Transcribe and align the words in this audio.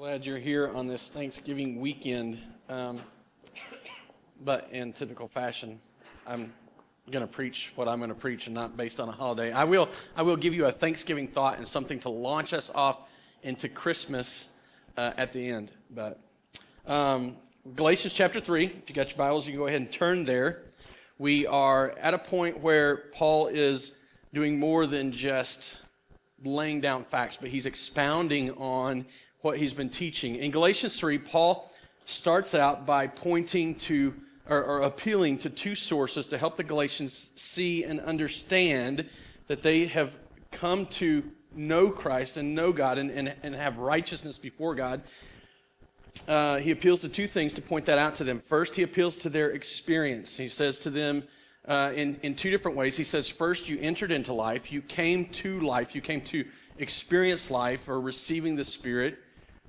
glad 0.00 0.24
you're 0.24 0.38
here 0.38 0.66
on 0.74 0.86
this 0.86 1.10
Thanksgiving 1.10 1.78
weekend. 1.78 2.38
Um, 2.70 2.98
but 4.42 4.66
in 4.72 4.94
typical 4.94 5.28
fashion, 5.28 5.78
I'm 6.26 6.54
going 7.10 7.20
to 7.20 7.30
preach 7.30 7.72
what 7.74 7.86
I'm 7.86 7.98
going 7.98 8.08
to 8.08 8.14
preach 8.14 8.46
and 8.46 8.54
not 8.54 8.78
based 8.78 8.98
on 8.98 9.10
a 9.10 9.12
holiday. 9.12 9.52
I 9.52 9.64
will, 9.64 9.90
I 10.16 10.22
will 10.22 10.38
give 10.38 10.54
you 10.54 10.64
a 10.64 10.72
Thanksgiving 10.72 11.28
thought 11.28 11.58
and 11.58 11.68
something 11.68 11.98
to 11.98 12.08
launch 12.08 12.54
us 12.54 12.70
off 12.74 13.10
into 13.42 13.68
Christmas 13.68 14.48
uh, 14.96 15.12
at 15.18 15.34
the 15.34 15.46
end. 15.46 15.70
But 15.90 16.18
um, 16.86 17.36
Galatians 17.76 18.14
chapter 18.14 18.40
3, 18.40 18.64
if 18.82 18.88
you 18.88 18.94
got 18.94 19.10
your 19.10 19.18
Bibles, 19.18 19.46
you 19.46 19.52
can 19.52 19.60
go 19.60 19.66
ahead 19.66 19.82
and 19.82 19.92
turn 19.92 20.24
there. 20.24 20.62
We 21.18 21.46
are 21.46 21.90
at 22.00 22.14
a 22.14 22.18
point 22.18 22.60
where 22.60 22.96
Paul 23.12 23.48
is 23.48 23.92
doing 24.32 24.58
more 24.58 24.86
than 24.86 25.12
just 25.12 25.76
laying 26.42 26.80
down 26.80 27.04
facts, 27.04 27.36
but 27.36 27.50
he's 27.50 27.66
expounding 27.66 28.52
on 28.52 29.04
what 29.42 29.58
he's 29.58 29.74
been 29.74 29.88
teaching. 29.88 30.36
In 30.36 30.50
Galatians 30.50 30.98
3, 30.98 31.18
Paul 31.18 31.70
starts 32.04 32.54
out 32.54 32.86
by 32.86 33.06
pointing 33.06 33.74
to 33.76 34.14
or, 34.48 34.64
or, 34.64 34.82
appealing 34.82 35.38
to 35.38 35.50
two 35.50 35.76
sources 35.76 36.26
to 36.26 36.36
help 36.36 36.56
the 36.56 36.64
Galatians 36.64 37.30
see 37.36 37.84
and 37.84 38.00
understand 38.00 39.08
that 39.46 39.62
they 39.62 39.86
have 39.86 40.16
come 40.50 40.86
to 40.86 41.22
know 41.54 41.90
Christ 41.90 42.36
and 42.36 42.52
know 42.52 42.72
God 42.72 42.98
and, 42.98 43.10
and, 43.12 43.34
and 43.44 43.54
have 43.54 43.78
righteousness 43.78 44.38
before 44.38 44.74
God. 44.74 45.02
Uh, 46.26 46.58
he 46.58 46.72
appeals 46.72 47.02
to 47.02 47.08
two 47.08 47.28
things 47.28 47.54
to 47.54 47.62
point 47.62 47.86
that 47.86 47.98
out 47.98 48.16
to 48.16 48.24
them. 48.24 48.40
First, 48.40 48.74
he 48.74 48.82
appeals 48.82 49.16
to 49.18 49.30
their 49.30 49.50
experience. 49.50 50.36
He 50.36 50.48
says 50.48 50.80
to 50.80 50.90
them 50.90 51.22
uh, 51.66 51.92
in, 51.94 52.18
in 52.22 52.34
two 52.34 52.50
different 52.50 52.76
ways. 52.76 52.96
He 52.96 53.04
says, 53.04 53.28
First, 53.28 53.68
you 53.68 53.78
entered 53.80 54.10
into 54.10 54.32
life, 54.32 54.72
you 54.72 54.82
came 54.82 55.26
to 55.26 55.60
life, 55.60 55.94
you 55.94 56.00
came 56.00 56.22
to 56.22 56.44
experience 56.78 57.50
life 57.50 57.88
or 57.88 58.00
receiving 58.00 58.56
the 58.56 58.64
Spirit 58.64 59.18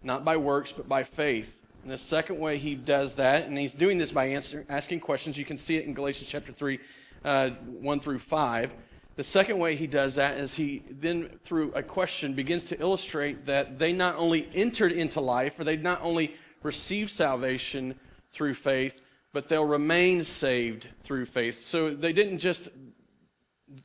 not 0.04 0.26
by 0.26 0.38
works, 0.38 0.72
but 0.72 0.88
by 0.88 1.04
faith. 1.04 1.66
And 1.84 1.92
the 1.92 1.98
second 1.98 2.40
way 2.40 2.58
he 2.58 2.76
does 2.76 3.16
that, 3.16 3.46
and 3.46 3.58
he's 3.58 3.76
doing 3.76 3.98
this 3.98 4.12
by 4.12 4.26
answer, 4.26 4.66
asking 4.70 5.00
questions. 5.00 5.38
You 5.38 5.46
can 5.46 5.58
see 5.58 5.78
it 5.78 5.86
in 5.86 5.94
Galatians 5.94 6.30
chapter 6.30 6.52
3, 6.52 6.80
uh, 7.26 7.50
1 7.50 8.00
through 8.00 8.20
5. 8.20 8.72
The 9.16 9.24
second 9.24 9.58
way 9.58 9.76
he 9.76 9.88
does 9.88 10.16
that 10.16 10.38
is 10.38 10.56
he 10.56 10.84
then, 10.90 11.30
through 11.44 11.72
a 11.74 11.84
question, 11.84 12.34
begins 12.34 12.66
to 12.66 12.80
illustrate 12.80 13.46
that 13.46 13.78
they 13.78 13.94
not 13.94 14.16
only 14.16 14.48
entered 14.54 14.92
into 14.92 15.20
life, 15.20 15.60
or 15.60 15.64
they 15.64 15.76
not 15.76 16.02
only 16.02 16.36
received 16.64 17.10
salvation 17.10 17.96
through 18.32 18.54
faith, 18.54 19.02
but 19.34 19.48
they'll 19.48 19.66
remain 19.66 20.24
saved 20.24 20.88
through 21.04 21.26
faith. 21.26 21.62
So 21.62 21.94
they 21.94 22.14
didn't 22.14 22.38
just, 22.38 22.70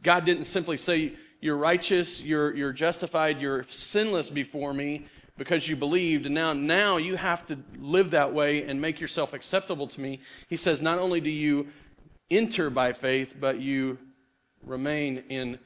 God 0.03 0.25
didn't 0.25 0.45
simply 0.45 0.77
say, 0.77 1.15
You're 1.41 1.57
righteous, 1.57 2.23
you're, 2.23 2.55
you're 2.55 2.73
justified, 2.73 3.41
you're 3.41 3.65
sinless 3.65 4.31
before 4.31 4.75
me 4.75 5.07
because 5.37 5.69
you 5.69 5.77
believed 5.77 6.27
and 6.27 6.35
now 6.35 6.53
now 6.53 6.97
you 6.97 7.17
have 7.17 7.47
to 7.47 7.59
live 7.79 8.11
that 8.11 8.33
way 8.33 8.65
and 8.65 8.81
make 8.81 9.01
yourself 9.01 9.33
acceptable 9.33 9.87
to 9.87 10.01
me. 10.01 10.21
He 10.49 10.57
says 10.57 10.81
not 10.81 10.99
only 10.99 11.21
do 11.21 11.31
you 11.31 11.69
enter 12.31 12.71
by 12.71 12.93
faith 12.93 13.37
but 13.39 13.61
you 13.61 13.99
remain 14.65 15.25
in 15.29 15.59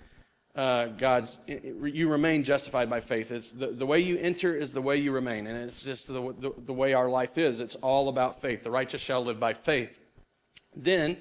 uh, 0.56 0.86
god's 0.86 1.40
you 1.46 2.08
remain 2.08 2.42
justified 2.42 2.90
by 2.90 3.00
faith. 3.00 3.30
It's 3.30 3.50
the, 3.50 3.68
the 3.68 3.86
way 3.86 4.00
you 4.00 4.18
enter 4.18 4.54
is 4.54 4.72
the 4.72 4.82
way 4.82 4.96
you 4.96 5.12
remain 5.12 5.46
and 5.46 5.56
it's 5.56 5.82
just 5.82 6.08
the, 6.08 6.34
the, 6.38 6.52
the 6.66 6.72
way 6.72 6.92
our 6.92 7.08
life 7.08 7.38
is. 7.38 7.60
It's 7.60 7.76
all 7.76 8.08
about 8.08 8.40
faith. 8.40 8.62
The 8.64 8.70
righteous 8.70 9.00
shall 9.00 9.24
live 9.24 9.38
by 9.38 9.54
faith. 9.54 9.98
Then 10.74 11.16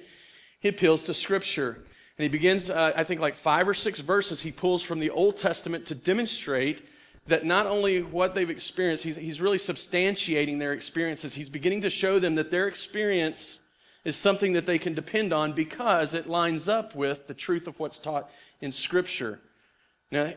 he 0.58 0.68
appeals 0.68 1.04
to 1.04 1.14
scripture 1.14 1.84
and 2.18 2.24
he 2.24 2.28
begins 2.28 2.68
uh, 2.68 2.92
i 2.96 3.04
think 3.04 3.20
like 3.20 3.34
five 3.34 3.68
or 3.68 3.74
six 3.74 4.00
verses 4.00 4.42
he 4.42 4.52
pulls 4.52 4.82
from 4.82 4.98
the 4.98 5.10
old 5.10 5.36
testament 5.36 5.86
to 5.86 5.94
demonstrate 5.94 6.84
that 7.26 7.44
not 7.44 7.66
only 7.66 8.02
what 8.02 8.34
they've 8.34 8.50
experienced, 8.50 9.04
he's, 9.04 9.16
he's 9.16 9.40
really 9.40 9.58
substantiating 9.58 10.58
their 10.58 10.72
experiences. 10.72 11.34
He's 11.34 11.50
beginning 11.50 11.82
to 11.82 11.90
show 11.90 12.18
them 12.18 12.34
that 12.36 12.50
their 12.50 12.66
experience 12.66 13.58
is 14.04 14.16
something 14.16 14.54
that 14.54 14.66
they 14.66 14.78
can 14.78 14.94
depend 14.94 15.32
on 15.32 15.52
because 15.52 16.14
it 16.14 16.28
lines 16.28 16.68
up 16.68 16.94
with 16.94 17.26
the 17.26 17.34
truth 17.34 17.68
of 17.68 17.78
what's 17.78 17.98
taught 17.98 18.30
in 18.60 18.72
Scripture. 18.72 19.40
Now, 20.10 20.32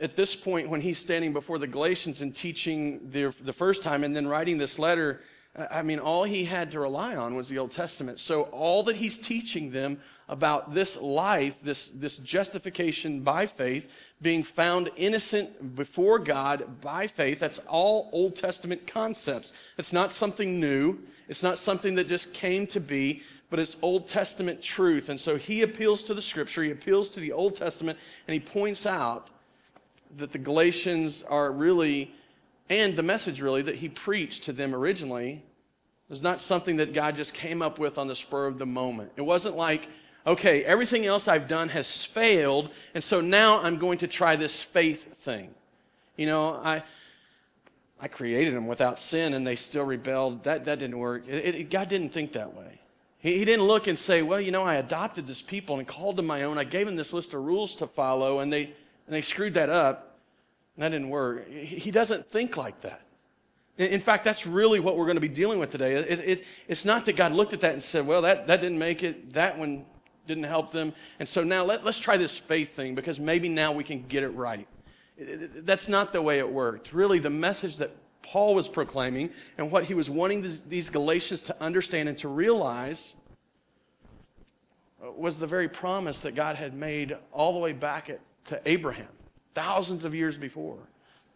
at 0.00 0.14
this 0.14 0.34
point, 0.34 0.68
when 0.68 0.80
he's 0.80 0.98
standing 0.98 1.32
before 1.32 1.58
the 1.58 1.66
Galatians 1.66 2.20
and 2.20 2.34
teaching 2.34 3.08
the, 3.10 3.34
the 3.40 3.52
first 3.52 3.82
time 3.82 4.04
and 4.04 4.14
then 4.14 4.26
writing 4.26 4.58
this 4.58 4.78
letter, 4.78 5.22
I 5.58 5.82
mean, 5.82 5.98
all 5.98 6.24
he 6.24 6.44
had 6.44 6.70
to 6.72 6.80
rely 6.80 7.16
on 7.16 7.34
was 7.34 7.48
the 7.48 7.58
Old 7.58 7.70
Testament. 7.70 8.20
So 8.20 8.42
all 8.44 8.82
that 8.84 8.96
he's 8.96 9.16
teaching 9.16 9.70
them 9.70 9.98
about 10.28 10.74
this 10.74 11.00
life, 11.00 11.62
this, 11.62 11.88
this 11.88 12.18
justification 12.18 13.20
by 13.20 13.46
faith, 13.46 13.90
being 14.20 14.42
found 14.42 14.90
innocent 14.96 15.74
before 15.74 16.18
God 16.18 16.80
by 16.82 17.06
faith, 17.06 17.38
that's 17.38 17.58
all 17.68 18.10
Old 18.12 18.36
Testament 18.36 18.86
concepts. 18.86 19.54
It's 19.78 19.94
not 19.94 20.10
something 20.10 20.60
new. 20.60 20.98
It's 21.28 21.42
not 21.42 21.56
something 21.56 21.94
that 21.94 22.06
just 22.06 22.34
came 22.34 22.66
to 22.68 22.80
be, 22.80 23.22
but 23.48 23.58
it's 23.58 23.78
Old 23.80 24.06
Testament 24.06 24.60
truth. 24.60 25.08
And 25.08 25.18
so 25.18 25.36
he 25.36 25.62
appeals 25.62 26.04
to 26.04 26.14
the 26.14 26.22
scripture, 26.22 26.64
he 26.64 26.70
appeals 26.70 27.10
to 27.12 27.20
the 27.20 27.32
Old 27.32 27.54
Testament, 27.54 27.98
and 28.28 28.34
he 28.34 28.40
points 28.40 28.84
out 28.84 29.30
that 30.16 30.32
the 30.32 30.38
Galatians 30.38 31.22
are 31.22 31.50
really 31.50 32.14
and 32.68 32.96
the 32.96 33.02
message, 33.02 33.40
really, 33.40 33.62
that 33.62 33.76
he 33.76 33.88
preached 33.88 34.44
to 34.44 34.52
them 34.52 34.74
originally 34.74 35.44
was 36.08 36.22
not 36.22 36.40
something 36.40 36.76
that 36.76 36.92
God 36.92 37.16
just 37.16 37.34
came 37.34 37.62
up 37.62 37.78
with 37.78 37.98
on 37.98 38.06
the 38.06 38.14
spur 38.14 38.46
of 38.46 38.58
the 38.58 38.66
moment. 38.66 39.12
It 39.16 39.22
wasn't 39.22 39.56
like, 39.56 39.88
okay, 40.26 40.64
everything 40.64 41.06
else 41.06 41.28
I've 41.28 41.48
done 41.48 41.68
has 41.70 42.04
failed, 42.04 42.70
and 42.94 43.02
so 43.02 43.20
now 43.20 43.60
I'm 43.60 43.76
going 43.76 43.98
to 43.98 44.06
try 44.06 44.36
this 44.36 44.62
faith 44.62 45.14
thing. 45.14 45.54
You 46.16 46.26
know, 46.26 46.60
I. 46.62 46.82
I 47.98 48.08
created 48.08 48.54
them 48.54 48.66
without 48.66 48.98
sin 48.98 49.32
and 49.32 49.46
they 49.46 49.56
still 49.56 49.82
rebelled. 49.82 50.44
That, 50.44 50.66
that 50.66 50.78
didn't 50.78 50.98
work. 50.98 51.26
It, 51.26 51.54
it, 51.54 51.70
God 51.70 51.88
didn't 51.88 52.10
think 52.10 52.32
that 52.32 52.54
way. 52.54 52.78
He, 53.16 53.38
he 53.38 53.46
didn't 53.46 53.64
look 53.64 53.86
and 53.86 53.98
say, 53.98 54.20
well, 54.20 54.38
you 54.38 54.50
know, 54.50 54.64
I 54.64 54.74
adopted 54.74 55.26
this 55.26 55.40
people 55.40 55.78
and 55.78 55.88
called 55.88 56.16
them 56.16 56.26
my 56.26 56.42
own. 56.42 56.58
I 56.58 56.64
gave 56.64 56.86
them 56.86 56.96
this 56.96 57.14
list 57.14 57.32
of 57.32 57.42
rules 57.42 57.74
to 57.76 57.86
follow 57.86 58.40
and 58.40 58.52
they, 58.52 58.64
and 58.64 58.74
they 59.14 59.22
screwed 59.22 59.54
that 59.54 59.70
up. 59.70 60.05
That 60.78 60.90
didn't 60.90 61.08
work. 61.08 61.48
He 61.48 61.90
doesn't 61.90 62.26
think 62.26 62.56
like 62.56 62.80
that. 62.82 63.02
In 63.78 64.00
fact, 64.00 64.24
that's 64.24 64.46
really 64.46 64.80
what 64.80 64.96
we're 64.96 65.04
going 65.04 65.16
to 65.16 65.20
be 65.20 65.28
dealing 65.28 65.58
with 65.58 65.70
today. 65.70 65.96
It, 65.96 66.20
it, 66.20 66.44
it's 66.66 66.84
not 66.86 67.04
that 67.06 67.16
God 67.16 67.32
looked 67.32 67.52
at 67.52 67.60
that 67.60 67.72
and 67.72 67.82
said, 67.82 68.06
well, 68.06 68.22
that, 68.22 68.46
that 68.46 68.62
didn't 68.62 68.78
make 68.78 69.02
it, 69.02 69.34
that 69.34 69.58
one 69.58 69.84
didn't 70.26 70.44
help 70.44 70.72
them. 70.72 70.94
And 71.18 71.28
so 71.28 71.44
now 71.44 71.64
let, 71.64 71.84
let's 71.84 71.98
try 71.98 72.16
this 72.16 72.38
faith 72.38 72.72
thing 72.72 72.94
because 72.94 73.20
maybe 73.20 73.50
now 73.50 73.72
we 73.72 73.84
can 73.84 74.02
get 74.02 74.22
it 74.22 74.30
right. 74.30 74.66
That's 75.18 75.88
not 75.88 76.12
the 76.12 76.22
way 76.22 76.38
it 76.38 76.50
worked. 76.50 76.92
Really, 76.92 77.18
the 77.18 77.30
message 77.30 77.76
that 77.78 77.94
Paul 78.22 78.54
was 78.54 78.66
proclaiming 78.66 79.30
and 79.58 79.70
what 79.70 79.84
he 79.84 79.94
was 79.94 80.08
wanting 80.08 80.42
these, 80.42 80.62
these 80.62 80.90
Galatians 80.90 81.42
to 81.44 81.62
understand 81.62 82.08
and 82.08 82.16
to 82.18 82.28
realize 82.28 83.14
uh, 85.02 85.12
was 85.12 85.38
the 85.38 85.46
very 85.46 85.68
promise 85.68 86.20
that 86.20 86.34
God 86.34 86.56
had 86.56 86.74
made 86.74 87.16
all 87.30 87.52
the 87.52 87.58
way 87.58 87.72
back 87.72 88.08
at, 88.08 88.20
to 88.46 88.60
Abraham 88.64 89.08
thousands 89.56 90.04
of 90.04 90.14
years 90.14 90.36
before. 90.36 90.76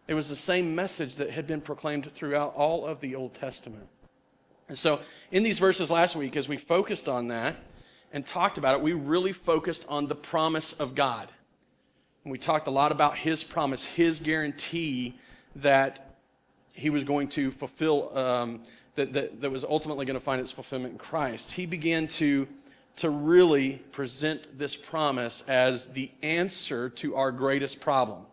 It 0.07 0.13
was 0.13 0.29
the 0.29 0.35
same 0.35 0.75
message 0.75 1.15
that 1.15 1.31
had 1.31 1.47
been 1.47 1.59
proclaimed 1.59 2.11
throughout 2.11 2.53
all 2.55 2.85
of 2.85 3.01
the 3.01 3.15
Old 3.15 3.33
Testament. 3.33 3.87
And 4.69 4.77
so, 4.77 5.01
in 5.31 5.41
these 5.41 5.57
verses 5.57 5.89
last 5.89 6.15
week, 6.15 6.37
as 6.37 6.47
we 6.47 6.57
focused 6.57 7.09
on 7.09 7.29
that 7.29 7.55
and 8.13 8.23
talked 8.23 8.59
about 8.59 8.75
it, 8.75 8.83
we 8.83 8.93
really 8.93 9.33
focused 9.33 9.87
on 9.89 10.05
the 10.05 10.15
promise 10.15 10.73
of 10.73 10.93
God. 10.93 11.29
And 12.23 12.31
we 12.31 12.37
talked 12.37 12.67
a 12.67 12.71
lot 12.71 12.91
about 12.91 13.17
His 13.17 13.43
promise, 13.43 13.83
His 13.83 14.19
guarantee 14.19 15.17
that 15.55 16.19
He 16.73 16.91
was 16.91 17.03
going 17.03 17.27
to 17.29 17.49
fulfill, 17.49 18.15
um, 18.15 18.61
that, 18.95 19.13
that, 19.13 19.41
that 19.41 19.49
was 19.49 19.63
ultimately 19.63 20.05
going 20.05 20.13
to 20.13 20.23
find 20.23 20.39
its 20.39 20.51
fulfillment 20.51 20.93
in 20.93 20.99
Christ. 20.99 21.53
He 21.53 21.65
began 21.65 22.07
to 22.09 22.47
to 22.97 23.09
really 23.09 23.81
present 23.91 24.57
this 24.57 24.75
promise 24.75 25.43
as 25.47 25.89
the 25.89 26.11
answer 26.21 26.89
to 26.89 27.15
our 27.15 27.31
greatest 27.31 27.81
problem. 27.81 28.25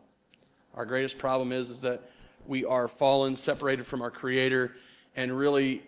Our 0.75 0.85
greatest 0.85 1.19
problem 1.19 1.53
is, 1.53 1.71
is 1.71 1.81
that 1.83 2.11
we 2.47 2.65
are 2.65 2.89
fallen, 2.89 3.37
separated 3.37 3.87
from 3.87 4.03
our 4.03 4.11
Creator, 4.11 4.75
and 5.17 5.37
really 5.37 5.83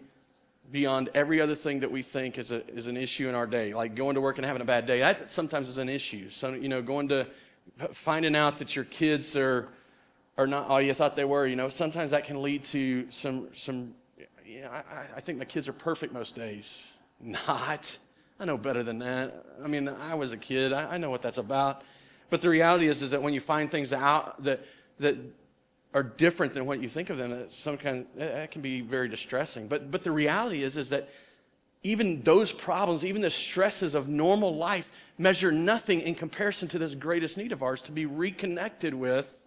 beyond 0.71 1.09
every 1.15 1.41
other 1.41 1.55
thing 1.55 1.81
that 1.81 1.91
we 1.91 2.03
think 2.03 2.39
is, 2.39 2.53
a, 2.53 2.67
is 2.69 2.87
an 2.87 2.97
issue 2.97 3.29
in 3.29 3.35
our 3.35 3.47
day. 3.47 3.75
Like 3.75 3.95
going 3.95 4.15
to 4.15 4.21
work 4.21 4.39
and 4.39 4.45
having 4.45 4.63
a 4.63 4.67
bad 4.67 4.87
day, 4.87 5.01
that 5.01 5.31
sometimes 5.31 5.69
is 5.69 5.79
an 5.79 5.89
issue. 5.89 6.31
So, 6.31 6.53
you 6.55 6.69
know, 6.69 6.83
going 6.83 7.09
to 7.09 7.27
finding 7.93 8.37
out 8.37 8.59
that 8.59 8.77
your 8.77 8.85
kids 8.85 9.37
are, 9.37 9.69
are 10.39 10.47
not 10.47 10.69
all 10.69 10.81
you 10.81 10.95
thought 10.95 11.17
they 11.17 11.25
were, 11.25 11.47
you 11.47 11.57
know, 11.57 11.69
sometimes 11.69 12.13
that 12.13 12.25
can 12.25 12.43
lead 12.43 12.65
to 12.65 13.11
some, 13.11 13.49
some 13.53 13.95
you 14.45 14.63
know, 14.63 14.71
I, 14.71 15.17
I 15.17 15.21
think 15.21 15.39
my 15.39 15.45
kids 15.45 15.69
are 15.69 15.73
perfect 15.73 16.13
most 16.13 16.35
days. 16.35 16.97
Not. 17.21 17.99
I 18.41 18.47
know 18.47 18.57
better 18.57 18.83
than 18.83 18.99
that. 19.01 19.45
I 19.63 19.69
mean, 19.69 19.87
I 19.87 20.15
was 20.15 20.33
a 20.33 20.37
kid. 20.39 20.73
I, 20.73 20.95
I 20.95 20.97
know 20.97 21.11
what 21.11 21.21
that's 21.21 21.37
about. 21.37 21.83
But 22.31 22.41
the 22.41 22.49
reality 22.49 22.89
is, 22.89 23.03
is 23.03 23.11
that 23.11 23.21
when 23.21 23.35
you 23.35 23.41
find 23.41 23.71
things 23.71 23.93
out 23.93 24.43
that, 24.45 24.65
that 24.99 25.17
are 25.93 26.03
different 26.03 26.55
than 26.55 26.65
what 26.65 26.81
you 26.81 26.89
think 26.89 27.11
of 27.11 27.19
them, 27.19 27.45
some 27.51 27.77
kind, 27.77 28.07
that 28.17 28.51
can 28.51 28.63
be 28.63 28.81
very 28.81 29.09
distressing. 29.09 29.69
But, 29.69 29.91
but 29.91 30.03
the 30.03 30.11
reality 30.11 30.63
is, 30.63 30.79
is 30.79 30.89
that 30.89 31.11
even 31.83 32.23
those 32.23 32.51
problems, 32.51 33.05
even 33.05 33.21
the 33.21 33.31
stresses 33.31 33.95
of 33.95 34.09
normal 34.09 34.57
life, 34.57 34.91
measure 35.19 35.53
nothing 35.53 36.01
in 36.01 36.15
comparison 36.15 36.67
to 36.69 36.79
this 36.79 36.95
greatest 36.95 37.37
need 37.37 37.53
of 37.53 37.63
ours 37.63 37.83
to 37.83 37.93
be 37.93 38.07
reconnected 38.07 38.95
with 38.95 39.40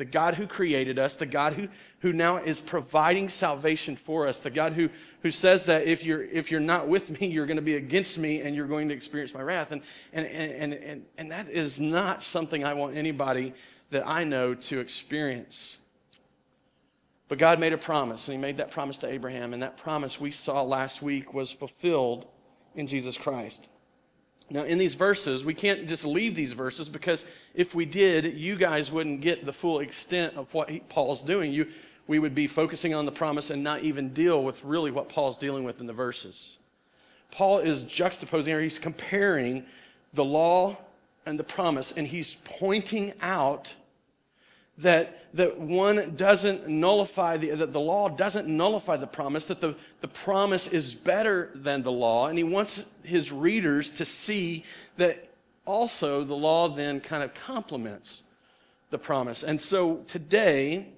the 0.00 0.06
God 0.06 0.36
who 0.36 0.46
created 0.46 0.98
us, 0.98 1.16
the 1.16 1.26
God 1.26 1.52
who, 1.52 1.68
who 1.98 2.14
now 2.14 2.38
is 2.38 2.58
providing 2.58 3.28
salvation 3.28 3.96
for 3.96 4.26
us, 4.26 4.40
the 4.40 4.48
God 4.48 4.72
who, 4.72 4.88
who 5.20 5.30
says 5.30 5.66
that 5.66 5.86
if 5.86 6.06
you're, 6.06 6.24
if 6.24 6.50
you're 6.50 6.58
not 6.58 6.88
with 6.88 7.20
me, 7.20 7.26
you're 7.26 7.44
going 7.44 7.58
to 7.58 7.62
be 7.62 7.74
against 7.74 8.16
me 8.16 8.40
and 8.40 8.56
you're 8.56 8.66
going 8.66 8.88
to 8.88 8.94
experience 8.94 9.34
my 9.34 9.42
wrath. 9.42 9.72
And, 9.72 9.82
and, 10.14 10.26
and, 10.26 10.72
and, 10.72 11.04
and 11.18 11.30
that 11.30 11.50
is 11.50 11.82
not 11.82 12.22
something 12.22 12.64
I 12.64 12.72
want 12.72 12.96
anybody 12.96 13.52
that 13.90 14.08
I 14.08 14.24
know 14.24 14.54
to 14.54 14.80
experience. 14.80 15.76
But 17.28 17.36
God 17.36 17.60
made 17.60 17.74
a 17.74 17.78
promise, 17.78 18.26
and 18.26 18.34
He 18.34 18.40
made 18.40 18.56
that 18.56 18.70
promise 18.70 18.96
to 18.98 19.06
Abraham, 19.06 19.52
and 19.52 19.62
that 19.62 19.76
promise 19.76 20.18
we 20.18 20.30
saw 20.30 20.62
last 20.62 21.02
week 21.02 21.34
was 21.34 21.52
fulfilled 21.52 22.26
in 22.74 22.86
Jesus 22.86 23.18
Christ. 23.18 23.68
Now, 24.52 24.64
in 24.64 24.78
these 24.78 24.94
verses, 24.94 25.44
we 25.44 25.54
can't 25.54 25.88
just 25.88 26.04
leave 26.04 26.34
these 26.34 26.52
verses 26.52 26.88
because 26.88 27.24
if 27.54 27.74
we 27.74 27.86
did, 27.86 28.34
you 28.34 28.56
guys 28.56 28.90
wouldn't 28.90 29.20
get 29.20 29.46
the 29.46 29.52
full 29.52 29.78
extent 29.78 30.36
of 30.36 30.52
what 30.52 30.68
he, 30.68 30.80
Paul's 30.80 31.22
doing. 31.22 31.52
You, 31.52 31.68
we 32.08 32.18
would 32.18 32.34
be 32.34 32.48
focusing 32.48 32.92
on 32.92 33.06
the 33.06 33.12
promise 33.12 33.50
and 33.50 33.62
not 33.62 33.82
even 33.82 34.12
deal 34.12 34.42
with 34.42 34.64
really 34.64 34.90
what 34.90 35.08
Paul's 35.08 35.38
dealing 35.38 35.62
with 35.62 35.80
in 35.80 35.86
the 35.86 35.92
verses. 35.92 36.58
Paul 37.30 37.60
is 37.60 37.84
juxtaposing, 37.84 38.52
or 38.52 38.60
he's 38.60 38.80
comparing 38.80 39.64
the 40.14 40.24
law 40.24 40.76
and 41.26 41.38
the 41.38 41.44
promise, 41.44 41.92
and 41.92 42.04
he's 42.04 42.34
pointing 42.34 43.12
out 43.20 43.74
that, 44.80 45.34
that 45.34 45.58
one 45.58 46.14
doesn't 46.16 46.68
nullify 46.68 47.36
the, 47.36 47.50
that 47.50 47.72
the 47.72 47.80
law 47.80 48.08
doesn't 48.08 48.48
nullify 48.48 48.96
the 48.96 49.06
promise, 49.06 49.48
that 49.48 49.60
the, 49.60 49.74
the 50.00 50.08
promise 50.08 50.66
is 50.66 50.94
better 50.94 51.50
than 51.54 51.82
the 51.82 51.92
law. 51.92 52.28
And 52.28 52.36
he 52.36 52.44
wants 52.44 52.84
his 53.04 53.32
readers 53.32 53.90
to 53.92 54.04
see 54.04 54.64
that 54.96 55.28
also 55.66 56.24
the 56.24 56.34
law 56.34 56.68
then 56.68 57.00
kind 57.00 57.22
of 57.22 57.34
complements 57.34 58.24
the 58.90 58.98
promise. 58.98 59.42
And 59.42 59.60
so 59.60 59.98
today, 60.06 60.88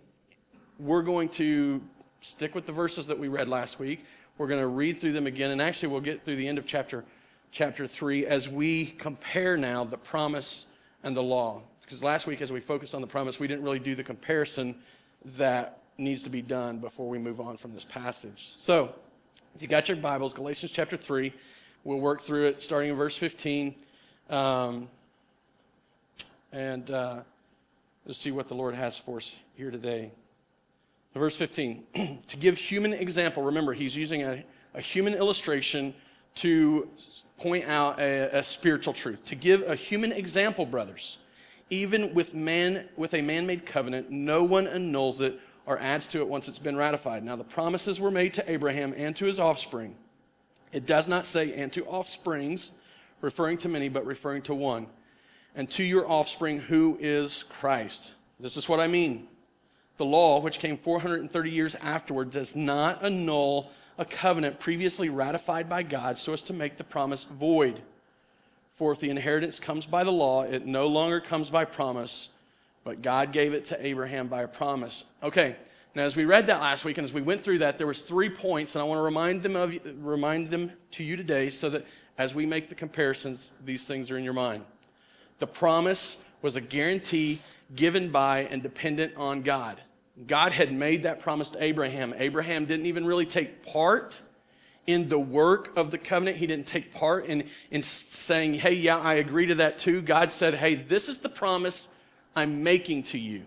we're 0.79 1.03
going 1.03 1.29
to 1.31 1.83
stick 2.21 2.55
with 2.55 2.67
the 2.67 2.73
verses 2.73 3.07
that 3.09 3.19
we 3.19 3.29
read 3.29 3.49
last 3.49 3.79
week. 3.79 4.05
We're 4.39 4.47
going 4.47 4.61
to 4.61 4.67
read 4.67 4.99
through 4.99 5.13
them 5.13 5.27
again, 5.27 5.51
and 5.51 5.61
actually, 5.61 5.89
we'll 5.89 6.01
get 6.01 6.23
through 6.23 6.37
the 6.37 6.49
end 6.49 6.59
of 6.59 6.67
chapter, 6.67 7.05
chapter 7.51 7.87
3 7.87 8.27
as 8.27 8.49
we 8.49 8.87
compare 8.87 9.57
now 9.57 9.85
the 9.85 9.99
promise 9.99 10.67
and 11.03 11.17
the 11.17 11.23
law. 11.23 11.63
Because 11.93 12.03
last 12.03 12.27
week, 12.27 12.41
as 12.41 12.51
we 12.51 12.59
focused 12.59 12.95
on 12.95 13.03
the 13.03 13.07
promise, 13.07 13.39
we 13.39 13.47
didn't 13.47 13.65
really 13.65 13.79
do 13.79 13.95
the 13.95 14.03
comparison 14.03 14.77
that 15.37 15.83
needs 15.99 16.23
to 16.23 16.31
be 16.31 16.41
done 16.41 16.79
before 16.79 17.07
we 17.07 17.19
move 17.19 17.39
on 17.39 17.59
from 17.59 17.75
this 17.75 17.85
passage. 17.85 18.49
So, 18.55 18.95
if 19.55 19.61
you 19.61 19.69
got 19.69 19.89
your 19.89 19.99
Bibles, 19.99 20.33
Galatians 20.33 20.73
chapter 20.73 20.97
3, 20.97 21.35
we'll 21.85 22.01
work 22.01 22.23
through 22.23 22.47
it 22.47 22.63
starting 22.63 22.89
in 22.89 22.97
verse 22.97 23.15
15. 23.19 23.75
Um, 24.31 24.89
and 26.51 26.91
uh, 26.91 27.21
let's 28.07 28.19
see 28.19 28.31
what 28.31 28.49
the 28.49 28.55
Lord 28.55 28.75
has 28.75 28.97
for 28.97 29.19
us 29.19 29.37
here 29.55 29.71
today. 29.71 30.13
Verse 31.13 31.37
15 31.37 31.85
to 32.27 32.37
give 32.39 32.57
human 32.57 32.95
example, 32.95 33.43
remember, 33.43 33.75
he's 33.75 33.95
using 33.95 34.23
a, 34.23 34.43
a 34.73 34.81
human 34.81 35.13
illustration 35.13 35.93
to 36.37 36.89
point 37.37 37.67
out 37.67 38.01
a, 38.01 38.39
a 38.39 38.43
spiritual 38.43 38.95
truth. 38.95 39.27
To 39.27 39.35
give 39.35 39.61
a 39.69 39.75
human 39.77 40.11
example, 40.11 40.65
brothers 40.65 41.19
even 41.73 42.13
with 42.13 42.35
man 42.35 42.87
with 42.97 43.15
a 43.15 43.23
man-made 43.23 43.65
covenant, 43.65 44.11
no 44.11 44.45
one 44.45 44.67
annuls 44.67 45.23
it 45.23 45.41
or 45.65 45.79
adds 45.79 46.07
to 46.09 46.21
it 46.21 46.29
once 46.29 46.47
it's 46.47 46.59
been 46.59 46.77
ratified. 46.77 47.25
Now 47.25 47.35
the 47.35 47.45
promises 47.45 47.99
were 47.99 48.11
made 48.11 48.35
to 48.35 48.51
Abraham 48.51 48.93
and 48.95 49.17
to 49.17 49.25
his 49.25 49.41
offspring. 49.41 49.97
It 50.71 50.87
does 50.87 51.09
not 51.09 51.27
say 51.27 51.55
and 51.55 51.73
to 51.73 51.87
offsprings, 51.87 52.73
referring 53.23 53.57
to 53.59 53.71
many, 53.71 53.89
but 53.89 54.05
referring 54.05 54.43
to 54.43 54.55
one. 54.55 54.87
And 55.55 55.71
to 55.71 55.83
your 55.83 56.07
offspring, 56.07 56.61
who 56.61 56.99
is 57.01 57.45
Christ. 57.45 58.13
This 58.39 58.59
is 58.59 58.69
what 58.69 58.81
I 58.81 58.87
mean. 58.87 59.29
The 59.97 60.05
law, 60.05 60.41
which 60.41 60.59
came 60.59 60.77
430 60.77 61.51
years 61.51 61.75
afterward, 61.77 62.31
does 62.31 62.55
not 62.55 63.03
annul 63.03 63.71
a 63.97 64.05
covenant 64.05 64.61
previously 64.61 65.09
ratified 65.09 65.71
by 65.71 65.85
God 65.85 66.19
so 66.19 66.35
as 66.35 66.43
to 66.45 66.53
make 66.53 66.77
the 66.77 66.85
promise 66.85 67.25
void. 67.25 67.81
For 68.83 68.91
if 68.91 68.99
the 68.99 69.11
inheritance 69.11 69.61
comes 69.61 69.87
by 69.87 70.03
the 70.03 70.11
law, 70.11 70.43
it 70.43 70.67
no 70.67 70.89
longer 70.89 71.21
comes 71.21 71.51
by 71.51 71.65
promise, 71.65 72.31
but 72.83 73.01
God 73.01 73.31
gave 73.31 73.55
it 73.55 73.67
to 73.67 73.87
Abraham 73.87 74.27
by 74.27 74.43
a 74.43 74.49
promise. 74.49 75.05
Okay, 75.23 75.55
now 75.95 76.03
as 76.03 76.17
we 76.17 76.25
read 76.25 76.49
that 76.49 76.61
last 76.61 76.85
week 76.85 76.99
and 76.99 77.05
as 77.05 77.13
we 77.13 77.23
went 77.23 77.43
through 77.43 77.59
that, 77.59 77.79
there 77.79 77.87
was 77.87 78.03
three 78.03 78.29
points, 78.29 78.75
and 78.75 78.83
I 78.83 78.85
want 78.85 78.99
to 78.99 79.03
remind 79.03 79.45
them 79.45 79.55
of 79.55 79.79
remind 80.05 80.51
them 80.51 80.73
to 80.91 81.05
you 81.05 81.15
today 81.15 81.49
so 81.49 81.71
that 81.71 81.87
as 82.19 82.35
we 82.35 82.45
make 82.45 82.69
the 82.69 82.75
comparisons, 82.75 83.53
these 83.65 83.87
things 83.87 84.11
are 84.11 84.19
in 84.19 84.25
your 84.25 84.33
mind. 84.33 84.65
The 85.39 85.47
promise 85.47 86.19
was 86.43 86.57
a 86.57 86.61
guarantee 86.61 87.41
given 87.77 88.11
by 88.11 88.49
and 88.51 88.65
dependent 88.65 89.13
on 89.17 89.43
God. 89.43 89.81
God 90.27 90.51
had 90.51 90.73
made 90.73 91.05
that 91.05 91.21
promise 91.21 91.51
to 91.51 91.63
Abraham. 91.63 92.17
Abraham 92.19 92.65
didn't 92.65 92.87
even 92.87 93.07
really 93.07 93.27
take 93.27 93.65
part 93.65 94.23
in 94.87 95.09
the 95.09 95.19
work 95.19 95.77
of 95.77 95.91
the 95.91 95.99
covenant. 95.99 96.37
He 96.39 96.47
didn't 96.47 96.67
take 96.67 96.93
part 96.93 97.27
in, 97.27 97.49
in 97.71 97.83
saying, 97.83 98.55
hey, 98.55 98.75
yeah, 98.75 98.99
I 98.99 99.15
agree 99.15 99.47
to 99.47 99.55
that 99.57 99.79
too. 99.79 100.03
God 100.03 100.31
said, 100.31 100.55
hey, 100.55 100.75
this 100.75 101.09
is 101.09 101.19
the 101.19 101.29
promise 101.29 101.89
I'm 102.35 102.63
making 102.63 103.05
to 103.05 103.19
you. 103.19 103.45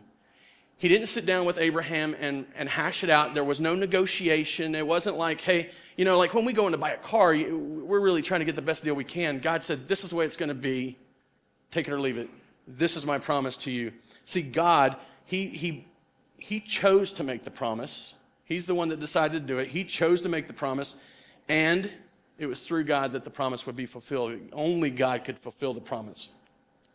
He 0.77 0.89
didn't 0.89 1.07
sit 1.07 1.25
down 1.25 1.45
with 1.45 1.57
Abraham 1.57 2.15
and, 2.19 2.45
and 2.55 2.67
hash 2.67 3.03
it 3.03 3.09
out. 3.09 3.33
There 3.33 3.43
was 3.43 3.61
no 3.61 3.75
negotiation. 3.75 4.75
It 4.75 4.85
wasn't 4.85 5.17
like, 5.17 5.39
hey, 5.41 5.71
you 5.95 6.03
know, 6.03 6.17
like 6.17 6.33
when 6.33 6.45
we 6.45 6.53
go 6.53 6.65
in 6.65 6.73
to 6.73 6.77
buy 6.77 6.91
a 6.91 6.97
car, 6.97 7.33
we're 7.33 8.01
really 8.01 8.21
trying 8.21 8.41
to 8.41 8.45
get 8.45 8.55
the 8.55 8.61
best 8.61 8.83
deal 8.83 8.93
we 8.93 9.05
can. 9.05 9.39
God 9.39 9.63
said, 9.63 9.87
this 9.87 10.03
is 10.03 10.09
the 10.09 10.17
way 10.17 10.25
it's 10.25 10.35
going 10.35 10.49
to 10.49 10.55
be. 10.55 10.97
Take 11.71 11.87
it 11.87 11.93
or 11.93 11.99
leave 11.99 12.17
it. 12.17 12.29
This 12.67 12.97
is 12.97 13.05
my 13.05 13.19
promise 13.19 13.57
to 13.57 13.71
you. 13.71 13.93
See, 14.25 14.41
God, 14.41 14.97
he, 15.23 15.47
he, 15.47 15.87
he 16.37 16.59
chose 16.59 17.13
to 17.13 17.23
make 17.23 17.43
the 17.43 17.51
promise. 17.51 18.13
He's 18.43 18.65
the 18.65 18.75
one 18.75 18.89
that 18.89 18.99
decided 18.99 19.47
to 19.47 19.53
do 19.53 19.59
it. 19.59 19.69
He 19.69 19.83
chose 19.85 20.21
to 20.23 20.29
make 20.29 20.47
the 20.47 20.53
promise. 20.53 20.95
And 21.47 21.91
it 22.37 22.47
was 22.47 22.65
through 22.65 22.85
God 22.85 23.13
that 23.13 23.23
the 23.23 23.29
promise 23.29 23.65
would 23.65 23.75
be 23.75 23.85
fulfilled. 23.85 24.39
Only 24.51 24.89
God 24.89 25.23
could 25.23 25.39
fulfill 25.39 25.73
the 25.73 25.81
promise. 25.81 26.29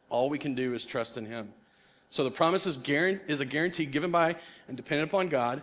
All 0.08 0.28
we 0.28 0.38
can 0.38 0.54
do 0.54 0.74
is 0.74 0.84
trust 0.84 1.16
in 1.16 1.24
Him. 1.24 1.52
So 2.10 2.24
the 2.24 2.30
promise 2.30 2.66
is, 2.66 2.76
is 2.76 3.40
a 3.40 3.44
guarantee 3.44 3.86
given 3.86 4.10
by 4.10 4.36
and 4.66 4.76
dependent 4.76 5.10
upon 5.10 5.28
God. 5.28 5.62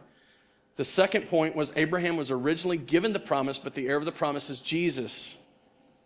The 0.77 0.85
second 0.85 1.27
point 1.27 1.55
was 1.55 1.73
Abraham 1.75 2.17
was 2.17 2.31
originally 2.31 2.77
given 2.77 3.11
the 3.11 3.19
promise, 3.19 3.59
but 3.59 3.73
the 3.73 3.87
heir 3.87 3.97
of 3.97 4.05
the 4.05 4.11
promise 4.11 4.49
is 4.49 4.61
Jesus. 4.61 5.35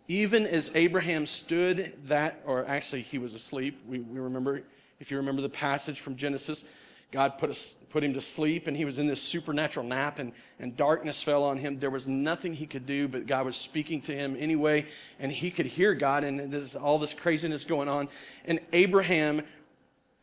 Even 0.08 0.46
as 0.46 0.70
Abraham 0.74 1.26
stood 1.26 1.94
that, 2.06 2.42
or 2.44 2.66
actually 2.66 3.02
he 3.02 3.18
was 3.18 3.34
asleep, 3.34 3.80
we, 3.86 4.00
we 4.00 4.18
remember, 4.18 4.62
if 4.98 5.10
you 5.10 5.18
remember 5.18 5.42
the 5.42 5.48
passage 5.48 6.00
from 6.00 6.16
Genesis, 6.16 6.64
God 7.12 7.36
put, 7.36 7.50
a, 7.50 7.86
put 7.90 8.02
him 8.02 8.14
to 8.14 8.22
sleep 8.22 8.66
and 8.66 8.76
he 8.76 8.86
was 8.86 8.98
in 8.98 9.06
this 9.06 9.20
supernatural 9.20 9.86
nap 9.86 10.18
and, 10.18 10.32
and 10.58 10.74
darkness 10.76 11.22
fell 11.22 11.44
on 11.44 11.58
him. 11.58 11.76
There 11.76 11.90
was 11.90 12.08
nothing 12.08 12.54
he 12.54 12.66
could 12.66 12.86
do, 12.86 13.06
but 13.06 13.26
God 13.26 13.44
was 13.44 13.56
speaking 13.56 14.00
to 14.02 14.16
him 14.16 14.34
anyway 14.38 14.86
and 15.20 15.30
he 15.30 15.50
could 15.50 15.66
hear 15.66 15.92
God 15.92 16.24
and 16.24 16.50
there's 16.50 16.74
all 16.74 16.98
this 16.98 17.12
craziness 17.12 17.64
going 17.64 17.88
on. 17.88 18.08
And 18.46 18.60
Abraham 18.72 19.42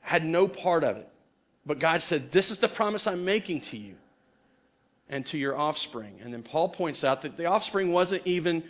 had 0.02 0.26
no 0.26 0.48
part 0.48 0.84
of 0.84 0.98
it. 0.98 1.08
But 1.66 1.78
God 1.78 2.02
said, 2.02 2.32
This 2.32 2.50
is 2.50 2.58
the 2.58 2.68
promise 2.68 3.06
I'm 3.06 3.24
making 3.24 3.62
to 3.62 3.78
you 3.78 3.96
and 5.08 5.24
to 5.28 5.38
your 5.38 5.56
offspring. 5.56 6.20
And 6.24 6.34
then 6.34 6.42
Paul 6.42 6.70
points 6.70 7.04
out 7.04 7.22
that 7.22 7.38
the 7.38 7.46
offspring 7.46 7.92
wasn't 7.92 8.26
even 8.26 8.64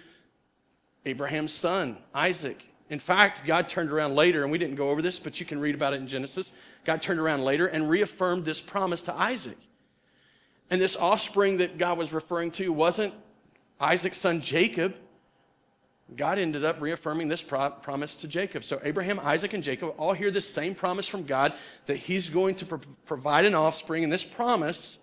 Abraham's 1.05 1.53
son, 1.53 1.97
Isaac. 2.13 2.68
In 2.89 2.99
fact, 2.99 3.45
God 3.45 3.69
turned 3.69 3.91
around 3.91 4.15
later, 4.15 4.41
and 4.41 4.51
we 4.51 4.57
didn't 4.57 4.75
go 4.75 4.89
over 4.89 5.01
this, 5.01 5.19
but 5.19 5.39
you 5.39 5.45
can 5.45 5.59
read 5.59 5.75
about 5.75 5.93
it 5.93 5.97
in 5.97 6.07
Genesis. 6.07 6.53
God 6.85 7.01
turned 7.01 7.19
around 7.19 7.43
later 7.43 7.67
and 7.67 7.87
reaffirmed 7.87 8.45
this 8.45 8.61
promise 8.61 9.03
to 9.03 9.13
Isaac. 9.13 9.57
And 10.71 10.81
this 10.81 10.95
offspring 10.95 11.57
that 11.57 11.77
God 11.77 11.97
was 11.97 12.13
referring 12.13 12.51
to 12.51 12.71
wasn't 12.71 13.13
Isaac's 13.79 14.17
son 14.17 14.41
Jacob. 14.41 14.95
God 16.15 16.39
ended 16.39 16.65
up 16.65 16.81
reaffirming 16.81 17.27
this 17.27 17.43
pro- 17.43 17.69
promise 17.69 18.15
to 18.17 18.27
Jacob. 18.27 18.63
So 18.63 18.79
Abraham, 18.83 19.19
Isaac, 19.19 19.53
and 19.53 19.63
Jacob 19.63 19.93
all 19.97 20.13
hear 20.13 20.31
the 20.31 20.41
same 20.41 20.73
promise 20.73 21.07
from 21.07 21.23
God 21.23 21.53
that 21.85 21.97
he's 21.97 22.31
going 22.31 22.55
to 22.55 22.65
pro- 22.65 22.79
provide 23.05 23.45
an 23.45 23.53
offspring, 23.53 24.03
and 24.03 24.11
this 24.11 24.23
promise 24.23 24.97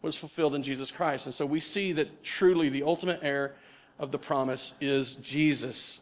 was 0.00 0.16
fulfilled 0.16 0.54
in 0.54 0.62
Jesus 0.62 0.92
Christ. 0.92 1.26
And 1.26 1.34
so 1.34 1.44
we 1.46 1.58
see 1.58 1.92
that 1.92 2.22
truly 2.22 2.68
the 2.68 2.84
ultimate 2.84 3.20
heir 3.22 3.54
of 3.98 4.12
the 4.12 4.18
promise 4.18 4.74
is 4.80 5.16
Jesus. 5.16 6.00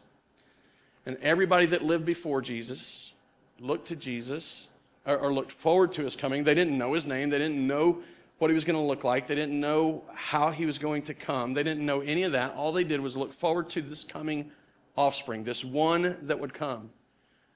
And 1.05 1.17
everybody 1.21 1.65
that 1.67 1.83
lived 1.83 2.05
before 2.05 2.41
Jesus 2.41 3.13
looked 3.59 3.87
to 3.87 3.95
Jesus 3.95 4.69
or, 5.05 5.17
or 5.17 5.33
looked 5.33 5.51
forward 5.51 5.91
to 5.93 6.03
his 6.03 6.15
coming. 6.15 6.43
They 6.43 6.53
didn't 6.53 6.77
know 6.77 6.93
his 6.93 7.07
name, 7.07 7.29
they 7.29 7.37
didn't 7.37 7.65
know 7.65 8.01
what 8.37 8.49
he 8.49 8.55
was 8.55 8.65
going 8.65 8.75
to 8.75 8.85
look 8.85 9.03
like, 9.03 9.27
they 9.27 9.35
didn't 9.35 9.59
know 9.59 10.03
how 10.13 10.49
he 10.49 10.65
was 10.65 10.79
going 10.79 11.03
to 11.03 11.13
come, 11.13 11.53
they 11.53 11.63
didn't 11.63 11.85
know 11.85 12.01
any 12.01 12.23
of 12.23 12.31
that. 12.31 12.53
All 12.55 12.71
they 12.71 12.83
did 12.83 12.99
was 12.99 13.15
look 13.15 13.33
forward 13.33 13.69
to 13.69 13.81
this 13.81 14.03
coming 14.03 14.51
offspring, 14.97 15.43
this 15.43 15.63
one 15.63 16.17
that 16.23 16.39
would 16.39 16.53
come. 16.53 16.89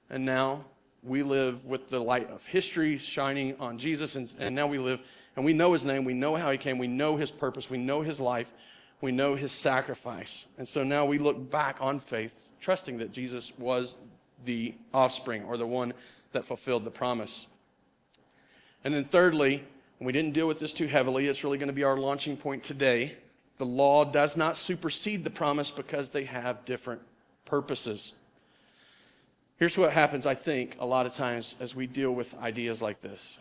And 0.10 0.26
now 0.26 0.66
we 1.02 1.24
live 1.24 1.66
with 1.66 1.90
the 1.90 2.00
light 2.00 2.30
of 2.30 2.46
history 2.46 2.98
shining 2.98 3.56
on 3.60 3.78
Jesus, 3.78 4.16
and, 4.16 4.34
and 4.40 4.56
now 4.56 4.68
we 4.68 4.78
live 4.78 5.02
and 5.36 5.44
we 5.44 5.54
know 5.54 5.74
his 5.74 5.84
name, 5.84 6.06
we 6.06 6.14
know 6.14 6.36
how 6.36 6.52
he 6.52 6.58
came, 6.58 6.78
we 6.78 6.88
know 6.88 7.18
his 7.18 7.30
purpose, 7.30 7.70
we 7.70 7.78
know 7.78 8.02
his 8.02 8.20
life, 8.20 8.54
we 9.06 9.12
know 9.12 9.36
his 9.36 9.52
sacrifice. 9.52 10.48
And 10.58 10.68
so 10.68 10.84
now 10.84 11.06
we 11.06 11.20
look 11.20 11.50
back 11.52 11.78
on 11.80 12.00
faith, 12.00 12.50
trusting 12.60 12.98
that 12.98 13.12
Jesus 13.12 13.54
was 13.58 13.98
the 14.44 14.74
offspring 14.94 15.44
or 15.44 15.58
the 15.58 15.68
one 15.68 15.94
that 16.32 16.44
fulfilled 16.44 16.84
the 16.84 16.92
promise. 16.92 17.48
And 18.84 18.94
then, 18.94 19.04
thirdly, 19.04 19.64
we 20.00 20.12
didn't 20.12 20.34
deal 20.34 20.48
with 20.48 20.60
this 20.60 20.74
too 20.74 20.88
heavily, 20.88 21.28
it's 21.28 21.44
really 21.44 21.58
going 21.58 21.68
to 21.68 21.74
be 21.74 21.84
our 21.84 21.98
launching 21.98 22.36
point 22.36 22.64
today. 22.64 23.16
The 23.58 23.66
law 23.66 24.04
does 24.04 24.36
not 24.36 24.58
supersede 24.58 25.24
the 25.24 25.30
promise 25.30 25.72
because 25.72 26.10
they 26.10 26.26
have 26.26 26.66
different 26.66 27.02
purposes. 27.46 28.12
Here's 29.58 29.78
what 29.78 29.94
happens, 29.94 30.28
I 30.28 30.34
think, 30.34 30.76
a 30.80 30.86
lot 30.86 31.06
of 31.06 31.14
times 31.14 31.56
as 31.62 31.74
we 31.74 31.88
deal 31.88 32.12
with 32.12 32.38
ideas 32.40 32.82
like 32.82 33.00
this. 33.00 33.40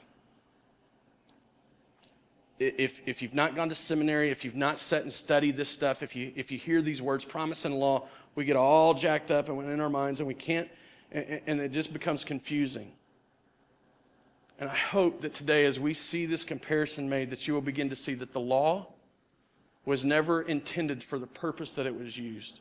If, 2.59 3.03
if 3.07 3.21
you've 3.21 3.35
not 3.35 3.57
gone 3.57 3.69
to 3.69 3.75
seminary, 3.75 4.31
if 4.31 4.45
you've 4.45 4.55
not 4.55 4.79
sat 4.79 5.03
and 5.03 5.13
studied 5.13 5.57
this 5.57 5.69
stuff, 5.69 6.03
if 6.03 6.15
you, 6.15 6.33
if 6.37 6.53
you 6.53 6.59
hear 6.59 6.81
these 6.81 7.03
words, 7.03 7.25
promise 7.25 7.65
and 7.65 7.75
law, 7.75 8.07
we 8.35 8.45
get 8.45 8.57
all 8.57 8.95
jacked 8.95 9.31
up 9.31 9.49
and 9.49 9.69
in 9.71 9.81
our 9.81 9.91
minds 9.91 10.21
and 10.21 10.27
we 10.27 10.35
can't, 10.35 10.69
and, 11.11 11.41
and 11.47 11.61
it 11.61 11.73
just 11.73 11.93
becomes 11.93 12.25
confusing. 12.25 12.93
And 14.61 14.71
I 14.71 14.77
hope 14.77 15.23
that 15.23 15.35
today, 15.35 15.65
as 15.65 15.81
we 15.81 15.95
see 15.95 16.27
this 16.27 16.45
comparison 16.45 17.09
made, 17.09 17.31
that 17.31 17.49
you 17.49 17.55
will 17.55 17.61
begin 17.61 17.91
to 17.91 17.97
see 17.97 18.15
that 18.15 18.33
the 18.33 18.41
law 18.41 18.87
was 19.85 20.05
never 20.05 20.43
intended 20.43 21.03
for 21.03 21.19
the 21.19 21.27
purpose 21.27 21.73
that 21.73 21.87
it 21.87 21.99
was 21.99 22.17
used. 22.17 22.61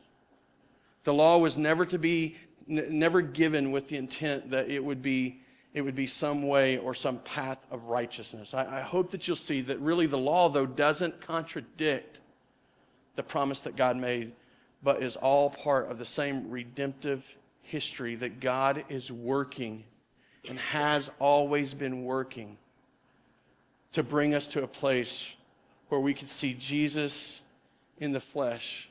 The 1.04 1.14
law 1.14 1.38
was 1.38 1.56
never 1.56 1.86
to 1.86 1.98
be, 1.98 2.36
n- 2.68 2.86
never 2.98 3.20
given 3.20 3.70
with 3.70 3.88
the 3.88 3.96
intent 3.96 4.50
that 4.50 4.68
it 4.68 4.84
would 4.84 5.02
be, 5.02 5.40
it 5.74 5.82
would 5.82 5.96
be 5.96 6.06
some 6.06 6.46
way 6.46 6.78
or 6.78 6.94
some 6.94 7.18
path 7.18 7.66
of 7.70 7.84
righteousness. 7.86 8.54
I, 8.54 8.78
I 8.78 8.80
hope 8.80 9.10
that 9.10 9.26
you'll 9.26 9.36
see 9.36 9.60
that 9.62 9.80
really 9.80 10.06
the 10.06 10.16
law, 10.18 10.48
though, 10.48 10.66
doesn't 10.66 11.20
contradict 11.20 12.20
the 13.16 13.24
promise 13.24 13.60
that 13.62 13.74
God 13.74 13.96
made, 13.96 14.32
but 14.82 15.02
is 15.02 15.16
all 15.16 15.50
part 15.50 15.90
of 15.90 15.98
the 15.98 16.04
same 16.04 16.48
redemptive 16.48 17.36
history 17.62 18.14
that 18.16 18.38
God 18.38 18.84
is 18.88 19.10
working 19.10 19.84
and 20.48 20.58
has 20.58 21.10
always 21.18 21.74
been 21.74 22.04
working 22.04 22.56
to 23.92 24.02
bring 24.02 24.34
us 24.34 24.46
to 24.48 24.62
a 24.62 24.66
place 24.68 25.28
where 25.88 26.00
we 26.00 26.14
could 26.14 26.28
see 26.28 26.54
Jesus 26.54 27.42
in 27.98 28.12
the 28.12 28.20
flesh, 28.20 28.88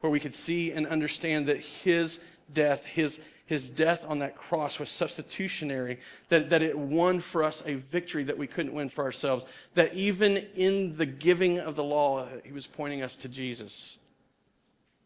where 0.00 0.10
we 0.10 0.20
could 0.20 0.34
see 0.34 0.72
and 0.72 0.86
understand 0.86 1.46
that 1.46 1.58
his 1.58 2.20
death, 2.52 2.84
his, 2.84 3.20
his 3.46 3.70
death 3.70 4.04
on 4.06 4.18
that 4.18 4.36
cross 4.36 4.78
was 4.78 4.90
substitutionary, 4.90 6.00
that, 6.28 6.50
that 6.50 6.62
it 6.62 6.76
won 6.76 7.20
for 7.20 7.44
us 7.44 7.62
a 7.64 7.74
victory 7.74 8.24
that 8.24 8.36
we 8.36 8.46
couldn't 8.46 8.74
win 8.74 8.88
for 8.88 9.04
ourselves, 9.04 9.46
that 9.74 9.94
even 9.94 10.36
in 10.56 10.96
the 10.96 11.06
giving 11.06 11.58
of 11.58 11.76
the 11.76 11.84
law, 11.84 12.26
he 12.44 12.52
was 12.52 12.66
pointing 12.66 13.02
us 13.02 13.16
to 13.16 13.28
Jesus. 13.28 13.98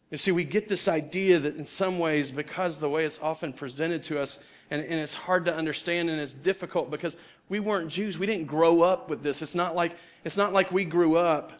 You 0.09 0.17
see, 0.17 0.31
we 0.31 0.43
get 0.43 0.67
this 0.67 0.87
idea 0.87 1.39
that 1.39 1.55
in 1.55 1.63
some 1.63 1.99
ways, 1.99 2.31
because 2.31 2.79
the 2.79 2.89
way 2.89 3.05
it's 3.05 3.19
often 3.21 3.53
presented 3.53 4.03
to 4.03 4.19
us, 4.19 4.43
and, 4.71 4.83
and 4.83 4.99
it's 4.99 5.13
hard 5.13 5.45
to 5.45 5.55
understand 5.55 6.09
and 6.09 6.19
it's 6.19 6.33
difficult 6.33 6.89
because 6.89 7.17
we 7.47 7.59
weren't 7.59 7.89
Jews. 7.89 8.17
We 8.17 8.25
didn't 8.25 8.47
grow 8.47 8.81
up 8.81 9.09
with 9.09 9.21
this. 9.21 9.41
It's 9.41 9.55
not 9.55 9.75
like, 9.75 9.93
it's 10.23 10.37
not 10.37 10.51
like 10.51 10.71
we 10.71 10.83
grew 10.85 11.15
up 11.17 11.53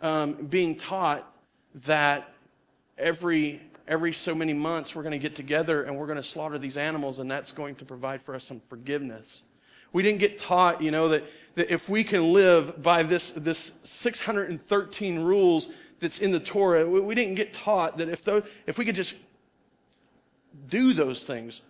um, 0.00 0.34
being 0.34 0.76
taught 0.76 1.30
that 1.86 2.32
every, 2.96 3.60
every 3.90 4.12
so 4.12 4.34
many 4.34 4.54
months 4.54 4.94
we're 4.94 5.02
going 5.02 5.12
to 5.12 5.18
get 5.18 5.34
together 5.34 5.82
and 5.82 5.94
we're 5.94 6.06
going 6.06 6.16
to 6.16 6.22
slaughter 6.22 6.56
these 6.58 6.76
animals 6.76 7.18
and 7.18 7.28
that's 7.28 7.50
going 7.50 7.74
to 7.74 7.84
provide 7.84 8.22
for 8.22 8.36
us 8.36 8.44
some 8.44 8.62
forgiveness. 8.68 9.44
We 9.92 10.04
didn't 10.04 10.20
get 10.20 10.38
taught, 10.38 10.80
you 10.80 10.92
know, 10.92 11.08
that, 11.08 11.24
that 11.56 11.72
if 11.72 11.88
we 11.88 12.04
can 12.04 12.32
live 12.32 12.80
by 12.80 13.02
this, 13.02 13.32
this 13.32 13.72
613 13.82 15.18
rules 15.18 15.70
that's 15.98 16.20
in 16.20 16.30
the 16.30 16.38
Torah, 16.38 16.88
we, 16.88 17.00
we 17.00 17.16
didn't 17.16 17.34
get 17.34 17.52
taught 17.52 17.96
that 17.96 18.08
if, 18.08 18.22
those, 18.22 18.44
if 18.68 18.78
we 18.78 18.84
could 18.84 18.94
just 18.94 19.16
do 20.68 20.92
those 20.92 21.24
things, 21.24 21.60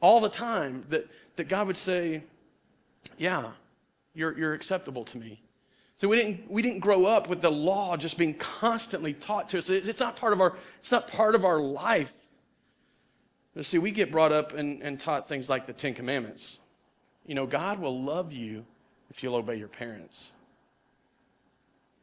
all 0.00 0.20
the 0.20 0.28
time 0.28 0.84
that, 0.90 1.08
that 1.34 1.48
God 1.48 1.66
would 1.66 1.76
say, 1.76 2.22
Yeah, 3.18 3.50
you're, 4.14 4.38
you're 4.38 4.54
acceptable 4.54 5.04
to 5.06 5.18
me. 5.18 5.42
So 5.98 6.08
we 6.08 6.16
didn't, 6.16 6.50
we 6.50 6.60
didn't 6.60 6.80
grow 6.80 7.06
up 7.06 7.28
with 7.28 7.40
the 7.40 7.50
law 7.50 7.96
just 7.96 8.18
being 8.18 8.34
constantly 8.34 9.12
taught 9.12 9.48
to 9.50 9.58
us. 9.58 9.70
It's 9.70 10.00
not 10.00 10.16
part 10.16 10.32
of 10.32 10.40
our, 10.40 10.56
it's 10.80 10.92
not 10.92 11.10
part 11.10 11.34
of 11.34 11.44
our 11.44 11.60
life. 11.60 12.12
But 13.54 13.64
see, 13.64 13.78
we 13.78 13.92
get 13.92 14.10
brought 14.10 14.32
up 14.32 14.52
and, 14.52 14.82
and 14.82 14.98
taught 14.98 15.28
things 15.28 15.48
like 15.48 15.66
the 15.66 15.72
Ten 15.72 15.94
Commandments. 15.94 16.58
You 17.24 17.36
know, 17.36 17.46
God 17.46 17.78
will 17.78 18.02
love 18.02 18.32
you 18.32 18.64
if 19.10 19.22
you'll 19.22 19.36
obey 19.36 19.54
your 19.54 19.68
parents. 19.68 20.34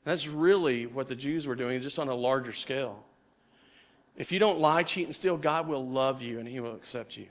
That's 0.05 0.27
really 0.27 0.85
what 0.85 1.07
the 1.07 1.15
Jews 1.15 1.45
were 1.45 1.55
doing, 1.55 1.81
just 1.81 1.99
on 1.99 2.07
a 2.07 2.15
larger 2.15 2.53
scale. 2.53 3.03
If 4.17 4.31
you 4.31 4.39
don't 4.39 4.59
lie, 4.59 4.83
cheat, 4.83 5.05
and 5.05 5.15
steal, 5.15 5.37
God 5.37 5.67
will 5.67 5.85
love 5.85 6.21
you 6.21 6.39
and 6.39 6.47
He 6.47 6.59
will 6.59 6.75
accept 6.75 7.17
you. 7.17 7.27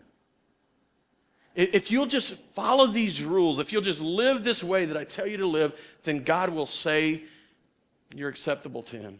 If 1.54 1.90
you'll 1.90 2.06
just 2.06 2.34
follow 2.52 2.86
these 2.86 3.24
rules, 3.24 3.58
if 3.58 3.72
you'll 3.72 3.82
just 3.82 4.00
live 4.00 4.44
this 4.44 4.62
way 4.62 4.84
that 4.84 4.96
I 4.96 5.04
tell 5.04 5.26
you 5.26 5.38
to 5.38 5.46
live, 5.46 5.96
then 6.04 6.22
God 6.22 6.50
will 6.50 6.66
say 6.66 7.24
you're 8.14 8.28
acceptable 8.28 8.82
to 8.84 8.96
Him. 8.96 9.18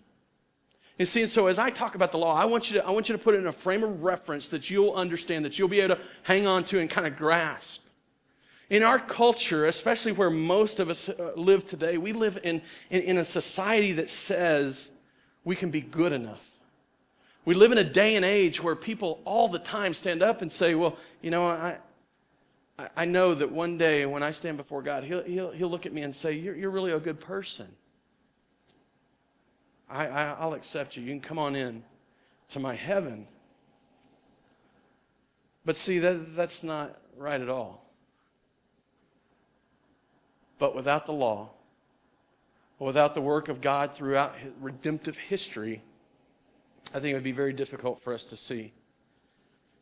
And 0.99 1.09
see, 1.09 1.23
and 1.23 1.31
so 1.31 1.47
as 1.47 1.59
I 1.59 1.71
talk 1.71 1.95
about 1.95 2.13
the 2.13 2.19
law, 2.19 2.35
I 2.35 2.45
want 2.45 2.71
you 2.71 2.79
to, 2.79 2.87
I 2.87 2.91
want 2.91 3.09
you 3.09 3.17
to 3.17 3.23
put 3.23 3.35
it 3.35 3.39
in 3.39 3.47
a 3.47 3.53
frame 3.53 3.83
of 3.83 4.03
reference 4.03 4.51
that 4.51 4.71
you'll 4.71 4.93
understand, 4.93 5.45
that 5.45 5.59
you'll 5.59 5.69
be 5.69 5.81
able 5.81 5.97
to 5.97 6.03
hang 6.23 6.47
on 6.47 6.63
to 6.65 6.79
and 6.79 6.91
kind 6.91 7.07
of 7.07 7.17
grasp. 7.17 7.83
In 8.69 8.83
our 8.85 8.99
culture, 8.99 9.67
especially 9.67 10.13
where 10.13 10.31
most 10.31 10.79
of 10.79 10.91
us 10.91 11.09
uh, 11.09 11.33
live 11.35 11.67
today, 11.67 11.97
we 11.97 12.13
live 12.13 12.39
in, 12.45 12.63
in, 12.91 13.03
in 13.03 13.19
a 13.19 13.25
society 13.25 13.93
that 13.93 14.11
says 14.11 14.93
we 15.43 15.57
can 15.57 15.71
be 15.71 15.81
good 15.81 16.13
enough. 16.13 16.47
We 17.45 17.55
live 17.55 17.73
in 17.73 17.79
a 17.79 17.85
day 17.85 18.15
and 18.15 18.25
age 18.25 18.63
where 18.63 18.77
people 18.77 19.21
all 19.25 19.49
the 19.49 19.59
time 19.59 19.95
stand 19.95 20.23
up 20.23 20.43
and 20.43 20.53
say, 20.53 20.75
well, 20.75 20.99
you 21.23 21.31
know, 21.31 21.47
I, 21.47 21.79
I 22.97 23.05
know 23.05 23.35
that 23.35 23.51
one 23.51 23.79
day 23.79 24.07
when 24.07 24.23
I 24.23 24.31
stand 24.31 24.57
before 24.57 24.83
God, 24.83 25.05
He'll, 25.05 25.23
he'll, 25.23 25.51
he'll 25.51 25.71
look 25.71 25.87
at 25.87 25.93
me 25.93 26.03
and 26.03 26.15
say, 26.15 26.33
You're, 26.33 26.57
you're 26.57 26.71
really 26.71 26.93
a 26.93 27.01
good 27.01 27.21
person. 27.21 27.69
I, 29.89 30.07
I, 30.07 30.25
I'll 30.39 30.55
accept 30.55 30.97
you. 30.97 31.03
You 31.03 31.11
can 31.11 31.21
come 31.21 31.39
on 31.39 31.57
in 31.57 31.83
to 32.51 32.61
my 32.61 32.75
heaven. 32.75 33.27
But 35.65 35.77
see, 35.77 35.99
that, 35.99 36.37
that's 36.37 36.63
not 36.63 37.01
right 37.17 37.41
at 37.41 37.49
all. 37.49 37.85
But 40.59 40.75
without 40.75 41.07
the 41.07 41.13
law, 41.13 41.51
without 42.79 43.15
the 43.15 43.21
work 43.21 43.49
of 43.49 43.61
God 43.61 43.95
throughout 43.95 44.35
redemptive 44.61 45.19
history, 45.19 45.83
I 46.95 47.01
think 47.01 47.13
it 47.13 47.15
would 47.15 47.23
be 47.23 47.33
very 47.33 47.53
difficult 47.53 48.03
for 48.03 48.13
us 48.13 48.25
to 48.27 48.37
see. 48.37 48.73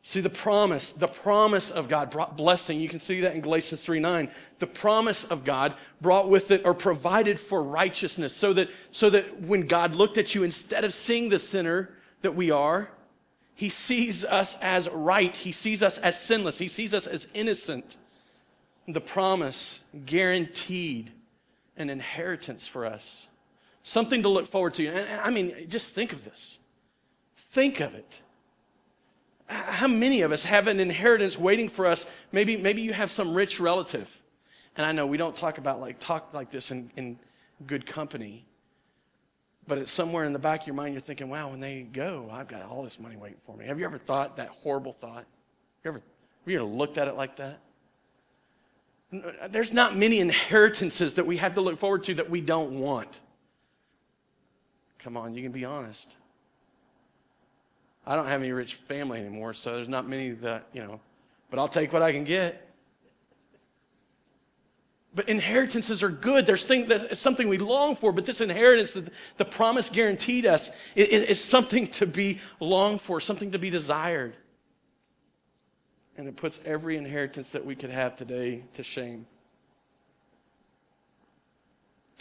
See 0.01 0.21
the 0.21 0.29
promise, 0.29 0.93
the 0.93 1.07
promise 1.07 1.71
of 1.71 1.89
God 1.89 2.09
brought 2.09 2.37
blessing. 2.37 2.79
You 2.79 2.87
can 2.87 2.99
see 2.99 3.21
that 3.21 3.35
in 3.35 3.41
Galatians 3.41 3.83
3 3.83 3.99
9. 3.99 4.29
The 4.59 4.67
promise 4.67 5.25
of 5.25 5.43
God 5.43 5.75
brought 5.99 6.29
with 6.29 6.51
it 6.51 6.61
or 6.63 6.73
provided 6.73 7.39
for 7.39 7.61
righteousness 7.61 8.33
so 8.33 8.53
that, 8.53 8.69
so 8.91 9.09
that 9.09 9.41
when 9.41 9.67
God 9.67 9.95
looked 9.95 10.17
at 10.17 10.33
you, 10.33 10.43
instead 10.43 10.85
of 10.85 10.93
seeing 10.93 11.29
the 11.29 11.39
sinner 11.39 11.89
that 12.21 12.33
we 12.33 12.49
are, 12.49 12.89
he 13.55 13.69
sees 13.69 14.23
us 14.23 14.55
as 14.61 14.87
right. 14.89 15.35
He 15.35 15.51
sees 15.51 15.83
us 15.83 15.97
as 15.97 16.19
sinless. 16.19 16.57
He 16.57 16.69
sees 16.69 16.93
us 16.93 17.05
as 17.05 17.27
innocent. 17.33 17.97
The 18.87 19.01
promise 19.01 19.81
guaranteed 20.05 21.11
an 21.75 21.89
inheritance 21.89 22.67
for 22.67 22.85
us, 22.85 23.27
something 23.83 24.23
to 24.23 24.29
look 24.29 24.47
forward 24.47 24.75
to. 24.75 24.87
And, 24.87 25.21
I 25.21 25.29
mean, 25.29 25.65
just 25.67 25.93
think 25.93 26.13
of 26.13 26.23
this. 26.23 26.59
Think 27.35 27.81
of 27.81 27.93
it 27.93 28.21
how 29.49 29.87
many 29.87 30.21
of 30.21 30.31
us 30.31 30.45
have 30.45 30.67
an 30.67 30.79
inheritance 30.79 31.37
waiting 31.37 31.69
for 31.69 31.87
us? 31.87 32.09
Maybe, 32.31 32.55
maybe 32.55 32.81
you 32.81 32.93
have 32.93 33.09
some 33.09 33.33
rich 33.33 33.59
relative. 33.59 34.19
And 34.75 34.85
I 34.85 34.91
know 34.91 35.07
we 35.07 35.17
don't 35.17 35.35
talk 35.35 35.57
about 35.57 35.81
like 35.81 35.99
talk 35.99 36.33
like 36.33 36.51
this 36.51 36.71
in, 36.71 36.91
in 36.95 37.17
good 37.65 37.85
company. 37.85 38.45
But 39.67 39.79
it's 39.79 39.91
somewhere 39.91 40.25
in 40.25 40.33
the 40.33 40.39
back 40.39 40.61
of 40.61 40.67
your 40.67 40.75
mind, 40.75 40.93
you're 40.93 41.01
thinking, 41.01 41.29
wow, 41.29 41.49
when 41.49 41.59
they 41.59 41.81
go, 41.81 42.29
I've 42.31 42.47
got 42.47 42.63
all 42.63 42.83
this 42.83 42.99
money 42.99 43.17
waiting 43.17 43.39
for 43.45 43.55
me. 43.55 43.65
Have 43.65 43.79
you 43.79 43.85
ever 43.85 43.97
thought 43.97 44.37
that 44.37 44.49
horrible 44.49 44.91
thought? 44.91 45.25
You 45.83 45.89
ever, 45.89 45.99
have 45.99 46.51
you 46.51 46.59
ever 46.59 46.67
looked 46.67 46.97
at 46.97 47.07
it 47.07 47.15
like 47.15 47.35
that? 47.37 47.59
Uh, 49.11 49.47
there's 49.47 49.73
not 49.73 49.95
many 49.95 50.19
inheritances 50.19 51.15
that 51.15 51.25
we 51.25 51.37
have 51.37 51.55
to 51.55 51.61
look 51.61 51.77
forward 51.77 52.03
to 52.03 52.13
that 52.15 52.29
we 52.29 52.41
don't 52.41 52.79
want. 52.79 53.21
Come 54.99 55.17
on, 55.17 55.33
you 55.33 55.41
can 55.41 55.51
be 55.51 55.65
honest. 55.65 56.15
I 58.09 58.15
don't 58.15 58.25
have 58.25 58.41
any 58.41 58.51
rich 58.51 58.73
family 58.73 59.19
anymore, 59.19 59.53
so 59.53 59.75
there's 59.75 59.87
not 59.87 60.09
many 60.09 60.31
that, 60.31 60.65
you 60.73 60.81
know, 60.81 60.99
but 61.51 61.59
I'll 61.59 61.67
take 61.67 61.93
what 61.93 62.01
I 62.01 62.11
can 62.11 62.23
get. 62.23 62.67
But 65.13 65.29
inheritances 65.29 66.01
are 66.01 66.09
good. 66.09 66.47
There's 66.47 66.65
thing, 66.65 66.87
that's 66.87 67.19
something 67.19 67.47
we 67.47 67.59
long 67.59 67.95
for, 67.95 68.11
but 68.11 68.25
this 68.25 68.41
inheritance 68.41 68.95
that 68.95 69.09
the 69.37 69.45
promise 69.45 69.91
guaranteed 69.91 70.47
us 70.47 70.71
is, 70.95 71.21
is 71.21 71.43
something 71.43 71.85
to 71.87 72.07
be 72.07 72.39
longed 72.59 72.99
for, 72.99 73.21
something 73.21 73.51
to 73.51 73.59
be 73.59 73.69
desired. 73.69 74.35
And 76.17 76.27
it 76.27 76.35
puts 76.35 76.61
every 76.65 76.97
inheritance 76.97 77.51
that 77.51 77.63
we 77.63 77.75
could 77.75 77.91
have 77.91 78.15
today 78.15 78.63
to 78.73 78.81
shame. 78.81 79.27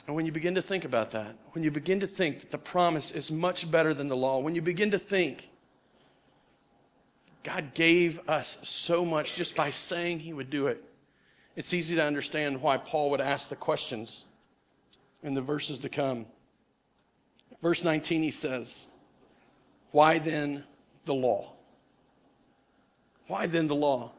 And 0.07 0.15
when 0.15 0.27
you 0.27 0.33
begin 0.33 0.55
to 0.55 0.63
think 0.63 0.85
about 0.85 1.13
that, 1.13 1.35
when 1.53 1.65
you 1.65 1.71
begin 1.71 2.01
to 2.01 2.07
think 2.07 2.41
that 2.41 2.51
the 2.51 2.59
promise 2.59 3.11
is 3.11 3.33
much 3.33 3.71
better 3.71 3.95
than 3.95 4.09
the 4.09 4.17
law, 4.17 4.39
when 4.41 4.55
you 4.55 4.61
begin 4.61 4.91
to 4.91 4.99
think 4.99 5.49
God 7.43 7.75
gave 7.75 8.21
us 8.29 8.59
so 8.63 9.05
much 9.05 9.35
just 9.35 9.55
by 9.55 9.71
saying 9.71 10.21
He 10.21 10.33
would 10.33 10.51
do 10.51 10.67
it. 10.67 10.83
it's 11.57 11.75
easy 11.75 11.97
to 11.97 12.05
understand 12.05 12.61
why 12.63 12.77
Paul 12.77 13.11
would 13.11 13.21
ask 13.21 13.49
the 13.49 13.57
questions 13.57 14.27
in 15.23 15.35
the 15.35 15.43
verses 15.43 15.79
to 15.81 15.89
come. 15.89 16.27
Verse 17.61 17.83
19, 17.83 18.23
he 18.23 18.31
says, 18.31 18.89
Why 19.91 20.19
then 20.19 20.65
the 21.05 21.15
law? 21.15 21.55
Why 23.27 23.47
then 23.47 23.67
the 23.67 23.75
law? 23.75 24.13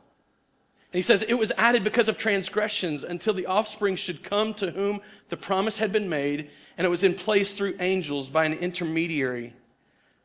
And 0.91 0.97
he 0.97 1.01
says, 1.01 1.23
It 1.23 1.35
was 1.35 1.51
added 1.57 1.83
because 1.83 2.09
of 2.09 2.17
transgressions 2.17 3.03
until 3.03 3.33
the 3.33 3.45
offspring 3.45 3.95
should 3.95 4.23
come 4.23 4.53
to 4.55 4.71
whom 4.71 5.01
the 5.29 5.37
promise 5.37 5.77
had 5.77 5.91
been 5.91 6.09
made, 6.09 6.49
and 6.77 6.85
it 6.85 6.89
was 6.89 7.03
in 7.03 7.13
place 7.13 7.55
through 7.55 7.75
angels 7.79 8.29
by 8.29 8.45
an 8.45 8.53
intermediary. 8.53 9.53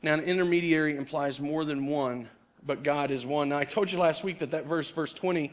Now, 0.02 0.14
an 0.14 0.20
intermediary 0.20 0.96
implies 0.96 1.40
more 1.40 1.64
than 1.64 1.86
one, 1.86 2.28
but 2.64 2.82
God 2.82 3.10
is 3.10 3.26
one. 3.26 3.50
Now, 3.50 3.58
I 3.58 3.64
told 3.64 3.92
you 3.92 3.98
last 3.98 4.24
week 4.24 4.38
that 4.38 4.50
that 4.52 4.66
verse, 4.66 4.90
verse 4.90 5.12
20, 5.12 5.52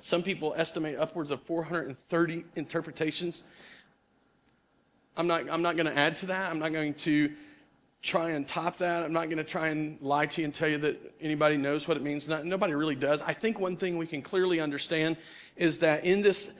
some 0.00 0.22
people 0.22 0.54
estimate 0.56 0.98
upwards 0.98 1.30
of 1.30 1.40
430 1.42 2.44
interpretations. 2.56 3.44
I'm 5.16 5.26
not, 5.26 5.48
I'm 5.50 5.62
not 5.62 5.76
going 5.76 5.86
to 5.86 5.96
add 5.96 6.16
to 6.16 6.26
that. 6.26 6.50
I'm 6.50 6.58
not 6.58 6.72
going 6.72 6.94
to 6.94 7.32
try 8.02 8.30
and 8.30 8.46
top 8.46 8.76
that. 8.78 9.02
I'm 9.02 9.12
not 9.12 9.26
going 9.26 9.38
to 9.38 9.44
try 9.44 9.68
and 9.68 9.98
lie 10.02 10.26
to 10.26 10.40
you 10.42 10.44
and 10.44 10.52
tell 10.52 10.68
you 10.68 10.76
that 10.78 11.14
anybody 11.20 11.56
knows 11.56 11.88
what 11.88 11.96
it 11.96 12.02
means. 12.02 12.28
Not, 12.28 12.44
nobody 12.44 12.74
really 12.74 12.96
does. 12.96 13.22
I 13.22 13.32
think 13.32 13.58
one 13.58 13.78
thing 13.78 13.96
we 13.96 14.06
can 14.06 14.20
clearly 14.20 14.60
understand 14.60 15.16
is 15.56 15.78
that 15.78 16.04
in 16.04 16.20
this, 16.20 16.52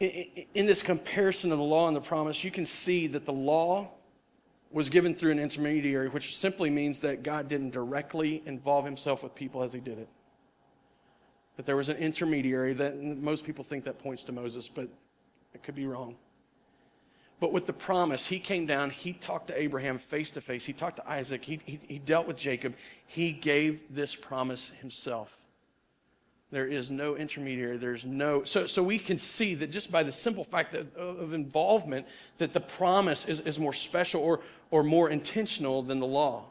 in 0.00 0.46
this 0.54 0.82
comparison 0.82 1.52
of 1.52 1.58
the 1.58 1.64
law 1.64 1.86
and 1.86 1.94
the 1.94 2.00
promise, 2.00 2.44
you 2.44 2.50
can 2.50 2.64
see 2.64 3.08
that 3.08 3.26
the 3.26 3.32
law 3.32 3.90
was 4.70 4.88
given 4.88 5.14
through 5.14 5.32
an 5.32 5.38
intermediary, 5.38 6.08
which 6.08 6.36
simply 6.36 6.70
means 6.70 7.00
that 7.00 7.22
God 7.22 7.48
didn't 7.48 7.70
directly 7.70 8.42
involve 8.44 8.84
himself 8.84 9.22
with 9.22 9.34
people 9.34 9.62
as 9.62 9.72
he 9.72 9.80
did 9.80 9.98
it. 9.98 10.08
That 11.56 11.66
there 11.66 11.76
was 11.76 11.88
an 11.88 11.96
intermediary 11.96 12.74
that 12.74 13.02
most 13.02 13.44
people 13.44 13.64
think 13.64 13.84
that 13.84 13.98
points 13.98 14.24
to 14.24 14.32
Moses, 14.32 14.68
but 14.68 14.88
it 15.54 15.62
could 15.62 15.74
be 15.74 15.86
wrong. 15.86 16.16
But 17.40 17.52
with 17.52 17.66
the 17.66 17.72
promise, 17.72 18.26
he 18.26 18.38
came 18.38 18.66
down, 18.66 18.90
he 18.90 19.12
talked 19.12 19.46
to 19.46 19.60
Abraham 19.60 19.98
face 19.98 20.30
to 20.32 20.40
face, 20.40 20.64
he 20.64 20.72
talked 20.72 20.96
to 20.96 21.08
Isaac, 21.08 21.44
he, 21.44 21.60
he, 21.64 21.80
he, 21.86 21.98
dealt 21.98 22.26
with 22.26 22.36
Jacob. 22.36 22.74
He 23.06 23.32
gave 23.32 23.94
this 23.94 24.16
promise 24.16 24.70
himself. 24.80 25.36
There 26.50 26.66
is 26.66 26.90
no 26.90 27.14
intermediary. 27.14 27.76
There's 27.76 28.06
no. 28.06 28.42
So, 28.44 28.66
so 28.66 28.82
we 28.82 28.98
can 28.98 29.18
see 29.18 29.54
that 29.56 29.70
just 29.70 29.92
by 29.92 30.02
the 30.02 30.12
simple 30.12 30.44
fact 30.44 30.72
that, 30.72 30.96
of 30.96 31.34
involvement, 31.34 32.06
that 32.38 32.54
the 32.54 32.60
promise 32.60 33.26
is, 33.26 33.40
is 33.40 33.58
more 33.60 33.74
special 33.74 34.22
or, 34.22 34.40
or 34.70 34.82
more 34.82 35.10
intentional 35.10 35.82
than 35.82 35.98
the 35.98 36.06
law. 36.06 36.46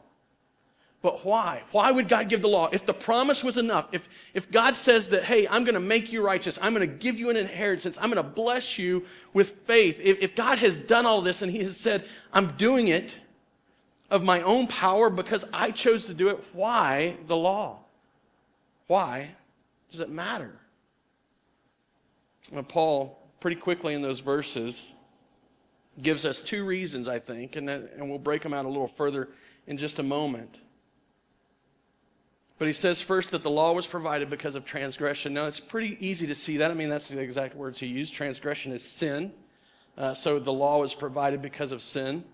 But 1.00 1.24
why? 1.24 1.62
Why 1.70 1.90
would 1.90 2.08
God 2.08 2.28
give 2.28 2.42
the 2.42 2.48
law? 2.48 2.68
If 2.72 2.84
the 2.84 2.94
promise 2.94 3.44
was 3.44 3.56
enough, 3.56 3.88
if, 3.92 4.08
if 4.34 4.50
God 4.50 4.74
says 4.74 5.10
that, 5.10 5.24
hey, 5.24 5.46
I'm 5.46 5.62
going 5.62 5.74
to 5.74 5.80
make 5.80 6.12
you 6.12 6.22
righteous, 6.22 6.58
I'm 6.60 6.74
going 6.74 6.88
to 6.88 6.94
give 6.96 7.18
you 7.18 7.30
an 7.30 7.36
inheritance, 7.36 7.96
I'm 8.00 8.10
going 8.10 8.16
to 8.24 8.28
bless 8.28 8.78
you 8.78 9.04
with 9.32 9.50
faith, 9.50 10.00
if, 10.02 10.20
if 10.20 10.34
God 10.34 10.58
has 10.58 10.80
done 10.80 11.06
all 11.06 11.20
this 11.20 11.40
and 11.40 11.52
He 11.52 11.58
has 11.58 11.76
said, 11.76 12.04
I'm 12.32 12.52
doing 12.56 12.88
it 12.88 13.16
of 14.10 14.24
my 14.24 14.42
own 14.42 14.66
power 14.66 15.08
because 15.08 15.44
I 15.52 15.70
chose 15.70 16.06
to 16.06 16.14
do 16.14 16.28
it, 16.30 16.44
why 16.52 17.16
the 17.26 17.36
law? 17.36 17.78
Why 18.88 19.36
does 19.90 20.00
it 20.00 20.10
matter? 20.10 20.58
Well, 22.52 22.62
Paul, 22.62 23.18
pretty 23.40 23.56
quickly 23.56 23.94
in 23.94 24.02
those 24.02 24.20
verses, 24.20 24.92
gives 26.00 26.24
us 26.24 26.40
two 26.40 26.64
reasons, 26.64 27.08
I 27.08 27.18
think, 27.18 27.56
and, 27.56 27.68
and 27.68 28.08
we'll 28.08 28.18
break 28.18 28.42
them 28.42 28.54
out 28.54 28.64
a 28.64 28.68
little 28.68 28.88
further 28.88 29.28
in 29.66 29.76
just 29.76 29.98
a 29.98 30.02
moment. 30.02 30.60
But 32.58 32.66
he 32.66 32.72
says 32.72 33.00
first 33.00 33.30
that 33.30 33.42
the 33.42 33.50
law 33.50 33.72
was 33.72 33.86
provided 33.86 34.30
because 34.30 34.54
of 34.54 34.64
transgression. 34.64 35.32
Now, 35.32 35.46
it's 35.46 35.60
pretty 35.60 35.96
easy 36.04 36.26
to 36.26 36.34
see 36.34 36.56
that. 36.56 36.70
I 36.70 36.74
mean, 36.74 36.88
that's 36.88 37.08
the 37.08 37.20
exact 37.20 37.54
words 37.54 37.78
he 37.78 37.86
used. 37.86 38.14
Transgression 38.14 38.72
is 38.72 38.82
sin. 38.82 39.32
Uh, 39.96 40.14
so 40.14 40.38
the 40.38 40.52
law 40.52 40.80
was 40.80 40.94
provided 40.94 41.42
because 41.42 41.70
of 41.70 41.82
sin. 41.82 42.24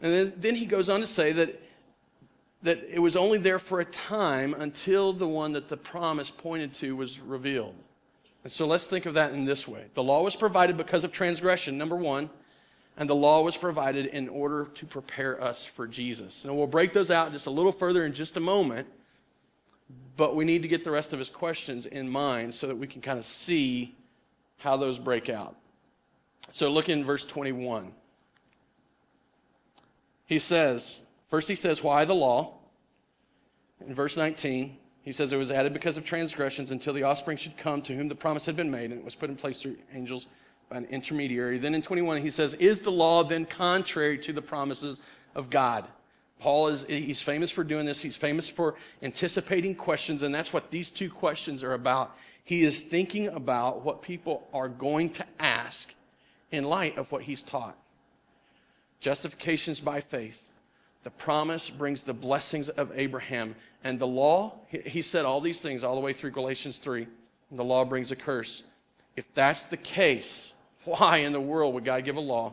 And 0.00 0.12
then, 0.12 0.32
then 0.36 0.54
he 0.54 0.66
goes 0.66 0.88
on 0.88 1.00
to 1.00 1.06
say 1.06 1.32
that, 1.32 1.60
that 2.62 2.82
it 2.90 2.98
was 2.98 3.16
only 3.16 3.38
there 3.38 3.58
for 3.58 3.80
a 3.80 3.84
time 3.84 4.54
until 4.54 5.12
the 5.12 5.28
one 5.28 5.52
that 5.52 5.68
the 5.68 5.76
promise 5.76 6.30
pointed 6.30 6.72
to 6.74 6.96
was 6.96 7.20
revealed. 7.20 7.74
And 8.42 8.52
so 8.52 8.66
let's 8.66 8.88
think 8.88 9.06
of 9.06 9.14
that 9.14 9.32
in 9.32 9.44
this 9.44 9.68
way 9.68 9.86
the 9.94 10.02
law 10.02 10.22
was 10.22 10.36
provided 10.36 10.76
because 10.76 11.04
of 11.04 11.12
transgression, 11.12 11.78
number 11.78 11.96
one, 11.96 12.30
and 12.96 13.08
the 13.08 13.14
law 13.14 13.42
was 13.42 13.56
provided 13.56 14.06
in 14.06 14.28
order 14.28 14.64
to 14.74 14.86
prepare 14.86 15.40
us 15.42 15.64
for 15.64 15.86
Jesus. 15.86 16.44
And 16.44 16.56
we'll 16.56 16.66
break 16.66 16.92
those 16.92 17.10
out 17.10 17.32
just 17.32 17.46
a 17.46 17.50
little 17.50 17.72
further 17.72 18.04
in 18.04 18.12
just 18.12 18.36
a 18.36 18.40
moment. 18.40 18.88
But 20.16 20.34
we 20.34 20.44
need 20.44 20.62
to 20.62 20.68
get 20.68 20.82
the 20.82 20.90
rest 20.90 21.12
of 21.12 21.20
his 21.20 21.30
questions 21.30 21.86
in 21.86 22.10
mind 22.10 22.54
so 22.54 22.66
that 22.66 22.76
we 22.76 22.88
can 22.88 23.00
kind 23.00 23.18
of 23.18 23.24
see 23.24 23.96
how 24.58 24.76
those 24.76 24.98
break 24.98 25.30
out. 25.30 25.54
So 26.50 26.70
look 26.70 26.88
in 26.88 27.04
verse 27.04 27.24
21. 27.24 27.92
He 30.26 30.38
says, 30.40 31.00
first 31.28 31.48
he 31.48 31.54
says, 31.54 31.82
Why 31.82 32.04
the 32.04 32.14
law? 32.14 32.54
In 33.86 33.94
verse 33.94 34.16
19, 34.16 34.76
he 35.02 35.12
says 35.12 35.32
it 35.32 35.36
was 35.36 35.52
added 35.52 35.72
because 35.72 35.96
of 35.96 36.04
transgressions 36.04 36.70
until 36.70 36.92
the 36.92 37.04
offspring 37.04 37.36
should 37.36 37.56
come 37.56 37.80
to 37.82 37.94
whom 37.94 38.08
the 38.08 38.14
promise 38.14 38.46
had 38.46 38.56
been 38.56 38.70
made, 38.70 38.90
and 38.90 39.00
it 39.00 39.04
was 39.04 39.14
put 39.14 39.30
in 39.30 39.36
place 39.36 39.62
through 39.62 39.76
angels 39.94 40.26
by 40.68 40.76
an 40.76 40.84
intermediary. 40.86 41.58
Then 41.58 41.74
in 41.74 41.82
21, 41.82 42.20
he 42.20 42.30
says, 42.30 42.54
Is 42.54 42.80
the 42.80 42.90
law 42.90 43.24
then 43.24 43.46
contrary 43.46 44.18
to 44.18 44.32
the 44.32 44.42
promises 44.42 45.00
of 45.34 45.50
God? 45.50 45.88
Paul 46.38 46.68
is 46.68 46.84
he's 46.88 47.20
famous 47.20 47.50
for 47.50 47.64
doing 47.64 47.84
this. 47.84 48.00
He's 48.00 48.16
famous 48.16 48.48
for 48.48 48.76
anticipating 49.02 49.74
questions, 49.74 50.22
and 50.22 50.34
that's 50.34 50.52
what 50.52 50.70
these 50.70 50.90
two 50.90 51.10
questions 51.10 51.62
are 51.62 51.72
about. 51.72 52.16
He 52.44 52.62
is 52.62 52.82
thinking 52.82 53.28
about 53.28 53.84
what 53.84 54.02
people 54.02 54.46
are 54.52 54.68
going 54.68 55.10
to 55.10 55.26
ask 55.38 55.92
in 56.50 56.64
light 56.64 56.96
of 56.96 57.10
what 57.12 57.22
he's 57.22 57.42
taught. 57.42 57.76
Justifications 59.00 59.80
by 59.80 60.00
faith. 60.00 60.50
The 61.04 61.10
promise 61.10 61.70
brings 61.70 62.02
the 62.02 62.12
blessings 62.12 62.68
of 62.68 62.92
Abraham. 62.94 63.54
And 63.84 63.98
the 63.98 64.06
law, 64.06 64.54
he 64.68 65.02
said 65.02 65.24
all 65.24 65.40
these 65.40 65.62
things 65.62 65.84
all 65.84 65.94
the 65.94 66.00
way 66.00 66.12
through 66.12 66.32
Galatians 66.32 66.78
3. 66.78 67.06
the 67.52 67.64
law 67.64 67.84
brings 67.84 68.10
a 68.10 68.16
curse. 68.16 68.64
If 69.16 69.32
that's 69.34 69.66
the 69.66 69.76
case, 69.76 70.52
why 70.84 71.18
in 71.18 71.32
the 71.32 71.40
world 71.40 71.74
would 71.74 71.84
God 71.84 72.04
give 72.04 72.16
a 72.16 72.20
law? 72.20 72.52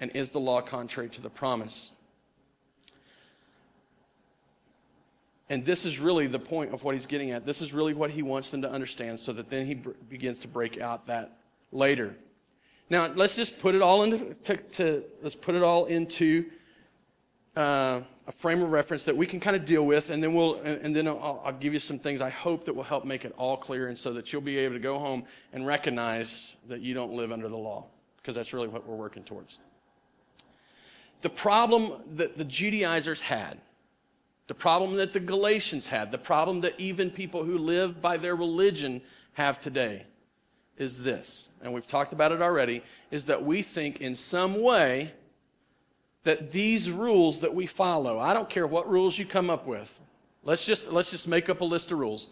And 0.00 0.10
is 0.12 0.30
the 0.30 0.40
law 0.40 0.60
contrary 0.60 1.08
to 1.10 1.20
the 1.20 1.30
promise? 1.30 1.92
And 5.50 5.64
this 5.64 5.86
is 5.86 5.98
really 5.98 6.26
the 6.26 6.38
point 6.38 6.74
of 6.74 6.84
what 6.84 6.94
he's 6.94 7.06
getting 7.06 7.30
at. 7.30 7.46
This 7.46 7.62
is 7.62 7.72
really 7.72 7.94
what 7.94 8.10
he 8.10 8.22
wants 8.22 8.50
them 8.50 8.62
to 8.62 8.70
understand 8.70 9.18
so 9.18 9.32
that 9.32 9.48
then 9.48 9.64
he 9.64 9.74
begins 9.74 10.40
to 10.40 10.48
break 10.48 10.78
out 10.80 11.06
that 11.06 11.38
later. 11.72 12.14
Now, 12.90 13.06
let's 13.14 13.36
just 13.36 13.58
put 13.58 13.74
it 13.74 13.82
all 13.82 14.02
into, 14.02 14.34
to, 14.34 14.56
to, 14.56 15.04
let's 15.22 15.34
put 15.34 15.54
it 15.54 15.62
all 15.62 15.86
into 15.86 16.46
uh, 17.58 18.02
a 18.28 18.32
frame 18.32 18.62
of 18.62 18.70
reference 18.70 19.04
that 19.06 19.16
we 19.16 19.26
can 19.26 19.40
kind 19.40 19.56
of 19.56 19.64
deal 19.64 19.84
with, 19.84 20.10
and 20.10 20.22
then 20.22 20.32
we'll, 20.32 20.60
and, 20.60 20.80
and 20.82 20.96
then 20.96 21.08
I'll, 21.08 21.42
I'll, 21.44 21.52
give 21.52 21.74
you 21.74 21.80
some 21.80 21.98
things 21.98 22.20
I 22.20 22.30
hope 22.30 22.64
that 22.66 22.74
will 22.74 22.84
help 22.84 23.04
make 23.04 23.24
it 23.24 23.34
all 23.36 23.56
clear, 23.56 23.88
and 23.88 23.98
so 23.98 24.12
that 24.12 24.32
you'll 24.32 24.42
be 24.42 24.58
able 24.58 24.76
to 24.76 24.80
go 24.80 24.98
home 24.98 25.24
and 25.52 25.66
recognize 25.66 26.54
that 26.68 26.80
you 26.80 26.94
don't 26.94 27.12
live 27.12 27.32
under 27.32 27.48
the 27.48 27.56
law, 27.56 27.86
because 28.18 28.36
that's 28.36 28.52
really 28.52 28.68
what 28.68 28.86
we're 28.86 28.94
working 28.94 29.24
towards. 29.24 29.58
The 31.22 31.30
problem 31.30 32.00
that 32.14 32.36
the 32.36 32.44
Judaizers 32.44 33.22
had 33.22 33.58
the 34.46 34.54
problem 34.54 34.96
that 34.96 35.12
the 35.12 35.20
Galatians 35.20 35.88
had, 35.88 36.10
the 36.10 36.16
problem 36.16 36.62
that 36.62 36.72
even 36.78 37.10
people 37.10 37.44
who 37.44 37.58
live 37.58 38.00
by 38.00 38.16
their 38.16 38.34
religion 38.34 39.02
have 39.34 39.60
today 39.60 40.06
is 40.78 41.02
this, 41.02 41.50
and 41.60 41.74
we've 41.74 41.86
talked 41.86 42.14
about 42.14 42.32
it 42.32 42.40
already, 42.40 42.82
is 43.10 43.26
that 43.26 43.44
we 43.44 43.60
think 43.60 44.00
in 44.00 44.14
some 44.14 44.62
way 44.62 45.12
that 46.24 46.50
these 46.50 46.90
rules 46.90 47.40
that 47.40 47.54
we 47.54 47.66
follow, 47.66 48.18
I 48.18 48.34
don't 48.34 48.48
care 48.48 48.66
what 48.66 48.88
rules 48.88 49.18
you 49.18 49.24
come 49.24 49.50
up 49.50 49.66
with. 49.66 50.00
Let's 50.42 50.64
just 50.64 50.90
let's 50.92 51.10
just 51.10 51.28
make 51.28 51.48
up 51.48 51.60
a 51.60 51.64
list 51.64 51.92
of 51.92 51.98
rules. 51.98 52.28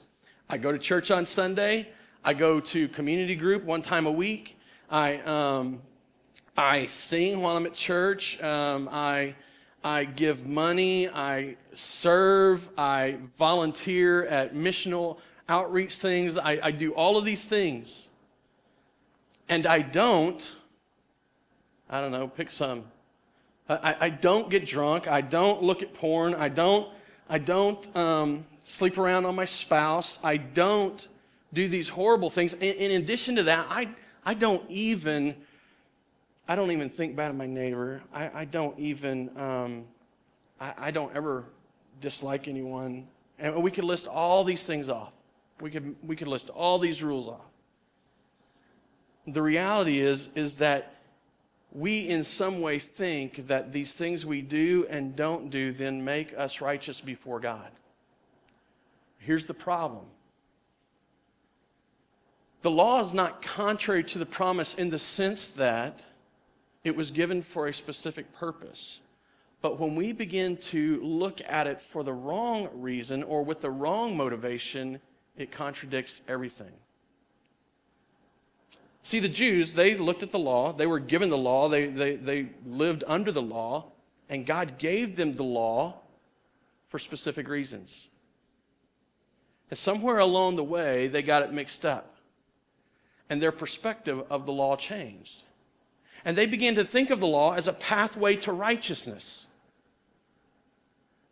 I 0.48 0.58
go 0.58 0.72
to 0.72 0.78
church 0.78 1.10
on 1.10 1.26
Sunday. 1.26 1.88
I 2.24 2.34
go 2.34 2.60
to 2.60 2.88
community 2.88 3.36
group 3.36 3.64
one 3.64 3.82
time 3.82 4.06
a 4.06 4.12
week. 4.12 4.58
I 4.90 5.16
um, 5.18 5.82
I 6.56 6.86
sing 6.86 7.42
while 7.42 7.56
I'm 7.56 7.66
at 7.66 7.74
church. 7.74 8.42
Um, 8.42 8.88
I 8.90 9.34
I 9.86 10.04
give 10.04 10.44
money, 10.44 11.08
I 11.08 11.56
serve, 11.72 12.70
I 12.76 13.18
volunteer 13.38 14.26
at 14.26 14.52
missional 14.52 15.18
outreach 15.48 15.96
things, 15.98 16.36
I, 16.36 16.58
I 16.60 16.70
do 16.72 16.92
all 16.92 17.16
of 17.16 17.24
these 17.24 17.46
things. 17.46 18.10
And 19.48 19.64
I 19.64 19.82
don't, 19.82 20.52
I 21.88 22.00
don't 22.00 22.10
know, 22.10 22.26
pick 22.26 22.50
some. 22.50 22.86
I, 23.68 23.96
I 24.00 24.08
don't 24.10 24.48
get 24.48 24.64
drunk, 24.66 25.08
I 25.08 25.20
don't 25.20 25.62
look 25.62 25.82
at 25.82 25.92
porn, 25.92 26.34
I 26.34 26.48
don't, 26.48 26.88
I 27.28 27.38
don't 27.38 27.96
um, 27.96 28.46
sleep 28.62 28.96
around 28.98 29.26
on 29.26 29.34
my 29.34 29.44
spouse, 29.44 30.18
I 30.22 30.36
don't 30.36 31.08
do 31.52 31.66
these 31.66 31.88
horrible 31.88 32.30
things. 32.30 32.54
In, 32.54 32.74
in 32.74 33.02
addition 33.02 33.36
to 33.36 33.42
that, 33.44 33.66
I, 33.68 33.88
I 34.24 34.34
don't 34.34 34.68
even 34.70 35.34
I 36.48 36.54
don't 36.54 36.70
even 36.70 36.88
think 36.88 37.16
bad 37.16 37.30
of 37.30 37.36
my 37.36 37.46
neighbor. 37.46 38.02
I, 38.14 38.30
I 38.42 38.44
don't 38.44 38.78
even, 38.78 39.30
um, 39.36 39.84
I, 40.60 40.74
I 40.78 40.90
don't 40.92 41.14
ever 41.16 41.44
dislike 42.00 42.46
anyone. 42.46 43.08
And 43.38 43.62
we 43.62 43.70
could 43.70 43.84
list 43.84 44.06
all 44.06 44.44
these 44.44 44.64
things 44.64 44.88
off. 44.88 45.12
We 45.60 45.70
could, 45.70 45.96
we 46.06 46.14
could 46.14 46.28
list 46.28 46.50
all 46.50 46.78
these 46.78 47.02
rules 47.02 47.28
off. 47.28 47.44
The 49.26 49.42
reality 49.42 50.00
is, 50.00 50.28
is 50.36 50.58
that 50.58 50.94
we 51.76 52.08
in 52.08 52.24
some 52.24 52.62
way 52.62 52.78
think 52.78 53.48
that 53.48 53.70
these 53.70 53.94
things 53.94 54.24
we 54.24 54.40
do 54.40 54.86
and 54.88 55.14
don't 55.14 55.50
do 55.50 55.72
then 55.72 56.02
make 56.02 56.32
us 56.36 56.62
righteous 56.62 57.02
before 57.02 57.38
God. 57.38 57.70
Here's 59.18 59.46
the 59.46 59.54
problem 59.54 60.06
the 62.62 62.70
law 62.70 63.00
is 63.00 63.12
not 63.12 63.42
contrary 63.42 64.02
to 64.04 64.18
the 64.18 64.26
promise 64.26 64.74
in 64.74 64.90
the 64.90 64.98
sense 64.98 65.48
that 65.50 66.04
it 66.82 66.96
was 66.96 67.10
given 67.10 67.42
for 67.42 67.68
a 67.68 67.72
specific 67.72 68.32
purpose. 68.32 69.02
But 69.60 69.78
when 69.78 69.94
we 69.94 70.12
begin 70.12 70.56
to 70.58 71.00
look 71.02 71.40
at 71.46 71.66
it 71.66 71.80
for 71.80 72.02
the 72.02 72.12
wrong 72.12 72.68
reason 72.72 73.22
or 73.22 73.44
with 73.44 73.60
the 73.60 73.70
wrong 73.70 74.16
motivation, 74.16 75.00
it 75.36 75.52
contradicts 75.52 76.22
everything. 76.26 76.72
See, 79.06 79.20
the 79.20 79.28
Jews, 79.28 79.74
they 79.74 79.96
looked 79.96 80.24
at 80.24 80.32
the 80.32 80.38
law, 80.40 80.72
they 80.72 80.84
were 80.84 80.98
given 80.98 81.30
the 81.30 81.38
law, 81.38 81.68
they, 81.68 81.86
they, 81.86 82.16
they 82.16 82.48
lived 82.66 83.04
under 83.06 83.30
the 83.30 83.40
law, 83.40 83.92
and 84.28 84.44
God 84.44 84.78
gave 84.78 85.14
them 85.14 85.36
the 85.36 85.44
law 85.44 86.00
for 86.88 86.98
specific 86.98 87.46
reasons. 87.46 88.10
And 89.70 89.78
somewhere 89.78 90.18
along 90.18 90.56
the 90.56 90.64
way, 90.64 91.06
they 91.06 91.22
got 91.22 91.44
it 91.44 91.52
mixed 91.52 91.86
up 91.86 92.16
and 93.30 93.40
their 93.40 93.52
perspective 93.52 94.24
of 94.28 94.44
the 94.44 94.52
law 94.52 94.74
changed. 94.74 95.44
And 96.24 96.36
they 96.36 96.46
began 96.48 96.74
to 96.74 96.82
think 96.82 97.10
of 97.10 97.20
the 97.20 97.28
law 97.28 97.52
as 97.52 97.68
a 97.68 97.72
pathway 97.72 98.34
to 98.38 98.50
righteousness. 98.50 99.46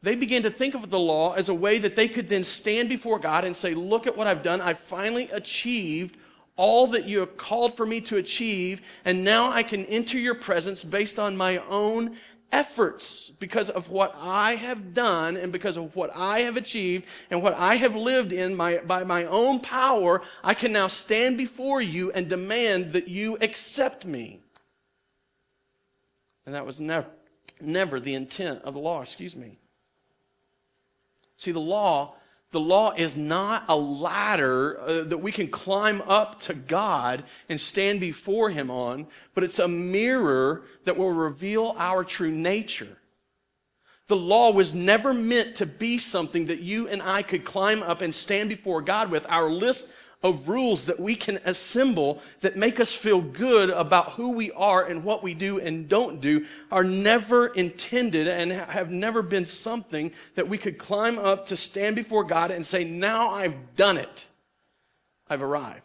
They 0.01 0.15
began 0.15 0.45
to 0.45 0.51
think 0.51 0.77
of 0.77 0.91
the 0.91 1.01
law 1.01 1.33
as 1.33 1.49
a 1.49 1.55
way 1.55 1.79
that 1.79 1.97
they 1.97 2.07
could 2.07 2.29
then 2.29 2.45
stand 2.45 2.89
before 2.89 3.19
God 3.19 3.45
and 3.45 3.57
say, 3.57 3.75
Look 3.75 4.07
at 4.07 4.17
what 4.17 4.29
I've 4.29 4.45
done. 4.45 4.61
I've 4.61 4.79
finally 4.79 5.29
achieved 5.33 6.19
all 6.57 6.87
that 6.89 7.07
you 7.07 7.21
have 7.21 7.37
called 7.37 7.77
for 7.77 7.85
me 7.85 8.01
to 8.03 8.17
achieve, 8.17 8.81
and 9.05 9.25
now 9.25 9.51
I 9.51 9.63
can 9.63 9.85
enter 9.87 10.19
your 10.19 10.35
presence 10.35 10.85
based 10.85 11.19
on 11.19 11.37
my 11.37 11.59
own 11.69 12.17
efforts 12.53 13.33
because 13.41 13.69
of 13.69 13.91
what 13.91 14.15
I 14.17 14.55
have 14.55 14.95
done 14.95 15.37
and 15.37 15.53
because 15.53 15.77
of 15.77 15.97
what 15.97 16.15
I 16.15 16.41
have 16.41 16.57
achieved 16.57 17.07
and 17.31 17.43
what 17.43 17.55
I 17.55 17.75
have 17.75 17.97
lived 17.97 18.33
in 18.33 18.55
my, 18.55 18.79
by 18.79 19.03
my 19.03 19.25
own 19.25 19.59
power, 19.59 20.23
I 20.45 20.55
can 20.55 20.73
now 20.73 20.87
stand 20.87 21.37
before 21.37 21.83
you 21.83 22.13
and 22.13 22.29
demand 22.29 22.93
that 22.93 23.09
you 23.09 23.37
accept 23.41 24.07
me. 24.07 24.41
And 26.47 26.55
that 26.55 26.65
was 26.65 26.81
never, 26.81 27.09
never 27.61 27.99
the 27.99 28.15
intent 28.15 28.63
of 28.63 28.75
the 28.75 28.81
law, 28.81 29.03
excuse 29.03 29.35
me. 29.35 29.59
See, 31.37 31.51
the 31.51 31.61
law 31.61 32.15
the 32.55 32.61
law 32.61 32.93
is 32.97 33.17
not 33.17 33.65
a 33.69 33.75
ladder 33.77 34.81
uh, 34.81 35.03
that 35.03 35.19
we 35.19 35.33
can 35.33 35.49
climb 35.49 36.01
up 36.07 36.39
to 36.39 36.55
God 36.55 37.25
and 37.49 37.61
stand 37.61 37.99
before 37.99 38.49
Him 38.49 38.71
on, 38.71 39.09
but 39.35 39.43
it's 39.43 39.59
a 39.59 39.67
mirror 39.67 40.63
that 40.85 40.97
will 40.97 41.11
reveal 41.11 41.75
our 41.77 42.05
true 42.05 42.31
nature. 42.31 42.97
The 44.07 44.17
law 44.17 44.53
was 44.53 44.73
never 44.73 45.13
meant 45.13 45.57
to 45.57 45.67
be 45.67 45.99
something 45.99 46.47
that 46.47 46.61
you 46.61 46.87
and 46.87 47.03
I 47.03 47.23
could 47.23 47.45
climb 47.45 47.83
up 47.83 48.03
and 48.03 48.15
stand 48.15 48.51
before 48.51 48.83
God 48.83 49.11
with. 49.11 49.27
Our 49.29 49.51
list 49.51 49.89
of 50.25 50.49
rules 50.49 50.87
that 50.87 50.99
we 50.99 51.15
can 51.15 51.39
assemble 51.45 52.21
that 52.41 52.57
make 52.57 52.81
us 52.81 52.95
feel 52.95 53.21
good 53.21 53.69
about 53.69 54.13
who 54.13 54.31
we 54.31 54.51
are 54.53 54.83
and 54.83 55.05
what 55.05 55.23
we 55.23 55.35
do 55.35 55.61
and 55.61 55.87
don't 55.87 56.23
do 56.23 56.47
are 56.73 56.83
never 56.83 57.49
intended 57.49 58.27
and 58.27 58.51
have 58.51 58.91
never 58.91 59.21
been 59.21 59.45
something 59.45 60.11
that 60.35 60.49
we 60.49 60.57
could 60.57 60.79
climb 60.79 61.19
up 61.19 61.45
to 61.45 61.57
stand 61.59 61.95
before 61.95 62.25
God 62.25 62.51
and 62.51 62.65
say, 62.65 62.85
Now 62.85 63.29
I've 63.31 63.77
done 63.77 63.99
it. 63.99 64.27
I've 65.29 65.43
arrived. 65.43 65.83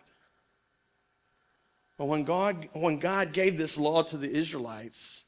But 1.97 2.05
when 2.05 2.23
God, 2.23 2.69
when 2.71 2.97
God 2.97 3.33
gave 3.33 3.57
this 3.57 3.77
law 3.77 4.03
to 4.03 4.15
the 4.15 4.31
Israelites, 4.31 5.25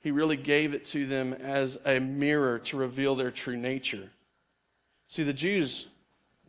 He 0.00 0.10
really 0.10 0.36
gave 0.36 0.74
it 0.74 0.84
to 0.86 1.06
them 1.06 1.32
as 1.34 1.78
a 1.86 2.00
mirror 2.00 2.58
to 2.58 2.76
reveal 2.76 3.14
their 3.14 3.30
true 3.30 3.56
nature. 3.56 4.10
See, 5.06 5.22
the 5.22 5.32
Jews 5.32 5.86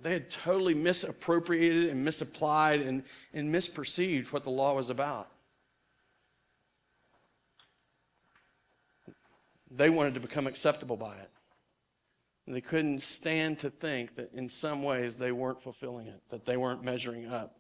they 0.03 0.13
had 0.13 0.29
totally 0.29 0.73
misappropriated 0.73 1.89
and 1.89 2.03
misapplied 2.03 2.81
and, 2.81 3.03
and 3.33 3.53
misperceived 3.53 4.27
what 4.27 4.43
the 4.43 4.49
law 4.49 4.75
was 4.75 4.89
about. 4.89 5.29
They 9.71 9.89
wanted 9.89 10.13
to 10.13 10.19
become 10.19 10.45
acceptable 10.45 10.97
by 10.97 11.15
it. 11.15 11.29
And 12.45 12.55
they 12.55 12.61
couldn't 12.61 13.01
stand 13.01 13.59
to 13.59 13.69
think 13.69 14.15
that 14.15 14.33
in 14.33 14.49
some 14.49 14.83
ways 14.83 15.17
they 15.17 15.31
weren't 15.31 15.61
fulfilling 15.61 16.07
it, 16.07 16.21
that 16.29 16.45
they 16.45 16.57
weren't 16.57 16.83
measuring 16.83 17.25
up. 17.25 17.57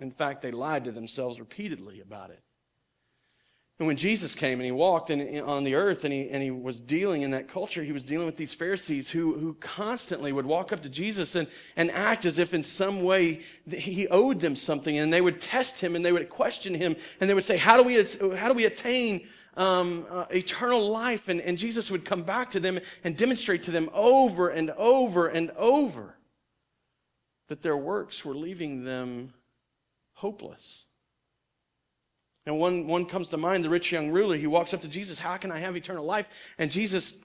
In 0.00 0.10
fact, 0.10 0.42
they 0.42 0.50
lied 0.50 0.84
to 0.84 0.92
themselves 0.92 1.40
repeatedly 1.40 2.00
about 2.00 2.30
it. 2.30 2.43
And 3.80 3.88
when 3.88 3.96
Jesus 3.96 4.36
came 4.36 4.60
and 4.60 4.64
he 4.64 4.70
walked 4.70 5.10
in, 5.10 5.40
on 5.40 5.64
the 5.64 5.74
earth 5.74 6.04
and 6.04 6.14
he, 6.14 6.30
and 6.30 6.40
he 6.40 6.52
was 6.52 6.80
dealing 6.80 7.22
in 7.22 7.32
that 7.32 7.48
culture, 7.48 7.82
he 7.82 7.90
was 7.90 8.04
dealing 8.04 8.26
with 8.26 8.36
these 8.36 8.54
Pharisees 8.54 9.10
who, 9.10 9.36
who 9.36 9.54
constantly 9.54 10.32
would 10.32 10.46
walk 10.46 10.72
up 10.72 10.80
to 10.82 10.88
Jesus 10.88 11.34
and, 11.34 11.48
and 11.74 11.90
act 11.90 12.24
as 12.24 12.38
if 12.38 12.54
in 12.54 12.62
some 12.62 13.02
way 13.02 13.40
he 13.68 14.06
owed 14.08 14.38
them 14.38 14.54
something. 14.54 14.96
And 14.96 15.12
they 15.12 15.20
would 15.20 15.40
test 15.40 15.80
him 15.80 15.96
and 15.96 16.04
they 16.04 16.12
would 16.12 16.30
question 16.30 16.72
him 16.72 16.94
and 17.20 17.28
they 17.28 17.34
would 17.34 17.42
say, 17.42 17.56
How 17.56 17.76
do 17.76 17.82
we, 17.82 17.96
how 18.36 18.46
do 18.46 18.54
we 18.54 18.64
attain 18.64 19.26
um, 19.56 20.06
uh, 20.08 20.26
eternal 20.30 20.88
life? 20.88 21.28
And, 21.28 21.40
and 21.40 21.58
Jesus 21.58 21.90
would 21.90 22.04
come 22.04 22.22
back 22.22 22.50
to 22.50 22.60
them 22.60 22.78
and 23.02 23.16
demonstrate 23.16 23.64
to 23.64 23.72
them 23.72 23.90
over 23.92 24.50
and 24.50 24.70
over 24.70 25.26
and 25.26 25.50
over 25.52 26.16
that 27.48 27.62
their 27.62 27.76
works 27.76 28.24
were 28.24 28.36
leaving 28.36 28.84
them 28.84 29.34
hopeless. 30.12 30.86
And 32.46 32.58
one, 32.58 32.86
one 32.86 33.06
comes 33.06 33.30
to 33.30 33.36
mind, 33.36 33.64
the 33.64 33.70
rich 33.70 33.90
young 33.90 34.10
ruler. 34.10 34.36
He 34.36 34.46
walks 34.46 34.74
up 34.74 34.82
to 34.82 34.88
Jesus, 34.88 35.18
How 35.18 35.36
can 35.36 35.50
I 35.50 35.58
have 35.58 35.76
eternal 35.76 36.04
life? 36.04 36.28
And 36.58 36.70
Jesus 36.70 37.16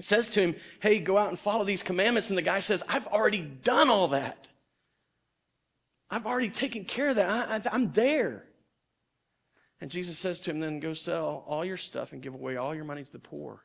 says 0.00 0.30
to 0.30 0.40
him, 0.40 0.56
Hey, 0.80 0.98
go 0.98 1.16
out 1.16 1.28
and 1.28 1.38
follow 1.38 1.64
these 1.64 1.82
commandments. 1.82 2.30
And 2.30 2.38
the 2.38 2.42
guy 2.42 2.60
says, 2.60 2.82
I've 2.88 3.06
already 3.06 3.42
done 3.42 3.88
all 3.88 4.08
that. 4.08 4.48
I've 6.10 6.26
already 6.26 6.50
taken 6.50 6.84
care 6.84 7.08
of 7.08 7.16
that. 7.16 7.66
I, 7.66 7.74
am 7.74 7.92
there. 7.92 8.44
And 9.80 9.90
Jesus 9.90 10.18
says 10.18 10.40
to 10.40 10.50
him, 10.50 10.60
Then 10.60 10.80
go 10.80 10.92
sell 10.92 11.44
all 11.46 11.64
your 11.64 11.76
stuff 11.76 12.12
and 12.12 12.22
give 12.22 12.34
away 12.34 12.56
all 12.56 12.74
your 12.74 12.84
money 12.84 13.04
to 13.04 13.12
the 13.12 13.18
poor. 13.18 13.64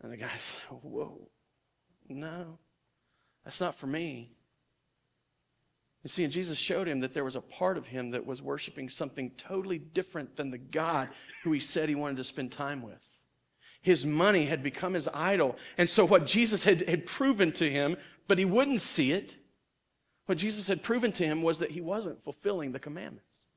And 0.00 0.12
the 0.12 0.16
guy 0.16 0.30
says, 0.36 0.60
Whoa, 0.70 1.28
no, 2.08 2.58
that's 3.44 3.60
not 3.60 3.74
for 3.74 3.86
me. 3.86 4.32
You 6.02 6.08
see, 6.08 6.24
and 6.24 6.32
Jesus 6.32 6.58
showed 6.58 6.88
him 6.88 7.00
that 7.00 7.12
there 7.12 7.24
was 7.24 7.36
a 7.36 7.40
part 7.40 7.78
of 7.78 7.86
him 7.86 8.10
that 8.10 8.26
was 8.26 8.42
worshiping 8.42 8.88
something 8.88 9.30
totally 9.36 9.78
different 9.78 10.36
than 10.36 10.50
the 10.50 10.58
God 10.58 11.10
who 11.44 11.52
he 11.52 11.60
said 11.60 11.88
he 11.88 11.94
wanted 11.94 12.16
to 12.16 12.24
spend 12.24 12.50
time 12.50 12.82
with. 12.82 13.06
His 13.82 14.04
money 14.04 14.46
had 14.46 14.62
become 14.62 14.94
his 14.94 15.08
idol. 15.12 15.56
And 15.78 15.88
so 15.88 16.04
what 16.04 16.26
Jesus 16.26 16.64
had, 16.64 16.88
had 16.88 17.06
proven 17.06 17.52
to 17.52 17.70
him, 17.70 17.96
but 18.26 18.38
he 18.38 18.44
wouldn't 18.44 18.80
see 18.80 19.12
it, 19.12 19.36
what 20.26 20.38
Jesus 20.38 20.68
had 20.68 20.82
proven 20.82 21.12
to 21.12 21.24
him 21.24 21.42
was 21.42 21.58
that 21.58 21.72
he 21.72 21.80
wasn't 21.80 22.22
fulfilling 22.22 22.72
the 22.72 22.78
commandments. 22.78 23.48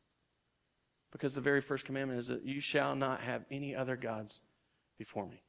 Because 1.11 1.33
the 1.33 1.41
very 1.41 1.61
first 1.61 1.85
commandment 1.85 2.19
is 2.19 2.27
that 2.27 2.43
you 2.43 2.59
shall 2.59 2.95
not 2.95 3.21
have 3.21 3.45
any 3.49 3.75
other 3.75 3.95
gods 3.95 4.41
before 4.97 5.27
me. 5.27 5.44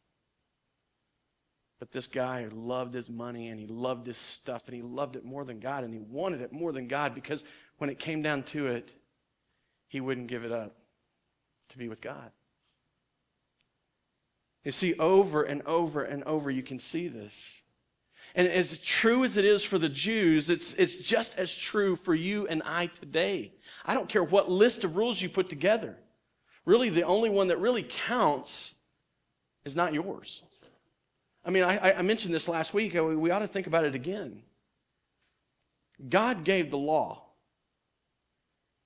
But 1.79 1.91
this 1.91 2.07
guy 2.07 2.47
loved 2.51 2.95
his 2.95 3.11
money 3.11 3.49
and 3.49 3.61
he 3.61 3.67
loved 3.67 4.07
his 4.07 4.17
stuff 4.17 4.63
and 4.67 4.75
he 4.75 4.83
loved 4.83 5.17
it 5.17 5.25
more 5.25 5.45
than 5.45 5.61
God 5.61 5.85
and 5.85 5.93
he 5.93 6.01
wanted 6.01 6.41
it 6.41 6.53
more 6.53 6.73
than 6.73 6.89
God 6.89 7.15
because 7.15 7.45
when 7.79 7.91
it 7.91 7.99
came 7.99 8.23
down 8.23 8.43
to 8.45 8.69
it, 8.69 8.93
he 9.89 10.01
wouldn't 10.01 10.29
give 10.29 10.45
it 10.45 10.53
up 10.53 10.75
to 11.71 11.79
be 11.79 11.89
with 11.89 12.01
God. 12.01 12.31
You 14.65 14.73
see, 14.73 14.95
over 14.95 15.43
and 15.43 15.63
over 15.63 16.03
and 16.03 16.25
over, 16.25 16.51
you 16.51 16.63
can 16.63 16.79
see 16.79 17.09
this. 17.09 17.63
And 18.35 18.49
as 18.49 18.79
true 18.81 19.23
as 19.23 19.37
it 19.37 19.45
is 19.45 19.65
for 19.65 19.79
the 19.79 19.89
Jews, 19.89 20.51
it's, 20.51 20.75
it's 20.75 20.99
just 20.99 21.39
as 21.39 21.57
true 21.57 21.95
for 21.95 22.15
you 22.15 22.47
and 22.49 22.63
I 22.65 22.87
today. 22.87 23.53
I 23.85 23.95
don't 23.95 24.09
care 24.09 24.25
what 24.25 24.51
list 24.51 24.83
of 24.83 24.97
rules 24.97 25.23
you 25.23 25.29
put 25.29 25.49
together. 25.49 25.97
Really, 26.65 26.89
the 26.91 27.05
only 27.05 27.31
one 27.31 27.49
that 27.49 27.61
really 27.61 27.85
counts 27.85 28.75
is 29.65 29.77
not 29.77 29.95
yours. 29.95 30.43
I 31.47 31.51
mean, 31.51 31.63
I, 31.63 31.99
I 31.99 32.03
mentioned 32.03 32.35
this 32.35 32.49
last 32.49 32.75
week. 32.75 32.95
We 32.95 33.31
ought 33.31 33.39
to 33.39 33.47
think 33.47 33.69
about 33.69 33.85
it 33.85 33.95
again. 33.95 34.43
God 36.09 36.45
gave 36.45 36.71
the 36.71 36.77
law, 36.77 37.23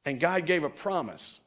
and 0.04 0.20
God 0.20 0.44
gave 0.44 0.62
a 0.62 0.68
promise. 0.68 1.40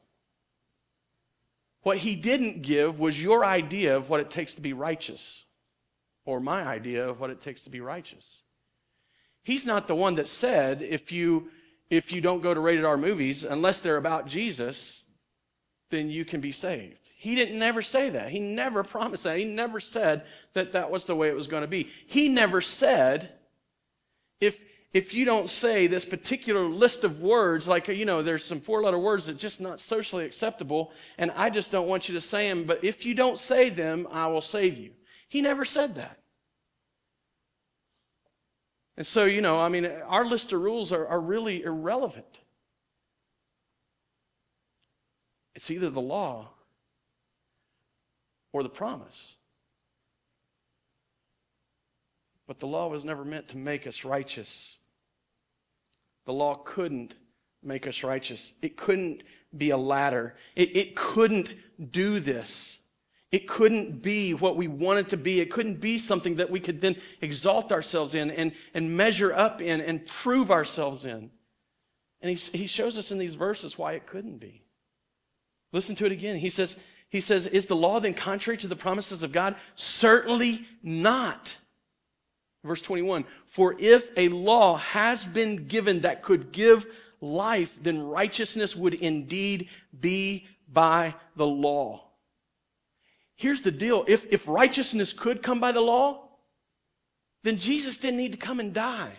What 1.82 1.98
he 1.98 2.16
didn't 2.16 2.62
give 2.62 2.98
was 2.98 3.22
your 3.22 3.44
idea 3.44 3.96
of 3.96 4.10
what 4.10 4.20
it 4.20 4.28
takes 4.28 4.54
to 4.54 4.60
be 4.60 4.72
righteous, 4.72 5.44
or 6.24 6.40
my 6.40 6.64
idea 6.64 7.08
of 7.08 7.20
what 7.20 7.30
it 7.30 7.40
takes 7.40 7.62
to 7.64 7.70
be 7.70 7.80
righteous. 7.80 8.42
He's 9.44 9.66
not 9.66 9.86
the 9.86 9.94
one 9.94 10.16
that 10.16 10.26
said 10.26 10.82
if 10.82 11.12
you 11.12 11.50
if 11.90 12.12
you 12.12 12.20
don't 12.20 12.42
go 12.42 12.54
to 12.54 12.60
rated 12.60 12.84
R 12.84 12.96
movies 12.96 13.44
unless 13.44 13.82
they're 13.82 13.98
about 13.98 14.26
Jesus, 14.26 15.04
then 15.90 16.10
you 16.10 16.24
can 16.24 16.40
be 16.40 16.50
saved. 16.50 17.03
He 17.24 17.34
didn't 17.34 17.58
never 17.58 17.80
say 17.80 18.10
that. 18.10 18.30
He 18.30 18.38
never 18.38 18.84
promised 18.84 19.24
that. 19.24 19.38
He 19.38 19.46
never 19.46 19.80
said 19.80 20.26
that 20.52 20.72
that 20.72 20.90
was 20.90 21.06
the 21.06 21.16
way 21.16 21.28
it 21.28 21.34
was 21.34 21.46
going 21.46 21.62
to 21.62 21.66
be. 21.66 21.88
He 22.06 22.28
never 22.28 22.60
said 22.60 23.32
if, 24.42 24.62
if 24.92 25.14
you 25.14 25.24
don't 25.24 25.48
say 25.48 25.86
this 25.86 26.04
particular 26.04 26.66
list 26.66 27.02
of 27.02 27.22
words, 27.22 27.66
like, 27.66 27.88
you 27.88 28.04
know, 28.04 28.20
there's 28.20 28.44
some 28.44 28.60
four 28.60 28.82
letter 28.82 28.98
words 28.98 29.24
that 29.24 29.38
just 29.38 29.58
not 29.58 29.80
socially 29.80 30.26
acceptable, 30.26 30.92
and 31.16 31.30
I 31.30 31.48
just 31.48 31.72
don't 31.72 31.88
want 31.88 32.10
you 32.10 32.14
to 32.14 32.20
say 32.20 32.46
them, 32.46 32.64
but 32.64 32.84
if 32.84 33.06
you 33.06 33.14
don't 33.14 33.38
say 33.38 33.70
them, 33.70 34.06
I 34.12 34.26
will 34.26 34.42
save 34.42 34.76
you. 34.76 34.90
He 35.26 35.40
never 35.40 35.64
said 35.64 35.94
that. 35.94 36.18
And 38.98 39.06
so, 39.06 39.24
you 39.24 39.40
know, 39.40 39.58
I 39.62 39.70
mean, 39.70 39.86
our 39.86 40.26
list 40.26 40.52
of 40.52 40.60
rules 40.60 40.92
are, 40.92 41.06
are 41.08 41.20
really 41.22 41.62
irrelevant. 41.62 42.42
It's 45.54 45.70
either 45.70 45.88
the 45.88 46.02
law 46.02 46.50
or 48.54 48.62
the 48.62 48.68
promise. 48.68 49.36
But 52.46 52.60
the 52.60 52.68
law 52.68 52.86
was 52.88 53.04
never 53.04 53.24
meant 53.24 53.48
to 53.48 53.56
make 53.56 53.86
us 53.86 54.04
righteous. 54.04 54.78
The 56.24 56.32
law 56.32 56.54
couldn't 56.54 57.16
make 57.62 57.86
us 57.88 58.04
righteous. 58.04 58.52
It 58.62 58.76
couldn't 58.76 59.24
be 59.54 59.70
a 59.70 59.76
ladder. 59.76 60.36
It, 60.54 60.76
it 60.76 60.94
couldn't 60.94 61.54
do 61.90 62.20
this. 62.20 62.78
It 63.32 63.48
couldn't 63.48 64.02
be 64.02 64.34
what 64.34 64.56
we 64.56 64.68
wanted 64.68 65.08
to 65.08 65.16
be. 65.16 65.40
It 65.40 65.50
couldn't 65.50 65.80
be 65.80 65.98
something 65.98 66.36
that 66.36 66.50
we 66.50 66.60
could 66.60 66.80
then 66.80 66.94
exalt 67.20 67.72
ourselves 67.72 68.14
in 68.14 68.30
and, 68.30 68.52
and 68.72 68.96
measure 68.96 69.32
up 69.32 69.60
in 69.60 69.80
and 69.80 70.06
prove 70.06 70.52
ourselves 70.52 71.04
in. 71.04 71.32
And 72.20 72.30
he, 72.30 72.36
he 72.56 72.68
shows 72.68 72.98
us 72.98 73.10
in 73.10 73.18
these 73.18 73.34
verses 73.34 73.76
why 73.76 73.94
it 73.94 74.06
couldn't 74.06 74.38
be. 74.38 74.62
Listen 75.72 75.96
to 75.96 76.06
it 76.06 76.12
again. 76.12 76.36
He 76.36 76.50
says, 76.50 76.78
he 77.14 77.20
says, 77.20 77.46
Is 77.46 77.68
the 77.68 77.76
law 77.76 78.00
then 78.00 78.12
contrary 78.12 78.56
to 78.56 78.66
the 78.66 78.74
promises 78.74 79.22
of 79.22 79.30
God? 79.30 79.54
Certainly 79.76 80.66
not. 80.82 81.56
Verse 82.64 82.82
21 82.82 83.24
For 83.46 83.76
if 83.78 84.10
a 84.16 84.26
law 84.30 84.78
has 84.78 85.24
been 85.24 85.68
given 85.68 86.00
that 86.00 86.22
could 86.24 86.50
give 86.50 86.88
life, 87.20 87.78
then 87.80 88.02
righteousness 88.02 88.74
would 88.74 88.94
indeed 88.94 89.68
be 90.00 90.48
by 90.68 91.14
the 91.36 91.46
law. 91.46 92.02
Here's 93.36 93.62
the 93.62 93.70
deal 93.70 94.04
if, 94.08 94.26
if 94.32 94.48
righteousness 94.48 95.12
could 95.12 95.40
come 95.40 95.60
by 95.60 95.70
the 95.70 95.80
law, 95.80 96.30
then 97.44 97.58
Jesus 97.58 97.96
didn't 97.96 98.18
need 98.18 98.32
to 98.32 98.38
come 98.38 98.58
and 98.58 98.74
die. 98.74 99.12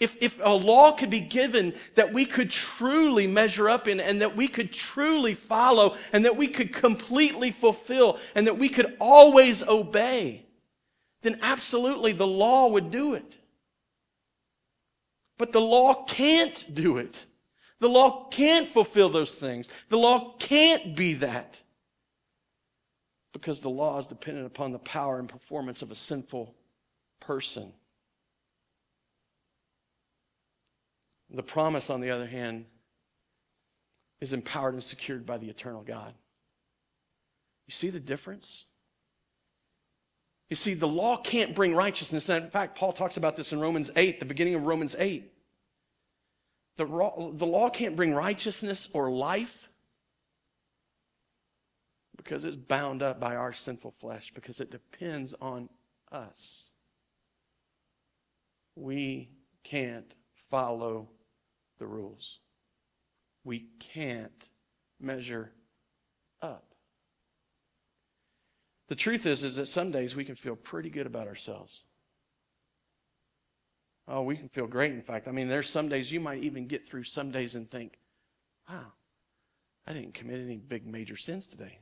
If, 0.00 0.16
if 0.22 0.40
a 0.42 0.54
law 0.54 0.92
could 0.92 1.10
be 1.10 1.20
given 1.20 1.74
that 1.94 2.10
we 2.10 2.24
could 2.24 2.50
truly 2.50 3.26
measure 3.26 3.68
up 3.68 3.86
in 3.86 4.00
and 4.00 4.22
that 4.22 4.34
we 4.34 4.48
could 4.48 4.72
truly 4.72 5.34
follow 5.34 5.94
and 6.14 6.24
that 6.24 6.36
we 6.36 6.48
could 6.48 6.72
completely 6.72 7.50
fulfill 7.50 8.18
and 8.34 8.46
that 8.46 8.58
we 8.58 8.70
could 8.70 8.96
always 8.98 9.62
obey, 9.62 10.46
then 11.20 11.38
absolutely 11.42 12.12
the 12.12 12.26
law 12.26 12.68
would 12.68 12.90
do 12.90 13.12
it. 13.12 13.36
But 15.36 15.52
the 15.52 15.60
law 15.60 16.04
can't 16.04 16.74
do 16.74 16.96
it. 16.96 17.26
The 17.78 17.88
law 17.88 18.28
can't 18.28 18.68
fulfill 18.68 19.10
those 19.10 19.34
things. 19.34 19.68
The 19.90 19.98
law 19.98 20.34
can't 20.38 20.96
be 20.96 21.14
that. 21.14 21.62
Because 23.32 23.60
the 23.60 23.70
law 23.70 23.98
is 23.98 24.06
dependent 24.06 24.46
upon 24.46 24.72
the 24.72 24.78
power 24.78 25.18
and 25.18 25.28
performance 25.28 25.82
of 25.82 25.90
a 25.90 25.94
sinful 25.94 26.54
person. 27.20 27.72
The 31.32 31.42
promise, 31.42 31.90
on 31.90 32.00
the 32.00 32.10
other 32.10 32.26
hand, 32.26 32.66
is 34.20 34.32
empowered 34.32 34.74
and 34.74 34.82
secured 34.82 35.24
by 35.24 35.38
the 35.38 35.48
eternal 35.48 35.82
God. 35.82 36.14
You 37.66 37.72
see 37.72 37.90
the 37.90 38.00
difference? 38.00 38.66
You 40.48 40.56
see, 40.56 40.74
the 40.74 40.88
law 40.88 41.16
can't 41.16 41.54
bring 41.54 41.74
righteousness. 41.74 42.28
And 42.28 42.44
in 42.44 42.50
fact, 42.50 42.76
Paul 42.76 42.92
talks 42.92 43.16
about 43.16 43.36
this 43.36 43.52
in 43.52 43.60
Romans 43.60 43.90
8, 43.94 44.18
the 44.18 44.26
beginning 44.26 44.56
of 44.56 44.64
Romans 44.64 44.96
8. 44.98 45.32
The, 46.76 46.84
the 46.86 47.46
law 47.46 47.70
can't 47.70 47.94
bring 47.94 48.12
righteousness 48.12 48.88
or 48.92 49.10
life 49.10 49.68
because 52.16 52.44
it's 52.44 52.56
bound 52.56 53.02
up 53.02 53.20
by 53.20 53.36
our 53.36 53.52
sinful 53.52 53.94
flesh, 54.00 54.32
because 54.34 54.60
it 54.60 54.70
depends 54.70 55.34
on 55.40 55.68
us. 56.10 56.72
We 58.74 59.30
can't 59.62 60.14
follow 60.50 61.08
the 61.80 61.86
rules. 61.86 62.38
We 63.42 63.66
can't 63.80 64.48
measure 65.00 65.50
up. 66.40 66.66
The 68.88 68.94
truth 68.94 69.26
is, 69.26 69.42
is 69.42 69.56
that 69.56 69.66
some 69.66 69.90
days 69.90 70.14
we 70.14 70.24
can 70.24 70.36
feel 70.36 70.54
pretty 70.54 70.90
good 70.90 71.06
about 71.06 71.26
ourselves. 71.26 71.86
Oh, 74.06 74.22
we 74.22 74.36
can 74.36 74.48
feel 74.48 74.66
great, 74.66 74.92
in 74.92 75.02
fact. 75.02 75.28
I 75.28 75.32
mean, 75.32 75.48
there's 75.48 75.68
some 75.68 75.88
days 75.88 76.10
you 76.10 76.20
might 76.20 76.42
even 76.42 76.66
get 76.66 76.86
through 76.86 77.04
some 77.04 77.30
days 77.30 77.54
and 77.54 77.68
think, 77.68 77.98
wow, 78.68 78.92
I 79.86 79.92
didn't 79.92 80.14
commit 80.14 80.40
any 80.40 80.56
big 80.56 80.86
major 80.86 81.16
sins 81.16 81.46
today. 81.46 81.78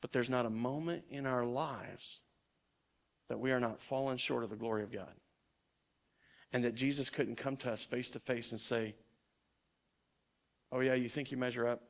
But 0.00 0.12
there's 0.12 0.30
not 0.30 0.46
a 0.46 0.50
moment 0.50 1.04
in 1.10 1.26
our 1.26 1.44
lives 1.44 2.22
that 3.28 3.40
we 3.40 3.50
are 3.50 3.60
not 3.60 3.80
falling 3.80 4.16
short 4.16 4.44
of 4.44 4.50
the 4.50 4.56
glory 4.56 4.82
of 4.82 4.92
God. 4.92 5.12
And 6.52 6.64
that 6.64 6.74
Jesus 6.74 7.10
couldn't 7.10 7.36
come 7.36 7.56
to 7.58 7.70
us 7.70 7.84
face 7.84 8.10
to 8.12 8.20
face 8.20 8.52
and 8.52 8.60
say, 8.60 8.94
Oh, 10.70 10.80
yeah, 10.80 10.94
you 10.94 11.08
think 11.08 11.30
you 11.30 11.38
measure 11.38 11.66
up? 11.66 11.82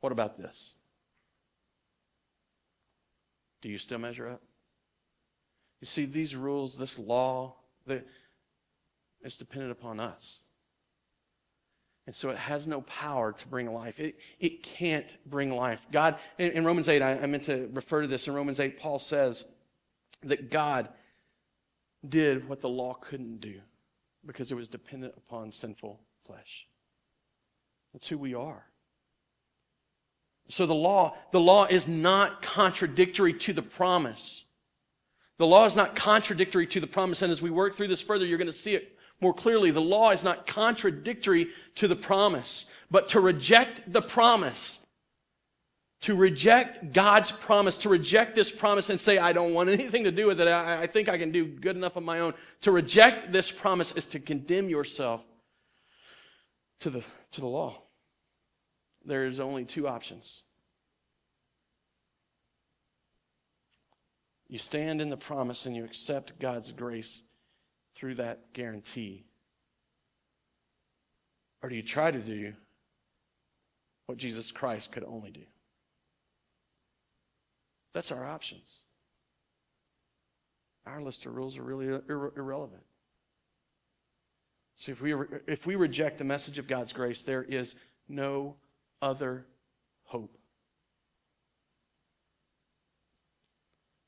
What 0.00 0.12
about 0.12 0.36
this? 0.36 0.76
Do 3.60 3.68
you 3.68 3.78
still 3.78 3.98
measure 3.98 4.28
up? 4.28 4.42
You 5.80 5.86
see, 5.86 6.04
these 6.04 6.34
rules, 6.34 6.76
this 6.78 6.98
law, 6.98 7.54
it's 7.86 9.36
dependent 9.36 9.72
upon 9.72 10.00
us. 10.00 10.42
And 12.06 12.16
so 12.16 12.30
it 12.30 12.38
has 12.38 12.66
no 12.66 12.80
power 12.82 13.32
to 13.32 13.48
bring 13.48 13.72
life. 13.72 14.00
It, 14.00 14.18
it 14.40 14.64
can't 14.64 15.16
bring 15.24 15.54
life. 15.54 15.86
God, 15.92 16.18
in, 16.36 16.50
in 16.50 16.64
Romans 16.64 16.88
8, 16.88 17.00
I, 17.00 17.12
I 17.18 17.26
meant 17.26 17.44
to 17.44 17.68
refer 17.72 18.02
to 18.02 18.08
this. 18.08 18.26
In 18.26 18.34
Romans 18.34 18.58
8, 18.58 18.78
Paul 18.78 18.98
says 18.98 19.44
that 20.24 20.50
God 20.50 20.88
did 22.08 22.48
what 22.48 22.60
the 22.60 22.68
law 22.68 22.94
couldn't 22.94 23.40
do 23.40 23.60
because 24.26 24.52
it 24.52 24.56
was 24.56 24.68
dependent 24.68 25.14
upon 25.16 25.50
sinful 25.50 26.00
flesh. 26.26 26.66
That's 27.92 28.08
who 28.08 28.18
we 28.18 28.34
are. 28.34 28.66
So 30.48 30.66
the 30.66 30.74
law, 30.74 31.16
the 31.30 31.40
law 31.40 31.66
is 31.66 31.88
not 31.88 32.42
contradictory 32.42 33.32
to 33.34 33.52
the 33.52 33.62
promise. 33.62 34.44
The 35.38 35.46
law 35.46 35.64
is 35.66 35.76
not 35.76 35.94
contradictory 35.94 36.66
to 36.68 36.80
the 36.80 36.86
promise. 36.86 37.22
And 37.22 37.32
as 37.32 37.42
we 37.42 37.50
work 37.50 37.74
through 37.74 37.88
this 37.88 38.02
further, 38.02 38.26
you're 38.26 38.38
going 38.38 38.46
to 38.46 38.52
see 38.52 38.74
it 38.74 38.98
more 39.20 39.32
clearly. 39.32 39.70
The 39.70 39.80
law 39.80 40.10
is 40.10 40.24
not 40.24 40.46
contradictory 40.46 41.48
to 41.76 41.88
the 41.88 41.96
promise, 41.96 42.66
but 42.90 43.08
to 43.08 43.20
reject 43.20 43.90
the 43.90 44.02
promise, 44.02 44.80
to 46.02 46.14
reject 46.14 46.92
God's 46.92 47.32
promise, 47.32 47.78
to 47.78 47.88
reject 47.88 48.34
this 48.34 48.52
promise 48.52 48.90
and 48.90 49.00
say, 49.00 49.18
I 49.18 49.32
don't 49.32 49.54
want 49.54 49.68
anything 49.70 50.04
to 50.04 50.12
do 50.12 50.26
with 50.26 50.40
it. 50.40 50.48
I, 50.48 50.82
I 50.82 50.86
think 50.86 51.08
I 51.08 51.18
can 51.18 51.32
do 51.32 51.44
good 51.44 51.76
enough 51.76 51.96
on 51.96 52.04
my 52.04 52.20
own. 52.20 52.34
To 52.62 52.70
reject 52.70 53.32
this 53.32 53.50
promise 53.50 53.92
is 53.92 54.08
to 54.08 54.20
condemn 54.20 54.68
yourself 54.68 55.24
to 56.80 56.90
the, 56.90 57.04
to 57.32 57.40
the 57.40 57.46
law 57.46 57.82
there 59.04 59.24
is 59.24 59.40
only 59.40 59.64
two 59.64 59.88
options. 59.88 60.44
You 64.48 64.58
stand 64.58 65.00
in 65.00 65.08
the 65.08 65.16
promise 65.16 65.66
and 65.66 65.74
you 65.74 65.84
accept 65.84 66.38
God's 66.38 66.72
grace 66.72 67.22
through 67.94 68.16
that 68.16 68.52
guarantee. 68.52 69.24
Or 71.62 71.68
do 71.68 71.76
you 71.76 71.82
try 71.82 72.10
to 72.10 72.18
do 72.18 72.52
what 74.06 74.18
Jesus 74.18 74.50
Christ 74.52 74.92
could 74.92 75.04
only 75.04 75.30
do? 75.30 75.44
That's 77.92 78.10
our 78.10 78.24
options. 78.24 78.86
Our 80.86 81.00
list 81.00 81.26
of 81.26 81.34
rules 81.34 81.58
are 81.58 81.62
really 81.62 81.86
ir- 81.86 82.32
irrelevant. 82.36 82.82
So 84.76 84.92
if 84.92 85.00
we, 85.00 85.12
re- 85.12 85.40
if 85.46 85.66
we 85.66 85.76
reject 85.76 86.18
the 86.18 86.24
message 86.24 86.58
of 86.58 86.66
God's 86.66 86.92
grace, 86.92 87.22
there 87.22 87.44
is 87.44 87.74
no 88.08 88.56
other 89.00 89.46
hope. 90.04 90.38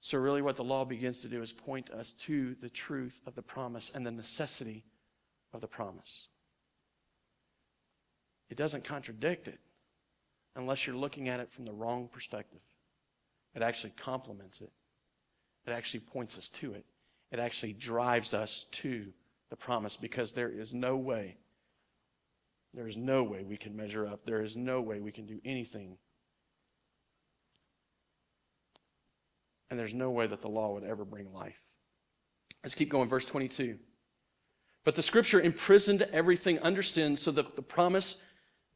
So, 0.01 0.19
really, 0.19 0.43
what 0.43 0.57
the 0.57 0.65
law 0.65 0.85
begins 0.85 1.23
to 1.23 1.29
do 1.29 1.41
is 1.41 1.51
point 1.51 1.89
us 1.89 2.13
to 2.13 2.55
the 2.57 2.69
truth 2.69 3.23
of 3.27 3.35
the 3.35 3.43
promise 3.43 3.91
and 3.95 4.05
the 4.07 4.11
necessity 4.11 4.85
of 5.55 5.63
the 5.63 5.67
promise. 5.67 6.29
It 8.51 8.59
doesn't 8.59 8.85
contradict 8.85 9.49
it 9.49 9.61
unless 10.55 10.87
you're 10.87 10.95
looking 10.95 11.31
at 11.31 11.41
it 11.41 11.51
from 11.51 11.65
the 11.65 11.73
wrong 11.73 12.09
perspective. 12.13 12.61
It 13.55 13.63
actually 13.63 13.91
complements 13.97 14.61
it, 14.61 14.73
it 15.67 15.71
actually 15.71 16.01
points 16.01 16.37
us 16.37 16.49
to 16.51 16.73
it, 16.75 16.85
it 17.31 17.39
actually 17.39 17.73
drives 17.73 18.35
us 18.35 18.67
to 18.73 19.13
the 19.51 19.57
promise 19.57 19.97
because 19.97 20.33
there 20.33 20.51
is 20.51 20.75
no 20.75 20.97
way 20.97 21.37
there 22.75 22.89
is 22.89 22.97
no 22.97 23.23
way 23.23 23.45
we 23.45 23.57
can 23.57 23.77
measure 23.77 24.07
up. 24.07 24.25
There 24.25 24.43
is 24.43 24.57
no 24.57 24.81
way 24.81 25.01
we 25.01 25.13
can 25.13 25.27
do 25.27 25.41
anything. 25.45 25.97
And 29.71 29.79
there's 29.79 29.95
no 29.95 30.11
way 30.11 30.27
that 30.27 30.43
the 30.43 30.49
law 30.49 30.73
would 30.75 30.85
ever 30.85 31.05
bring 31.05 31.33
life. 31.33 31.63
Let's 32.65 32.75
keep 32.75 32.91
going, 32.91 33.09
verse 33.09 33.27
22. 33.27 33.79
But 34.85 34.97
the 34.97 35.03
scripture 35.03 35.41
imprisoned 35.41 36.03
everything 36.13 36.59
under 36.61 36.83
sin 36.83 37.17
so 37.17 37.31
that 37.31 37.57
the 37.57 37.63
promise 37.63 38.17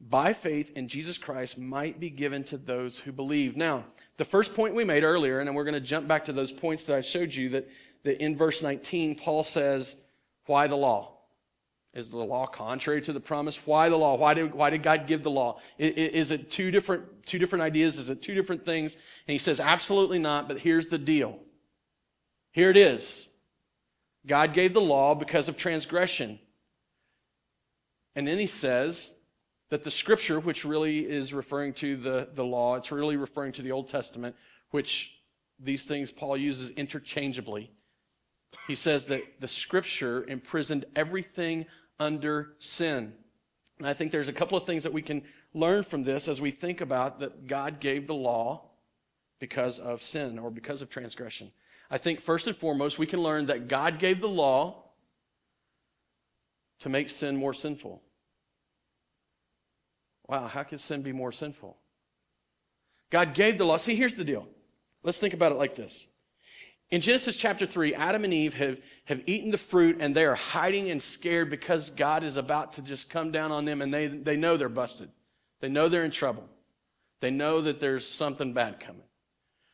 by 0.01 0.33
faith 0.33 0.71
in 0.75 0.87
Jesus 0.87 1.17
Christ 1.17 1.57
might 1.57 1.99
be 1.99 2.09
given 2.09 2.43
to 2.45 2.57
those 2.57 2.99
who 2.99 3.11
believe. 3.11 3.57
Now, 3.57 3.85
the 4.17 4.25
first 4.25 4.55
point 4.55 4.75
we 4.75 4.85
made 4.85 5.03
earlier, 5.03 5.39
and 5.39 5.47
then 5.47 5.55
we're 5.55 5.65
going 5.65 5.73
to 5.73 5.79
jump 5.79 6.07
back 6.07 6.25
to 6.25 6.33
those 6.33 6.51
points 6.51 6.85
that 6.85 6.95
I 6.95 7.01
showed 7.01 7.33
you, 7.33 7.49
that, 7.49 7.69
that 8.03 8.23
in 8.23 8.37
verse 8.37 8.61
19, 8.61 9.15
Paul 9.15 9.43
says, 9.43 9.97
Why 10.45 10.67
the 10.67 10.77
law? 10.77 11.15
Is 11.93 12.11
the 12.11 12.17
law 12.17 12.45
contrary 12.45 13.01
to 13.01 13.13
the 13.13 13.19
promise? 13.19 13.65
Why 13.65 13.89
the 13.89 13.97
law? 13.97 14.15
Why 14.15 14.35
did, 14.35 14.53
why 14.53 14.69
did 14.69 14.83
God 14.83 15.07
give 15.07 15.23
the 15.23 15.31
law? 15.31 15.59
Is, 15.79 16.29
it 16.29 16.51
two 16.51 16.69
different, 16.69 17.25
two 17.25 17.39
different 17.39 17.63
ideas? 17.63 17.97
Is 17.97 18.11
it 18.11 18.21
two 18.21 18.35
different 18.35 18.63
things? 18.63 18.93
And 18.93 19.33
he 19.33 19.39
says, 19.39 19.59
Absolutely 19.59 20.19
not, 20.19 20.47
but 20.47 20.59
here's 20.59 20.87
the 20.87 20.99
deal. 20.99 21.39
Here 22.51 22.69
it 22.69 22.77
is. 22.77 23.27
God 24.25 24.53
gave 24.53 24.73
the 24.73 24.81
law 24.81 25.15
because 25.15 25.49
of 25.49 25.57
transgression. 25.57 26.39
And 28.15 28.27
then 28.27 28.37
he 28.37 28.47
says, 28.47 29.15
that 29.69 29.83
the 29.83 29.91
scripture, 29.91 30.39
which 30.39 30.65
really 30.65 30.99
is 30.99 31.33
referring 31.33 31.73
to 31.73 31.95
the, 31.95 32.29
the 32.33 32.43
law, 32.43 32.75
it's 32.75 32.91
really 32.91 33.17
referring 33.17 33.51
to 33.53 33.61
the 33.61 33.71
Old 33.71 33.87
Testament, 33.87 34.35
which 34.71 35.13
these 35.59 35.85
things 35.85 36.11
Paul 36.11 36.37
uses 36.37 36.71
interchangeably. 36.71 37.71
He 38.67 38.75
says 38.75 39.07
that 39.07 39.23
the 39.39 39.47
scripture 39.47 40.23
imprisoned 40.27 40.85
everything 40.95 41.65
under 41.99 42.53
sin. 42.59 43.13
And 43.77 43.87
I 43.87 43.93
think 43.93 44.11
there's 44.11 44.27
a 44.27 44.33
couple 44.33 44.57
of 44.57 44.65
things 44.65 44.83
that 44.83 44.93
we 44.93 45.01
can 45.01 45.23
learn 45.53 45.83
from 45.83 46.03
this 46.03 46.27
as 46.27 46.41
we 46.41 46.51
think 46.51 46.81
about 46.81 47.19
that 47.19 47.47
God 47.47 47.79
gave 47.79 48.07
the 48.07 48.15
law 48.15 48.69
because 49.39 49.79
of 49.79 50.01
sin 50.01 50.37
or 50.37 50.51
because 50.51 50.81
of 50.81 50.89
transgression. 50.89 51.51
I 51.89 51.97
think 51.97 52.19
first 52.19 52.47
and 52.47 52.55
foremost, 52.55 52.99
we 52.99 53.07
can 53.07 53.21
learn 53.21 53.47
that 53.47 53.67
God 53.67 53.99
gave 53.99 54.21
the 54.21 54.29
law 54.29 54.83
to 56.79 56.89
make 56.89 57.09
sin 57.09 57.35
more 57.35 57.53
sinful. 57.53 58.01
Wow, 60.29 60.47
how 60.47 60.61
could 60.61 60.79
sin 60.79 61.01
be 61.01 61.11
more 61.11 61.31
sinful? 61.31 61.75
God 63.09 63.33
gave 63.33 63.57
the 63.57 63.65
law. 63.65 63.77
See, 63.77 63.95
here's 63.95 64.13
the 64.13 64.23
deal. 64.23 64.47
Let's 65.01 65.19
think 65.19 65.33
about 65.33 65.51
it 65.51 65.57
like 65.57 65.75
this. 65.75 66.07
In 66.91 67.01
Genesis 67.01 67.35
chapter 67.35 67.65
3, 67.65 67.95
Adam 67.95 68.23
and 68.23 68.33
Eve 68.33 68.53
have, 68.53 68.77
have 69.05 69.23
eaten 69.25 69.49
the 69.49 69.57
fruit 69.57 69.97
and 69.99 70.15
they 70.15 70.25
are 70.25 70.35
hiding 70.35 70.91
and 70.91 71.01
scared 71.01 71.49
because 71.49 71.89
God 71.89 72.23
is 72.23 72.37
about 72.37 72.73
to 72.73 72.83
just 72.83 73.09
come 73.09 73.31
down 73.31 73.51
on 73.51 73.65
them 73.65 73.81
and 73.81 73.91
they, 73.91 74.05
they 74.05 74.37
know 74.37 74.55
they're 74.55 74.69
busted. 74.69 75.09
They 75.61 75.69
know 75.69 75.87
they're 75.87 76.03
in 76.03 76.11
trouble. 76.11 76.47
They 77.21 77.31
know 77.31 77.61
that 77.61 77.79
there's 77.79 78.07
something 78.07 78.53
bad 78.53 78.79
coming. 78.79 79.03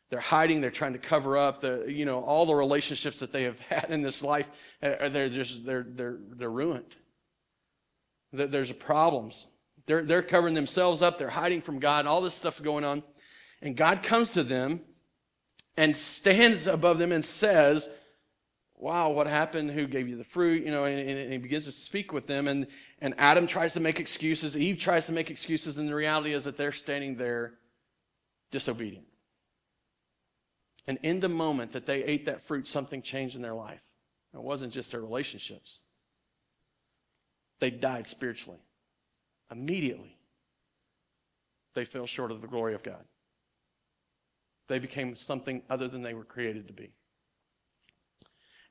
They're 0.10 0.20
hiding. 0.20 0.62
They're 0.62 0.72
trying 0.72 0.94
to 0.94 1.00
cover 1.00 1.38
up 1.38 1.60
the, 1.60 1.86
you 1.88 2.06
know, 2.06 2.22
all 2.22 2.46
the 2.46 2.56
relationships 2.56 3.20
that 3.20 3.34
they 3.34 3.44
have 3.44 3.60
had 3.60 3.88
in 3.90 4.02
this 4.02 4.24
life. 4.24 4.50
They're 4.82 5.30
just, 5.30 5.66
they're, 5.66 5.86
they're, 5.86 6.18
they're 6.32 6.50
ruined. 6.50 6.96
There's 8.32 8.72
problems. 8.72 9.48
They're, 9.88 10.04
they're 10.04 10.22
covering 10.22 10.54
themselves 10.54 11.02
up. 11.02 11.18
They're 11.18 11.30
hiding 11.30 11.62
from 11.62 11.80
God. 11.80 12.06
All 12.06 12.22
this 12.22 12.34
stuff 12.34 12.62
going 12.62 12.84
on. 12.84 13.04
And 13.62 13.76
God 13.76 14.04
comes 14.04 14.34
to 14.34 14.44
them 14.44 14.82
and 15.78 15.96
stands 15.96 16.68
above 16.68 16.98
them 16.98 17.12
and 17.12 17.24
says, 17.24 17.90
wow, 18.78 19.10
what 19.10 19.28
happened? 19.28 19.72
Who 19.72 19.88
gave 19.88 20.08
you 20.08 20.18
the 20.18 20.24
fruit? 20.24 20.66
You 20.66 20.72
know, 20.72 20.86
and, 20.86 21.00
and, 21.00 21.32
he 21.32 21.38
begins 21.38 21.66
to 21.66 21.72
speak 21.72 22.12
with 22.12 22.28
them. 22.28 22.48
And, 22.48 22.68
and 23.00 23.14
Adam 23.18 23.48
tries 23.48 23.74
to 23.74 23.80
make 23.80 24.00
excuses. 24.00 24.58
Eve 24.58 24.80
tries 24.80 25.06
to 25.08 25.14
make 25.14 25.30
excuses. 25.30 25.78
And 25.78 25.88
the 25.88 25.96
reality 25.96 26.34
is 26.34 26.46
that 26.46 26.58
they're 26.58 26.72
standing 26.72 27.16
there 27.16 27.54
disobedient. 28.52 29.06
And 30.88 31.00
in 31.02 31.20
the 31.20 31.30
moment 31.30 31.72
that 31.72 31.86
they 31.86 32.04
ate 32.04 32.26
that 32.26 32.42
fruit, 32.42 32.68
something 32.68 33.02
changed 33.02 33.36
in 33.36 33.42
their 33.42 33.56
life. 33.56 33.82
It 34.34 34.42
wasn't 34.42 34.74
just 34.74 34.92
their 34.92 35.02
relationships. 35.02 35.82
They 37.60 37.70
died 37.70 38.06
spiritually 38.06 38.60
immediately 39.52 40.18
they 41.74 41.86
fell 41.86 42.06
short 42.06 42.32
of 42.32 42.42
the 42.42 42.48
glory 42.48 42.74
of 42.74 42.84
God. 42.84 43.04
They 44.68 44.80
became 44.80 45.16
something 45.16 45.62
other 45.70 45.88
than 45.88 46.02
they 46.02 46.14
were 46.14 46.24
created 46.24 46.68
to 46.68 46.74
be. 46.74 46.94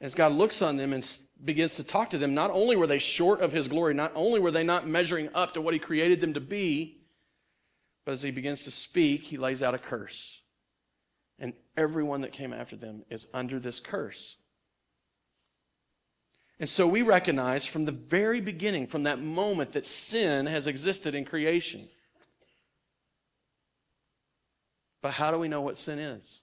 As 0.00 0.14
God 0.14 0.32
looks 0.32 0.60
on 0.60 0.76
them 0.76 0.92
and 0.92 1.08
begins 1.44 1.76
to 1.76 1.84
talk 1.84 2.10
to 2.10 2.18
them, 2.18 2.34
not 2.34 2.50
only 2.50 2.74
were 2.76 2.87
they 2.87 2.98
short 2.98 3.40
of 3.40 3.52
His 3.52 3.68
glory, 3.68 3.94
not 3.94 4.12
only 4.14 4.40
were 4.40 4.50
they 4.50 4.64
not 4.64 4.88
measuring 4.88 5.28
up 5.34 5.52
to 5.52 5.60
what 5.60 5.72
He 5.72 5.78
created 5.78 6.20
them 6.20 6.34
to 6.34 6.40
be, 6.40 6.98
but 8.04 8.12
as 8.12 8.22
He 8.22 8.32
begins 8.32 8.64
to 8.64 8.70
speak, 8.70 9.22
He 9.22 9.37
lays 9.37 9.62
out 9.62 9.74
a 9.74 9.78
curse. 9.78 10.40
And 11.38 11.52
everyone 11.76 12.22
that 12.22 12.32
came 12.32 12.52
after 12.52 12.76
them 12.76 13.04
is 13.08 13.28
under 13.32 13.60
this 13.60 13.78
curse. 13.78 14.37
And 16.60 16.68
so 16.68 16.86
we 16.86 17.02
recognize 17.02 17.66
from 17.66 17.84
the 17.84 17.92
very 17.92 18.40
beginning, 18.40 18.86
from 18.86 19.02
that 19.04 19.20
moment, 19.20 19.72
that 19.72 19.84
sin 19.84 20.46
has 20.46 20.66
existed 20.66 21.14
in 21.14 21.24
creation. 21.24 21.88
But 25.02 25.12
how 25.12 25.30
do 25.30 25.38
we 25.38 25.48
know 25.48 25.60
what 25.60 25.76
sin 25.76 25.98
is? 25.98 26.42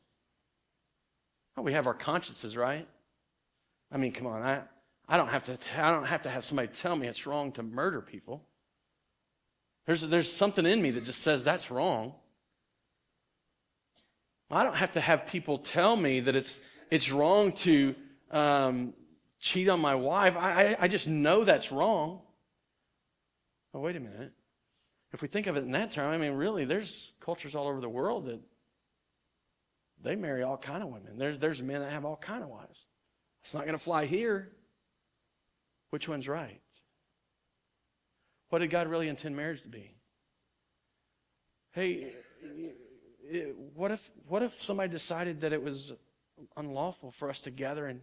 Well, 1.55 1.63
we 1.63 1.73
have 1.73 1.87
our 1.87 1.93
consciences, 1.93 2.55
right? 2.57 2.87
I 3.91 3.97
mean, 3.97 4.11
come 4.11 4.27
on, 4.27 4.41
I, 4.41 4.61
I 5.07 5.17
don't 5.17 5.29
have 5.29 5.43
to 5.45 5.57
I 5.77 5.91
don't 5.91 6.05
have 6.05 6.21
to 6.23 6.29
have 6.29 6.43
somebody 6.43 6.67
tell 6.69 6.95
me 6.95 7.07
it's 7.07 7.25
wrong 7.25 7.51
to 7.53 7.63
murder 7.63 8.01
people. 8.01 8.43
There's, 9.85 10.01
there's 10.03 10.31
something 10.31 10.65
in 10.65 10.81
me 10.81 10.91
that 10.91 11.05
just 11.05 11.21
says 11.21 11.43
that's 11.43 11.71
wrong. 11.71 12.13
I 14.51 14.63
don't 14.63 14.75
have 14.75 14.91
to 14.93 15.01
have 15.01 15.25
people 15.25 15.57
tell 15.57 15.95
me 15.95 16.19
that 16.19 16.35
it's 16.35 16.59
it's 16.89 17.11
wrong 17.11 17.53
to 17.53 17.95
um, 18.31 18.93
cheat 19.41 19.67
on 19.67 19.81
my 19.81 19.95
wife. 19.95 20.37
I, 20.37 20.51
I, 20.51 20.75
I 20.81 20.87
just 20.87 21.07
know 21.07 21.43
that's 21.43 21.71
wrong. 21.71 22.21
Oh, 23.73 23.79
wait 23.79 23.95
a 23.95 23.99
minute. 23.99 24.31
If 25.11 25.21
we 25.21 25.27
think 25.27 25.47
of 25.47 25.57
it 25.57 25.63
in 25.63 25.71
that 25.71 25.91
term, 25.91 26.13
I 26.13 26.17
mean, 26.17 26.33
really, 26.33 26.63
there's 26.63 27.11
cultures 27.19 27.55
all 27.55 27.67
over 27.67 27.81
the 27.81 27.89
world 27.89 28.27
that 28.27 28.39
they 30.01 30.15
marry 30.15 30.43
all 30.43 30.57
kind 30.57 30.81
of 30.81 30.89
women. 30.89 31.17
There's, 31.17 31.37
there's 31.39 31.61
men 31.61 31.81
that 31.81 31.91
have 31.91 32.05
all 32.05 32.15
kind 32.15 32.43
of 32.43 32.49
wives. 32.49 32.87
It's 33.41 33.53
not 33.53 33.63
going 33.63 33.73
to 33.73 33.83
fly 33.83 34.05
here. 34.05 34.51
Which 35.89 36.07
one's 36.07 36.27
right? 36.27 36.61
What 38.49 38.59
did 38.59 38.69
God 38.69 38.87
really 38.87 39.09
intend 39.09 39.35
marriage 39.35 39.63
to 39.63 39.69
be? 39.69 39.95
Hey, 41.73 42.13
what 43.73 43.91
if 43.91 44.11
what 44.27 44.43
if 44.43 44.53
somebody 44.53 44.89
decided 44.89 45.41
that 45.41 45.53
it 45.53 45.63
was 45.63 45.93
unlawful 46.57 47.11
for 47.11 47.29
us 47.29 47.41
to 47.41 47.51
gather 47.51 47.85
and 47.85 48.01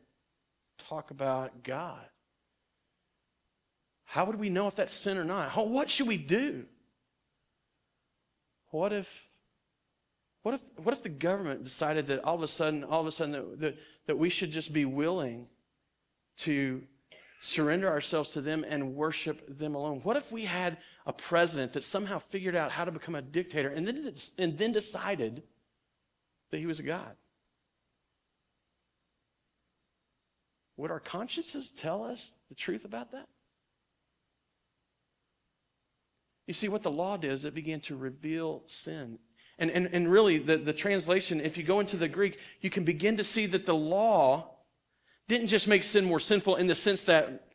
talk 0.78 1.10
about 1.10 1.62
God. 1.62 2.04
How 4.04 4.24
would 4.24 4.36
we 4.36 4.48
know 4.48 4.66
if 4.68 4.76
that's 4.76 4.94
sin 4.94 5.18
or 5.18 5.24
not? 5.24 5.50
How, 5.50 5.64
what 5.64 5.90
should 5.90 6.08
we 6.08 6.16
do? 6.16 6.64
What 8.70 8.92
if 8.92 9.28
what 10.42 10.54
if 10.54 10.62
what 10.76 10.94
if 10.94 11.02
the 11.02 11.08
government 11.08 11.64
decided 11.64 12.06
that 12.06 12.24
all 12.24 12.34
of 12.34 12.42
a 12.42 12.48
sudden 12.48 12.84
all 12.84 13.00
of 13.00 13.06
a 13.06 13.10
sudden 13.10 13.32
that, 13.32 13.60
that, 13.60 13.76
that 14.06 14.18
we 14.18 14.30
should 14.30 14.50
just 14.50 14.72
be 14.72 14.84
willing 14.84 15.46
to 16.38 16.82
surrender 17.38 17.88
ourselves 17.88 18.30
to 18.32 18.40
them 18.40 18.64
and 18.66 18.94
worship 18.94 19.44
them 19.58 19.74
alone? 19.74 20.00
What 20.02 20.16
if 20.16 20.32
we 20.32 20.44
had 20.44 20.78
a 21.06 21.12
president 21.12 21.72
that 21.72 21.84
somehow 21.84 22.18
figured 22.18 22.56
out 22.56 22.70
how 22.70 22.84
to 22.84 22.92
become 22.92 23.14
a 23.14 23.22
dictator 23.22 23.68
and 23.68 23.86
then 23.86 24.14
and 24.38 24.56
then 24.56 24.72
decided 24.72 25.42
that 26.50 26.58
he 26.58 26.66
was 26.66 26.78
a 26.78 26.84
god? 26.84 27.16
Would 30.78 30.92
our 30.92 31.00
consciences 31.00 31.72
tell 31.72 32.04
us 32.04 32.36
the 32.48 32.54
truth 32.54 32.84
about 32.84 33.10
that? 33.10 33.26
You 36.46 36.54
see, 36.54 36.68
what 36.68 36.82
the 36.82 36.90
law 36.90 37.16
did 37.16 37.32
is 37.32 37.44
it 37.44 37.52
began 37.52 37.80
to 37.80 37.96
reveal 37.96 38.62
sin. 38.66 39.18
And, 39.58 39.70
and, 39.72 39.88
and 39.92 40.10
really, 40.10 40.38
the, 40.38 40.56
the 40.56 40.72
translation, 40.72 41.40
if 41.40 41.58
you 41.58 41.64
go 41.64 41.80
into 41.80 41.96
the 41.96 42.08
Greek, 42.08 42.38
you 42.60 42.70
can 42.70 42.84
begin 42.84 43.16
to 43.16 43.24
see 43.24 43.46
that 43.46 43.66
the 43.66 43.74
law 43.74 44.50
didn't 45.26 45.48
just 45.48 45.66
make 45.66 45.82
sin 45.82 46.04
more 46.04 46.20
sinful 46.20 46.54
in 46.56 46.68
the 46.68 46.76
sense 46.76 47.04
that, 47.04 47.48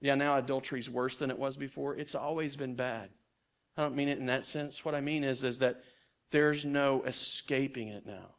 yeah, 0.00 0.14
now 0.14 0.38
adultery 0.38 0.78
is 0.78 0.88
worse 0.88 1.16
than 1.16 1.32
it 1.32 1.38
was 1.38 1.56
before. 1.56 1.96
It's 1.96 2.14
always 2.14 2.54
been 2.54 2.76
bad. 2.76 3.10
I 3.76 3.82
don't 3.82 3.96
mean 3.96 4.08
it 4.08 4.18
in 4.18 4.26
that 4.26 4.46
sense. 4.46 4.84
What 4.84 4.94
I 4.94 5.00
mean 5.00 5.24
is, 5.24 5.42
is 5.42 5.58
that 5.58 5.82
there's 6.30 6.64
no 6.64 7.02
escaping 7.02 7.88
it 7.88 8.06
now. 8.06 8.36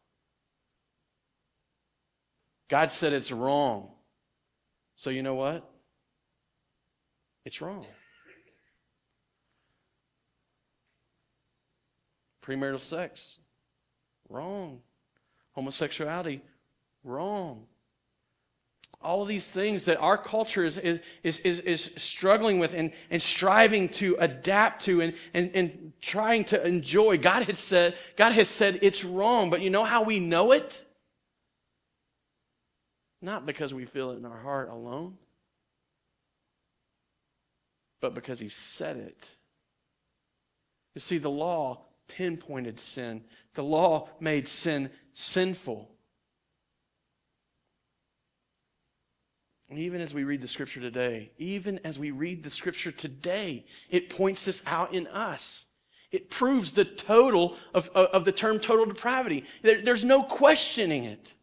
God 2.69 2.89
said 2.89 3.11
it's 3.11 3.34
wrong. 3.34 3.91
So 4.97 5.11
you 5.11 5.21
know 5.21 5.35
what? 5.35 5.63
It's 7.45 7.61
wrong. 7.61 7.85
Premarital 12.43 12.79
sex, 12.79 13.37
wrong. 14.27 14.81
Homosexuality, 15.53 16.41
wrong. 17.03 17.67
All 18.99 19.21
of 19.21 19.27
these 19.27 19.51
things 19.51 19.85
that 19.85 19.99
our 19.99 20.17
culture 20.17 20.63
is, 20.63 20.77
is, 20.77 20.99
is, 21.23 21.59
is, 21.59 21.91
struggling 21.95 22.57
with 22.57 22.73
and, 22.73 22.91
and 23.11 23.21
striving 23.21 23.89
to 23.89 24.17
adapt 24.19 24.85
to 24.85 25.01
and, 25.01 25.13
and, 25.35 25.51
and 25.53 25.93
trying 26.01 26.43
to 26.45 26.65
enjoy. 26.65 27.19
God 27.19 27.43
has 27.43 27.59
said, 27.59 27.95
God 28.15 28.31
has 28.31 28.49
said 28.49 28.79
it's 28.81 29.05
wrong, 29.05 29.51
but 29.51 29.61
you 29.61 29.69
know 29.69 29.83
how 29.83 30.01
we 30.01 30.19
know 30.19 30.53
it? 30.53 30.86
Not 33.22 33.45
because 33.45 33.74
we 33.74 33.86
feel 33.86 34.11
it 34.11 34.18
in 34.18 34.26
our 34.26 34.38
heart 34.38 34.70
alone, 34.70 35.18
but 37.99 38.13
because 38.13 38.39
He 38.39 38.49
said 38.49 38.97
it. 38.97 39.30
You 40.93 41.01
see, 41.01 41.18
the 41.18 41.30
law 41.30 41.86
pinpointed 42.07 42.80
sin, 42.80 43.24
the 43.53 43.63
law 43.63 44.09
made 44.20 44.47
sin 44.47 44.89
sinful. 45.13 45.89
And 49.70 49.80
even 49.80 49.99
as 49.99 50.13
we 50.13 50.24
read 50.24 50.41
the 50.41 50.47
scripture 50.47 50.80
today, 50.80 51.32
even 51.38 51.80
as 51.84 51.99
we 51.99 52.11
read 52.11 52.43
the 52.43 52.49
scripture 52.49 52.91
today, 52.91 53.65
it 53.89 54.09
points 54.09 54.45
this 54.45 54.63
out 54.65 54.93
in 54.93 55.07
us. 55.07 55.65
It 56.09 56.30
proves 56.30 56.72
the 56.72 56.86
total 56.86 57.57
of, 57.74 57.89
of, 57.89 58.07
of 58.07 58.26
the 58.26 58.32
term 58.32 58.59
total 58.59 58.86
depravity. 58.86 59.43
There, 59.61 59.82
there's 59.82 60.05
no 60.05 60.24
questioning 60.24 61.03
it. 61.03 61.34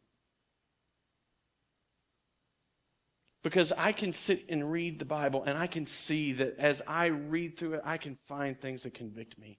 Because 3.44 3.72
I 3.72 3.92
can 3.92 4.14
sit 4.14 4.46
and 4.48 4.72
read 4.72 4.98
the 4.98 5.04
Bible 5.04 5.44
and 5.44 5.58
I 5.58 5.66
can 5.66 5.84
see 5.84 6.32
that 6.32 6.58
as 6.58 6.80
I 6.88 7.06
read 7.06 7.58
through 7.58 7.74
it, 7.74 7.82
I 7.84 7.98
can 7.98 8.16
find 8.26 8.58
things 8.58 8.84
that 8.84 8.94
convict 8.94 9.38
me. 9.38 9.58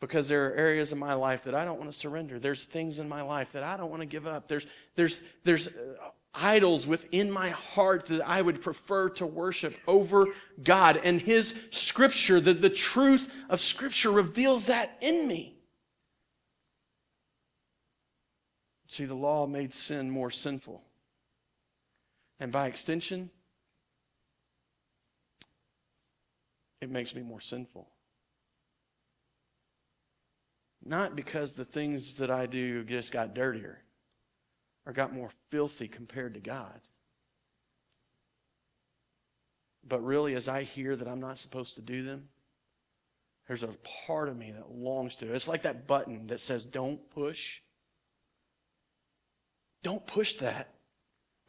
Because 0.00 0.28
there 0.28 0.46
are 0.46 0.54
areas 0.54 0.92
in 0.92 0.98
my 0.98 1.12
life 1.12 1.44
that 1.44 1.54
I 1.54 1.66
don't 1.66 1.78
want 1.78 1.92
to 1.92 1.96
surrender. 1.96 2.38
There's 2.38 2.64
things 2.64 2.98
in 2.98 3.08
my 3.08 3.20
life 3.20 3.52
that 3.52 3.62
I 3.62 3.76
don't 3.76 3.90
want 3.90 4.00
to 4.00 4.06
give 4.06 4.26
up. 4.26 4.48
There's, 4.48 4.66
there's, 4.96 5.22
there's 5.44 5.68
uh, 5.68 5.72
idols 6.32 6.86
within 6.86 7.30
my 7.30 7.50
heart 7.50 8.06
that 8.06 8.26
I 8.26 8.40
would 8.40 8.62
prefer 8.62 9.10
to 9.10 9.26
worship 9.26 9.76
over 9.86 10.28
God. 10.64 10.98
And 11.04 11.20
His 11.20 11.54
Scripture, 11.68 12.40
the, 12.40 12.54
the 12.54 12.70
truth 12.70 13.32
of 13.50 13.60
Scripture 13.60 14.10
reveals 14.10 14.66
that 14.66 14.96
in 15.02 15.28
me. 15.28 15.54
See, 18.86 19.04
the 19.04 19.14
law 19.14 19.46
made 19.46 19.74
sin 19.74 20.10
more 20.10 20.30
sinful. 20.30 20.82
And 22.42 22.50
by 22.50 22.66
extension, 22.66 23.30
it 26.80 26.90
makes 26.90 27.14
me 27.14 27.22
more 27.22 27.40
sinful. 27.40 27.88
Not 30.84 31.14
because 31.14 31.54
the 31.54 31.64
things 31.64 32.16
that 32.16 32.32
I 32.32 32.46
do 32.46 32.82
just 32.82 33.12
got 33.12 33.32
dirtier 33.32 33.84
or 34.84 34.92
got 34.92 35.14
more 35.14 35.30
filthy 35.52 35.86
compared 35.86 36.34
to 36.34 36.40
God. 36.40 36.80
But 39.86 40.04
really, 40.04 40.34
as 40.34 40.48
I 40.48 40.64
hear 40.64 40.96
that 40.96 41.06
I'm 41.06 41.20
not 41.20 41.38
supposed 41.38 41.76
to 41.76 41.80
do 41.80 42.02
them, 42.02 42.28
there's 43.46 43.62
a 43.62 43.76
part 44.08 44.28
of 44.28 44.36
me 44.36 44.50
that 44.50 44.68
longs 44.68 45.14
to. 45.18 45.32
It's 45.32 45.46
like 45.46 45.62
that 45.62 45.86
button 45.86 46.26
that 46.26 46.40
says, 46.40 46.64
don't 46.64 47.08
push. 47.10 47.60
Don't 49.84 50.04
push 50.04 50.32
that. 50.38 50.74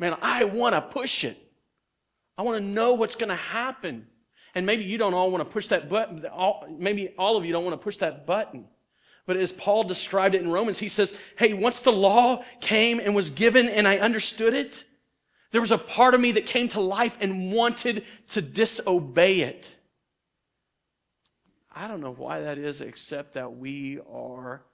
Man, 0.03 0.17
I 0.21 0.43
want 0.43 0.75
to 0.75 0.81
push 0.81 1.23
it. 1.23 1.37
I 2.37 2.41
want 2.41 2.57
to 2.57 2.69
know 2.69 2.93
what's 2.93 3.15
going 3.15 3.29
to 3.29 3.37
happen. 3.37 4.05
And 4.53 4.65
maybe 4.65 4.83
you 4.83 4.97
don't 4.97 5.13
all 5.13 5.31
want 5.31 5.47
to 5.47 5.49
push 5.49 5.67
that 5.67 5.87
button. 5.87 6.25
Maybe 6.77 7.13
all 7.17 7.37
of 7.37 7.45
you 7.45 7.53
don't 7.53 7.63
want 7.63 7.79
to 7.79 7.81
push 7.81 7.95
that 7.99 8.27
button. 8.27 8.65
But 9.25 9.37
as 9.37 9.53
Paul 9.53 9.85
described 9.85 10.35
it 10.35 10.41
in 10.41 10.51
Romans, 10.51 10.77
he 10.77 10.89
says, 10.89 11.13
Hey, 11.37 11.53
once 11.53 11.79
the 11.79 11.93
law 11.93 12.43
came 12.59 12.99
and 12.99 13.15
was 13.15 13.29
given 13.29 13.69
and 13.69 13.87
I 13.87 13.99
understood 13.99 14.53
it, 14.53 14.83
there 15.51 15.61
was 15.61 15.71
a 15.71 15.77
part 15.77 16.13
of 16.13 16.19
me 16.19 16.33
that 16.33 16.47
came 16.47 16.67
to 16.69 16.81
life 16.81 17.17
and 17.21 17.53
wanted 17.53 18.03
to 18.27 18.41
disobey 18.41 19.39
it. 19.39 19.77
I 21.73 21.87
don't 21.87 22.01
know 22.01 22.11
why 22.11 22.41
that 22.41 22.57
is, 22.57 22.81
except 22.81 23.35
that 23.35 23.55
we 23.55 24.01
are 24.11 24.65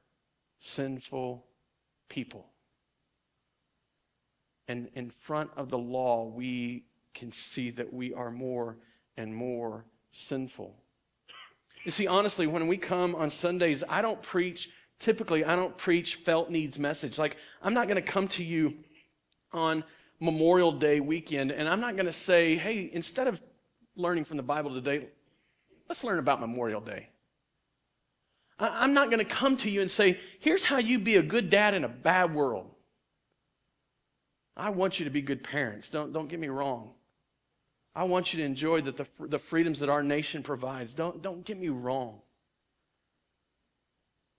sinful 0.57 1.45
people. 2.09 2.47
And 4.69 4.87
in 4.93 5.09
front 5.09 5.49
of 5.57 5.69
the 5.69 5.79
law, 5.79 6.25
we 6.25 6.83
can 7.15 7.31
see 7.31 7.71
that 7.71 7.91
we 7.91 8.13
are 8.13 8.29
more 8.29 8.77
and 9.17 9.35
more 9.35 9.83
sinful. 10.11 10.75
You 11.83 11.91
see, 11.91 12.05
honestly, 12.05 12.45
when 12.45 12.67
we 12.67 12.77
come 12.77 13.15
on 13.15 13.31
Sundays, 13.31 13.83
I 13.89 14.03
don't 14.03 14.21
preach, 14.21 14.69
typically, 14.99 15.43
I 15.43 15.55
don't 15.55 15.75
preach 15.75 16.15
felt 16.15 16.51
needs 16.51 16.77
message. 16.77 17.17
Like, 17.17 17.35
I'm 17.63 17.73
not 17.73 17.87
going 17.87 17.95
to 17.95 18.01
come 18.03 18.27
to 18.29 18.43
you 18.43 18.75
on 19.51 19.83
Memorial 20.19 20.71
Day 20.71 20.99
weekend 20.99 21.51
and 21.51 21.67
I'm 21.67 21.79
not 21.79 21.95
going 21.95 22.05
to 22.05 22.13
say, 22.13 22.55
hey, 22.55 22.91
instead 22.93 23.27
of 23.27 23.41
learning 23.95 24.25
from 24.25 24.37
the 24.37 24.43
Bible 24.43 24.75
today, 24.75 25.07
let's 25.87 26.03
learn 26.03 26.19
about 26.19 26.41
Memorial 26.41 26.81
Day. 26.81 27.09
I'm 28.59 28.93
not 28.93 29.09
going 29.09 29.25
to 29.25 29.25
come 29.25 29.57
to 29.57 29.69
you 29.69 29.81
and 29.81 29.89
say, 29.89 30.19
here's 30.39 30.65
how 30.65 30.77
you 30.77 30.99
be 30.99 31.15
a 31.15 31.23
good 31.23 31.49
dad 31.49 31.73
in 31.73 31.85
a 31.85 31.89
bad 31.89 32.35
world. 32.35 32.69
I 34.59 34.69
want 34.69 34.99
you 34.99 35.05
to 35.05 35.11
be 35.11 35.21
good 35.21 35.43
parents. 35.43 35.89
Don't, 35.89 36.11
don't 36.13 36.27
get 36.27 36.39
me 36.39 36.49
wrong. 36.49 36.91
I 37.95 38.03
want 38.03 38.33
you 38.33 38.39
to 38.39 38.45
enjoy 38.45 38.81
the, 38.81 38.91
the, 38.91 39.07
the 39.19 39.39
freedoms 39.39 39.79
that 39.79 39.89
our 39.89 40.03
nation 40.03 40.43
provides. 40.43 40.93
Don't, 40.93 41.21
don't 41.21 41.43
get 41.43 41.59
me 41.59 41.69
wrong. 41.69 42.21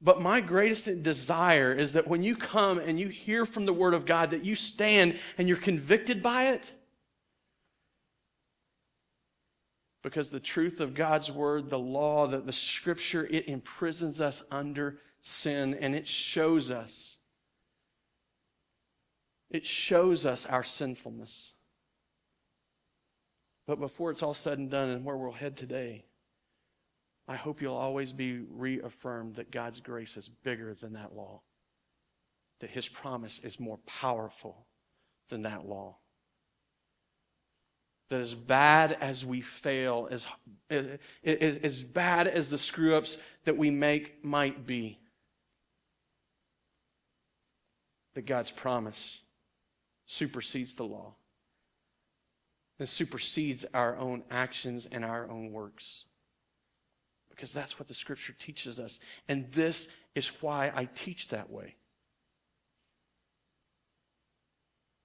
But 0.02 0.22
my 0.22 0.40
greatest 0.40 1.02
desire 1.02 1.72
is 1.72 1.92
that 1.92 2.06
when 2.08 2.22
you 2.22 2.34
come 2.34 2.78
and 2.78 2.98
you 2.98 3.08
hear 3.08 3.44
from 3.44 3.66
the 3.66 3.72
Word 3.72 3.92
of 3.92 4.06
God, 4.06 4.30
that 4.30 4.44
you 4.44 4.54
stand 4.54 5.18
and 5.36 5.46
you're 5.46 5.58
convicted 5.58 6.22
by 6.22 6.48
it. 6.48 6.72
Because 10.02 10.30
the 10.30 10.40
truth 10.40 10.80
of 10.80 10.94
God's 10.94 11.30
Word, 11.30 11.68
the 11.68 11.78
law, 11.78 12.26
the, 12.26 12.38
the 12.38 12.52
Scripture, 12.52 13.26
it 13.30 13.46
imprisons 13.46 14.22
us 14.22 14.42
under 14.50 14.98
sin 15.20 15.74
and 15.74 15.94
it 15.94 16.06
shows 16.06 16.70
us. 16.70 17.18
It 19.50 19.66
shows 19.66 20.24
us 20.24 20.46
our 20.46 20.62
sinfulness. 20.62 21.52
But 23.66 23.80
before 23.80 24.10
it's 24.10 24.22
all 24.22 24.34
said 24.34 24.58
and 24.58 24.70
done 24.70 24.88
and 24.88 25.04
where 25.04 25.16
we'll 25.16 25.32
head 25.32 25.56
today, 25.56 26.04
I 27.26 27.36
hope 27.36 27.60
you'll 27.60 27.74
always 27.76 28.12
be 28.12 28.40
reaffirmed 28.50 29.36
that 29.36 29.50
God's 29.50 29.80
grace 29.80 30.16
is 30.16 30.28
bigger 30.28 30.74
than 30.74 30.94
that 30.94 31.14
law, 31.14 31.42
that 32.60 32.70
His 32.70 32.88
promise 32.88 33.38
is 33.40 33.60
more 33.60 33.78
powerful 33.86 34.66
than 35.28 35.42
that 35.42 35.66
law. 35.66 35.96
That 38.08 38.20
as 38.20 38.34
bad 38.34 38.96
as 39.00 39.24
we 39.24 39.40
fail, 39.40 40.08
as, 40.10 40.26
as, 40.68 40.98
as 41.22 41.84
bad 41.84 42.26
as 42.26 42.50
the 42.50 42.58
screw 42.58 42.96
ups 42.96 43.18
that 43.44 43.56
we 43.56 43.70
make 43.70 44.24
might 44.24 44.66
be, 44.66 44.98
that 48.14 48.26
God's 48.26 48.50
promise 48.50 49.20
supersedes 50.10 50.74
the 50.74 50.84
law 50.84 51.14
that 52.78 52.88
supersedes 52.88 53.64
our 53.72 53.96
own 53.96 54.24
actions 54.28 54.88
and 54.90 55.04
our 55.04 55.30
own 55.30 55.52
works. 55.52 56.04
Because 57.28 57.52
that's 57.52 57.78
what 57.78 57.86
the 57.86 57.94
scripture 57.94 58.32
teaches 58.36 58.80
us. 58.80 58.98
And 59.28 59.52
this 59.52 59.88
is 60.16 60.26
why 60.42 60.72
I 60.74 60.86
teach 60.96 61.28
that 61.28 61.48
way. 61.48 61.76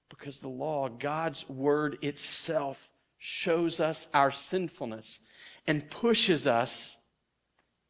Because 0.09 0.39
the 0.39 0.47
law, 0.47 0.89
God's 0.89 1.47
word 1.47 1.99
itself, 2.01 2.91
shows 3.19 3.79
us 3.79 4.07
our 4.11 4.31
sinfulness 4.31 5.19
and 5.67 5.87
pushes 5.91 6.47
us 6.47 6.97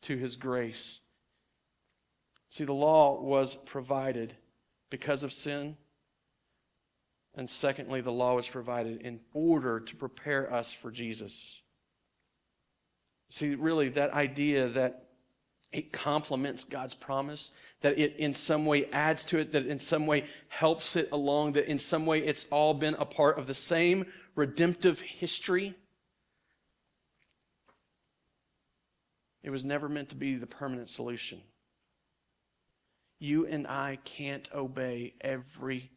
to 0.01 0.18
his 0.18 0.36
grace. 0.36 0.99
See, 2.49 2.66
the 2.66 2.74
law 2.74 3.22
was 3.22 3.55
provided 3.55 4.36
because 4.89 5.24
of 5.24 5.32
sin 5.32 5.78
and 7.38 7.49
secondly, 7.49 8.01
the 8.01 8.11
law 8.11 8.36
was 8.36 8.47
provided 8.47 9.01
in 9.01 9.19
order 9.33 9.79
to 9.79 9.95
prepare 9.95 10.51
us 10.53 10.71
for 10.73 10.89
Jesus. 10.89 11.61
See, 13.29 13.55
really, 13.55 13.89
that 13.89 14.13
idea 14.13 14.69
that 14.69 15.09
it 15.73 15.91
complements 15.91 16.63
God's 16.63 16.95
promise, 16.95 17.51
that 17.81 17.99
it 17.99 18.15
in 18.15 18.33
some 18.33 18.65
way 18.65 18.86
adds 18.91 19.25
to 19.25 19.39
it, 19.39 19.51
that 19.51 19.65
in 19.65 19.77
some 19.77 20.07
way 20.07 20.23
helps 20.47 20.95
it 20.95 21.09
along, 21.11 21.53
that 21.53 21.65
in 21.65 21.79
some 21.79 22.05
way 22.05 22.19
it's 22.19 22.45
all 22.49 22.73
been 22.73 22.95
a 22.95 23.05
part 23.05 23.38
of 23.38 23.47
the 23.47 23.53
same 23.53 24.05
redemptive 24.36 25.01
history. 25.01 25.75
It 29.43 29.49
was 29.49 29.65
never 29.65 29.89
meant 29.89 30.09
to 30.09 30.15
be 30.15 30.36
the 30.36 30.47
permanent 30.47 30.89
solution. 30.89 31.41
You 33.19 33.45
and 33.45 33.67
I 33.67 33.97
can't 34.05 34.47
obey 34.53 35.15
every 35.19 35.91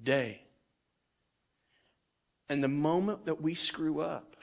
day. 0.00 0.43
And 2.48 2.62
the 2.62 2.68
moment 2.68 3.24
that 3.24 3.40
we 3.40 3.54
screw 3.54 4.00
up, 4.00 4.36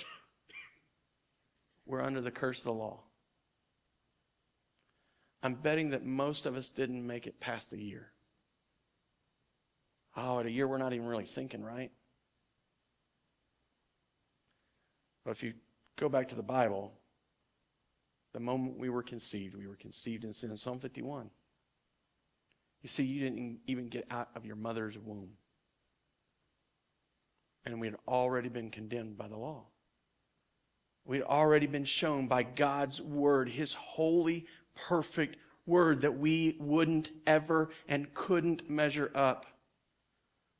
we're 1.85 2.01
under 2.01 2.21
the 2.21 2.31
curse 2.31 2.59
of 2.59 2.65
the 2.65 2.73
law. 2.73 3.01
I'm 5.43 5.55
betting 5.55 5.89
that 5.91 6.05
most 6.05 6.45
of 6.45 6.55
us 6.55 6.71
didn't 6.71 7.05
make 7.05 7.27
it 7.27 7.39
past 7.39 7.73
a 7.73 7.81
year. 7.81 8.11
Oh, 10.15 10.39
at 10.39 10.45
a 10.45 10.51
year, 10.51 10.67
we're 10.67 10.77
not 10.77 10.93
even 10.93 11.07
really 11.07 11.25
thinking, 11.25 11.63
right? 11.63 11.91
But 15.23 15.31
if 15.31 15.43
you 15.43 15.53
go 15.97 16.09
back 16.09 16.27
to 16.29 16.35
the 16.35 16.43
Bible, 16.43 16.93
the 18.33 18.39
moment 18.39 18.77
we 18.77 18.89
were 18.89 19.03
conceived, 19.03 19.55
we 19.55 19.67
were 19.67 19.75
conceived 19.75 20.23
in 20.23 20.31
sin. 20.31 20.55
Psalm 20.57 20.79
51. 20.79 21.29
You 22.81 22.89
see, 22.89 23.03
you 23.03 23.21
didn't 23.21 23.59
even 23.67 23.87
get 23.87 24.05
out 24.09 24.29
of 24.35 24.45
your 24.45 24.55
mother's 24.55 24.97
womb. 24.97 25.31
And 27.65 27.79
we 27.79 27.87
had 27.87 27.97
already 28.07 28.49
been 28.49 28.71
condemned 28.71 29.17
by 29.17 29.27
the 29.27 29.37
law. 29.37 29.65
We 31.05 31.17
had 31.17 31.25
already 31.25 31.67
been 31.67 31.83
shown 31.83 32.27
by 32.27 32.43
God's 32.43 33.01
word, 33.01 33.49
his 33.49 33.73
holy, 33.73 34.45
perfect 34.75 35.37
word, 35.65 36.01
that 36.01 36.17
we 36.17 36.57
wouldn't 36.59 37.09
ever 37.25 37.69
and 37.87 38.13
couldn't 38.13 38.69
measure 38.69 39.11
up. 39.15 39.45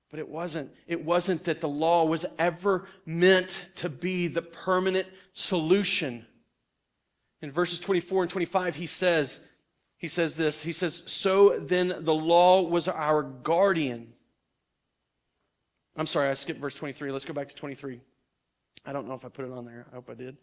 But 0.10 0.20
it 0.20 0.28
wasn't, 0.28 0.72
it 0.88 1.06
wasn't 1.06 1.46
that 1.46 1.62
the 1.62 1.70
law 1.70 2.06
was 2.06 2.26
ever 2.38 2.88
meant 3.06 3.68
to 3.76 3.90
be 3.90 4.28
the 4.28 4.42
permanent 4.42 5.08
solution. 5.32 6.26
In 7.42 7.52
verses 7.52 7.80
24 7.80 8.24
and 8.24 8.32
25, 8.32 8.76
he 8.76 8.88
says, 8.88 9.40
he 9.98 10.08
says 10.08 10.36
this, 10.36 10.64
he 10.64 10.74
says, 10.74 11.04
So 11.06 11.60
then 11.60 11.96
the 12.00 12.14
law 12.14 12.62
was 12.62 12.88
our 12.88 13.24
guardian. 13.24 14.14
I'm 15.96 16.08
sorry, 16.08 16.30
I 16.30 16.34
skipped 16.34 16.60
verse 16.60 16.76
23. 16.76 17.12
Let's 17.12 17.26
go 17.26 17.34
back 17.34 17.50
to 17.50 17.56
23. 17.56 18.00
I 18.86 18.94
don't 18.94 19.08
know 19.08 19.14
if 19.14 19.26
I 19.26 19.30
put 19.30 19.46
it 19.46 19.52
on 19.52 19.66
there. 19.66 19.86
I 19.92 19.96
hope 19.96 20.10
I 20.10 20.14
did. 20.14 20.38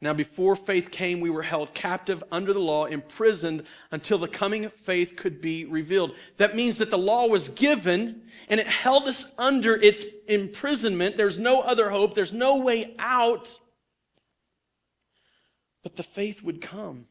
Now, 0.00 0.12
before 0.12 0.56
faith 0.56 0.90
came, 0.90 1.20
we 1.20 1.30
were 1.30 1.42
held 1.44 1.74
captive 1.74 2.24
under 2.32 2.52
the 2.52 2.60
law, 2.60 2.86
imprisoned 2.86 3.62
until 3.92 4.18
the 4.18 4.26
coming 4.26 4.64
of 4.64 4.72
faith 4.72 5.14
could 5.14 5.40
be 5.40 5.64
revealed. 5.64 6.16
That 6.38 6.56
means 6.56 6.78
that 6.78 6.90
the 6.90 6.98
law 6.98 7.28
was 7.28 7.50
given 7.50 8.22
and 8.48 8.58
it 8.58 8.66
held 8.66 9.06
us 9.06 9.32
under 9.38 9.76
its 9.76 10.04
imprisonment. 10.26 11.16
There's 11.16 11.38
no 11.38 11.60
other 11.60 11.90
hope. 11.90 12.14
There's 12.14 12.32
no 12.32 12.56
way 12.56 12.96
out. 12.98 13.60
But 15.84 15.94
the 15.94 16.02
faith 16.02 16.42
would 16.42 16.60
come. 16.60 17.06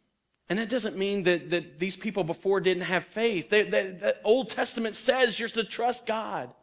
And 0.49 0.59
that 0.59 0.67
doesn't 0.67 0.97
mean 0.97 1.23
that, 1.23 1.49
that 1.51 1.79
these 1.79 1.95
people 1.95 2.25
before 2.25 2.59
didn't 2.59 2.83
have 2.83 3.05
faith. 3.05 3.49
The 3.51 4.17
Old 4.25 4.49
Testament 4.49 4.95
says 4.95 5.39
you're 5.39 5.47
to 5.47 5.63
trust 5.63 6.05
God. 6.05 6.53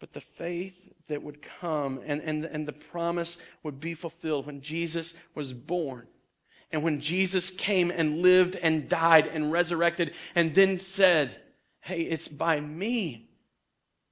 But 0.00 0.14
the 0.14 0.20
faith 0.20 0.92
that 1.08 1.22
would 1.22 1.42
come 1.42 2.00
and, 2.04 2.20
and, 2.22 2.44
and 2.44 2.66
the 2.66 2.72
promise 2.72 3.38
would 3.62 3.78
be 3.78 3.94
fulfilled 3.94 4.46
when 4.46 4.62
Jesus 4.62 5.14
was 5.34 5.52
born. 5.52 6.08
And 6.72 6.82
when 6.82 7.00
Jesus 7.00 7.50
came 7.50 7.90
and 7.90 8.22
lived 8.22 8.56
and 8.56 8.88
died 8.88 9.26
and 9.26 9.52
resurrected 9.52 10.14
and 10.34 10.54
then 10.54 10.78
said, 10.78 11.36
Hey, 11.80 12.02
it's 12.02 12.28
by 12.28 12.60
me 12.60 13.29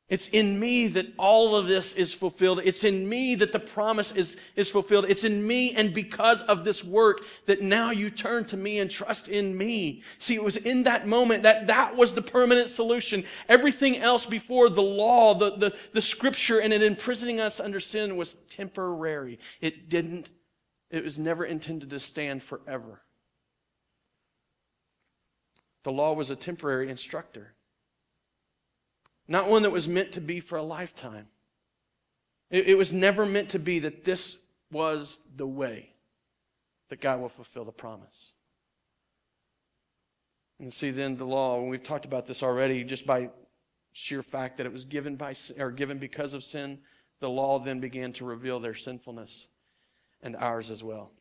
it's 0.09 0.29
in 0.29 0.59
me 0.59 0.89
that 0.89 1.13
all 1.19 1.55
of 1.55 1.67
this 1.67 1.93
is 1.93 2.15
fulfilled. 2.15 2.63
It's 2.65 2.83
in 2.83 3.07
me 3.07 3.35
that 3.35 3.53
the 3.53 3.61
promise 3.61 4.11
is, 4.13 4.39
is 4.57 4.71
fulfilled. 4.71 5.05
It's 5.07 5.25
in 5.25 5.47
me 5.47 5.75
and 5.75 5.93
because 5.93 6.41
of 6.43 6.65
this 6.65 6.83
work 6.83 7.21
that 7.45 7.61
now 7.61 7.91
you 7.91 8.09
turn 8.09 8.47
to 8.47 8.57
me 8.57 8.79
and 8.79 8.91
trust 8.91 9.29
in 9.29 9.57
me. 9.57 10.03
See, 10.19 10.35
it 10.35 10.43
was 10.43 10.57
in 10.57 10.85
that 10.85 11.07
moment 11.07 11.43
that 11.43 11.67
that 11.67 11.95
was 11.95 12.15
the 12.15 12.23
permanent 12.23 12.71
solution. 12.71 13.25
Everything 13.51 13.99
else 13.99 14.25
before 14.25 14.71
the 14.71 14.83
law, 14.83 15.35
the, 15.35 15.57
the, 15.57 15.79
the 15.93 16.01
scripture 16.01 16.59
and 16.59 16.73
it 16.73 16.83
imprisoning 16.83 17.39
us 17.39 17.61
under 17.61 17.79
sin 17.79 18.17
was 18.17 18.37
temporary. 18.49 19.39
It 19.61 19.91
didn't, 19.91 20.31
it 20.91 21.05
was 21.05 21.19
never 21.19 21.45
intended 21.45 21.91
to 21.91 21.99
stand 21.99 22.43
forever. 22.43 23.03
The 25.85 25.93
law 25.93 26.15
was 26.15 26.31
a 26.31 26.37
temporary 26.37 26.89
instructor 26.89 27.53
not 29.29 29.49
one 29.49 29.63
that 29.63 29.71
was 29.71 29.87
meant 29.87 30.13
to 30.13 30.21
be 30.21 30.41
for 30.41 30.57
a 30.57 30.63
lifetime. 30.63 31.29
It, 32.51 32.69
it 32.69 32.79
was 32.79 32.93
never 32.93 33.27
meant 33.27 33.51
to 33.51 33.59
be 33.59 33.79
that 33.81 34.05
this 34.05 34.37
was 34.73 35.21
the 35.37 35.47
way 35.47 35.91
that 36.89 37.01
God 37.01 37.21
will 37.21 37.29
fulfill 37.29 37.65
the 37.65 37.73
promise. 37.73 38.33
And 40.61 40.73
see, 40.73 40.91
then 40.91 41.17
the 41.17 41.27
law, 41.27 41.61
and 41.61 41.71
we've 41.71 41.83
talked 41.83 42.07
about 42.07 42.27
this 42.27 42.43
already, 42.43 42.83
just 42.83 43.07
by 43.07 43.31
sheer 43.93 44.23
fact 44.23 44.57
that 44.57 44.67
it 44.67 44.73
was 44.73 44.85
given 44.85 45.17
by 45.17 45.35
or 45.59 45.71
given 45.71 45.99
because 45.99 46.35
of 46.35 46.43
sin, 46.43 46.79
the 47.21 47.29
law 47.29 47.59
then 47.59 47.81
began 47.81 48.13
to 48.15 48.25
reveal 48.25 48.59
their 48.59 48.75
sinfulness 48.75 49.49
and 50.23 50.35
ours 50.37 50.71
as 50.71 50.83
well. 50.83 51.13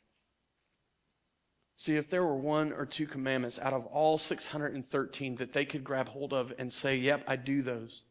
See, 1.77 1.95
if 1.95 2.09
there 2.09 2.23
were 2.23 2.35
one 2.35 2.73
or 2.73 2.87
two 2.87 3.05
commandments 3.05 3.59
out 3.59 3.71
of 3.71 3.85
all 3.85 4.17
613 4.17 5.35
that 5.35 5.53
they 5.53 5.63
could 5.63 5.83
grab 5.83 6.09
hold 6.09 6.33
of 6.33 6.51
and 6.57 6.73
say, 6.73 6.97
Yep, 6.97 7.23
I 7.27 7.35
do 7.35 7.61
those, 7.61 8.03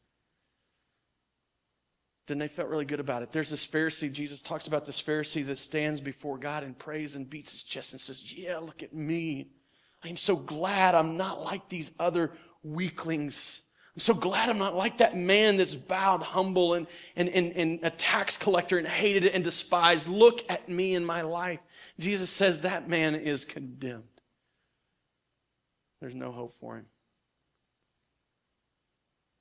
then 2.28 2.38
they 2.38 2.46
felt 2.46 2.68
really 2.68 2.84
good 2.84 3.00
about 3.00 3.22
it. 3.22 3.32
There's 3.32 3.50
this 3.50 3.66
Pharisee, 3.66 4.12
Jesus 4.12 4.40
talks 4.40 4.68
about 4.68 4.86
this 4.86 5.02
Pharisee 5.02 5.44
that 5.46 5.58
stands 5.58 6.00
before 6.00 6.38
God 6.38 6.62
and 6.62 6.78
prays 6.78 7.16
and 7.16 7.28
beats 7.28 7.50
his 7.50 7.64
chest 7.64 7.92
and 7.92 8.00
says, 8.00 8.32
Yeah, 8.32 8.58
look 8.58 8.84
at 8.84 8.94
me. 8.94 9.50
I 10.04 10.08
am 10.08 10.16
so 10.16 10.36
glad 10.36 10.94
I'm 10.94 11.16
not 11.16 11.42
like 11.42 11.68
these 11.68 11.90
other 11.98 12.32
weaklings. 12.62 13.62
I'm 13.96 14.00
so 14.00 14.12
glad 14.12 14.50
I'm 14.50 14.58
not 14.58 14.76
like 14.76 14.98
that 14.98 15.16
man 15.16 15.56
that's 15.56 15.74
bowed, 15.74 16.22
humble, 16.22 16.74
and, 16.74 16.86
and, 17.16 17.30
and, 17.30 17.52
and 17.52 17.78
a 17.82 17.88
tax 17.88 18.36
collector 18.36 18.76
and 18.76 18.86
hated 18.86 19.32
and 19.32 19.42
despised. 19.42 20.06
Look 20.06 20.44
at 20.50 20.68
me 20.68 20.94
in 20.94 21.02
my 21.02 21.22
life. 21.22 21.60
Jesus 21.98 22.28
says 22.28 22.62
that 22.62 22.90
man 22.90 23.14
is 23.14 23.46
condemned. 23.46 24.04
There's 26.02 26.14
no 26.14 26.30
hope 26.30 26.54
for 26.60 26.76
him. 26.76 26.84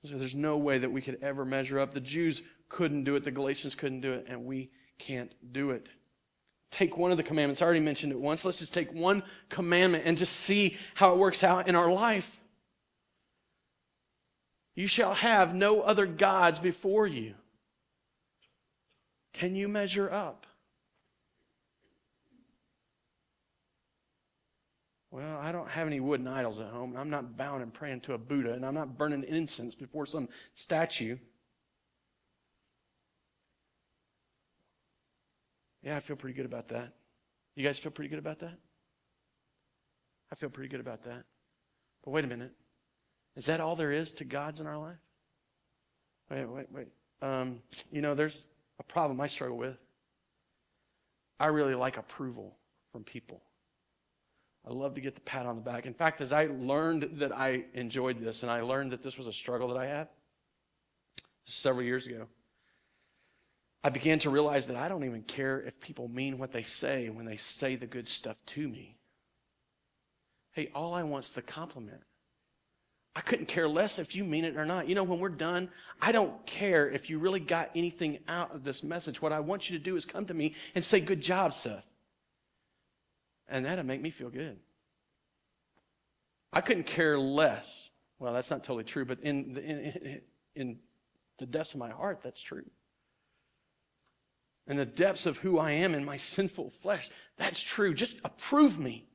So 0.06 0.18
there's 0.18 0.36
no 0.36 0.58
way 0.58 0.78
that 0.78 0.92
we 0.92 1.02
could 1.02 1.18
ever 1.22 1.44
measure 1.44 1.78
up. 1.78 1.94
The 1.94 2.00
Jews 2.00 2.42
couldn't 2.70 3.04
do 3.04 3.18
it, 3.18 3.26
the 3.26 3.32
Galatians 3.32 3.76
couldn't 3.76 4.02
do 4.02 4.14
it, 4.14 4.26
and 4.30 4.46
we 4.46 4.70
can't 5.00 5.34
do 5.52 5.72
it. 5.72 5.90
Take 6.72 6.96
one 6.96 7.12
of 7.12 7.18
the 7.18 7.24
commandments. 7.24 7.62
I 7.62 7.66
already 7.66 7.82
mentioned 7.82 8.14
it 8.14 8.20
once. 8.20 8.46
Let's 8.46 8.60
just 8.60 8.74
take 8.74 8.94
one 8.94 9.24
commandment 9.50 10.04
and 10.06 10.18
just 10.18 10.34
see 10.34 10.78
how 10.94 11.12
it 11.12 11.18
works 11.18 11.44
out 11.44 11.68
in 11.68 11.76
our 11.76 11.92
life. 11.92 12.40
You 14.76 14.88
shall 14.88 15.16
have 15.16 15.56
no 15.56 15.82
other 15.82 16.06
gods 16.06 16.60
before 16.60 17.08
you. 17.08 17.34
Can 19.34 19.56
you 19.56 19.68
measure 19.68 20.12
up? 20.12 20.46
Well, 25.12 25.40
I 25.40 25.54
don't 25.54 25.70
have 25.70 25.88
any 25.88 26.02
wooden 26.02 26.28
idols 26.28 26.60
at 26.60 26.68
home. 26.68 26.98
I'm 26.98 27.10
not 27.10 27.38
bowing 27.38 27.62
and 27.62 27.74
praying 27.74 28.02
to 28.02 28.14
a 28.14 28.18
Buddha, 28.18 28.52
and 28.52 28.66
I'm 28.66 28.74
not 28.74 28.98
burning 28.98 29.24
incense 29.24 29.74
before 29.74 30.06
some 30.06 30.28
statue. 30.56 31.18
Yeah, 35.82 35.96
I 35.96 36.00
feel 36.02 36.18
pretty 36.18 36.36
good 36.36 36.46
about 36.46 36.68
that. 36.70 36.92
You 37.56 37.64
guys 37.64 37.80
feel 37.80 37.94
pretty 37.94 38.10
good 38.10 38.20
about 38.20 38.40
that? 38.40 38.58
I 40.32 40.36
feel 40.36 40.50
pretty 40.50 40.68
good 40.68 40.82
about 40.82 41.04
that. 41.04 41.24
But 42.04 42.12
wait 42.12 42.26
a 42.26 42.28
minute. 42.28 42.52
Is 43.36 43.48
that 43.48 43.60
all 43.60 43.76
there 43.76 43.92
is 43.92 44.14
to 44.14 44.26
God's 44.26 44.60
in 44.60 44.68
our 44.68 44.78
life? 44.78 44.98
Wait, 46.30 46.46
wait, 46.46 46.72
wait. 46.72 46.88
Um, 47.22 47.60
you 47.92 48.02
know, 48.02 48.14
there's 48.14 48.50
a 48.80 48.84
problem 48.84 49.20
I 49.22 49.28
struggle 49.28 49.58
with. 49.58 49.78
I 51.40 51.48
really 51.48 51.76
like 51.76 51.98
approval 51.98 52.56
from 52.92 53.04
people. 53.04 53.42
I 54.68 54.72
love 54.72 54.96
to 54.96 55.02
get 55.02 55.16
the 55.16 55.22
pat 55.22 55.46
on 55.46 55.56
the 55.56 55.62
back. 55.62 55.86
In 55.86 55.94
fact, 55.94 56.22
as 56.22 56.34
I 56.34 56.48
learned 56.48 57.20
that 57.20 57.32
I 57.32 57.66
enjoyed 57.74 58.20
this 58.20 58.42
and 58.42 58.52
I 58.52 58.62
learned 58.62 58.92
that 58.92 59.04
this 59.04 59.18
was 59.18 59.28
a 59.28 59.34
struggle 59.34 59.68
that 59.68 59.78
I 59.78 59.86
had 59.86 60.08
several 61.46 61.86
years 61.86 62.08
ago, 62.08 62.28
I 63.84 63.90
began 63.90 64.18
to 64.20 64.32
realize 64.32 64.66
that 64.68 64.78
I 64.78 64.88
don't 64.88 65.04
even 65.04 65.22
care 65.22 65.62
if 65.62 65.80
people 65.80 66.08
mean 66.08 66.40
what 66.40 66.52
they 66.52 66.64
say 66.64 67.10
when 67.10 67.26
they 67.26 67.36
say 67.36 67.76
the 67.76 67.86
good 67.86 68.08
stuff 68.08 68.38
to 68.48 68.68
me. 68.68 68.98
Hey, 70.54 70.72
all 70.74 70.96
I 70.96 71.04
want 71.04 71.26
is 71.26 71.36
the 71.36 71.44
compliment. 71.44 72.02
I 73.16 73.22
couldn't 73.22 73.48
care 73.48 73.68
less 73.68 73.98
if 73.98 74.14
you 74.14 74.26
mean 74.26 74.44
it 74.44 74.58
or 74.58 74.66
not. 74.66 74.90
You 74.90 74.96
know, 74.96 75.04
when 75.04 75.20
we're 75.20 75.30
done, 75.30 75.70
I 76.02 76.12
don't 76.12 76.46
care 76.46 76.90
if 76.90 77.10
you 77.10 77.18
really 77.18 77.40
got 77.40 77.72
anything 77.74 78.20
out 78.28 78.54
of 78.54 78.64
this 78.64 78.84
message. 78.84 79.22
What 79.22 79.32
I 79.32 79.40
want 79.40 79.70
you 79.70 79.78
to 79.78 79.84
do 79.84 79.96
is 79.96 80.06
come 80.06 80.26
to 80.26 80.34
me 80.34 80.54
and 80.76 80.84
say, 80.84 81.00
Good 81.00 81.22
job, 81.22 81.54
Seth. 81.54 81.90
And 83.48 83.66
that'll 83.66 83.86
make 83.86 84.02
me 84.02 84.10
feel 84.10 84.30
good. 84.30 84.58
I 86.52 86.62
couldn't 86.62 86.88
care 86.88 87.18
less. 87.18 87.90
Well, 88.20 88.34
that's 88.34 88.52
not 88.52 88.64
totally 88.64 88.84
true, 88.84 89.06
but 89.06 89.20
in 89.22 89.54
the, 89.54 89.64
in, 89.64 90.22
in 90.56 90.80
the 91.38 91.46
depths 91.46 91.74
of 91.74 91.80
my 91.80 91.92
heart, 91.92 92.22
that's 92.22 92.42
true. 92.42 92.66
In 94.68 94.78
the 94.78 94.86
depths 94.86 95.26
of 95.26 95.38
who 95.38 95.60
I 95.60 95.72
am 95.72 95.94
in 95.94 96.04
my 96.04 96.18
sinful 96.36 96.72
flesh, 96.72 97.10
that's 97.38 97.62
true. 97.62 97.94
Just 97.94 98.18
approve 98.26 98.78
me. 98.78 99.06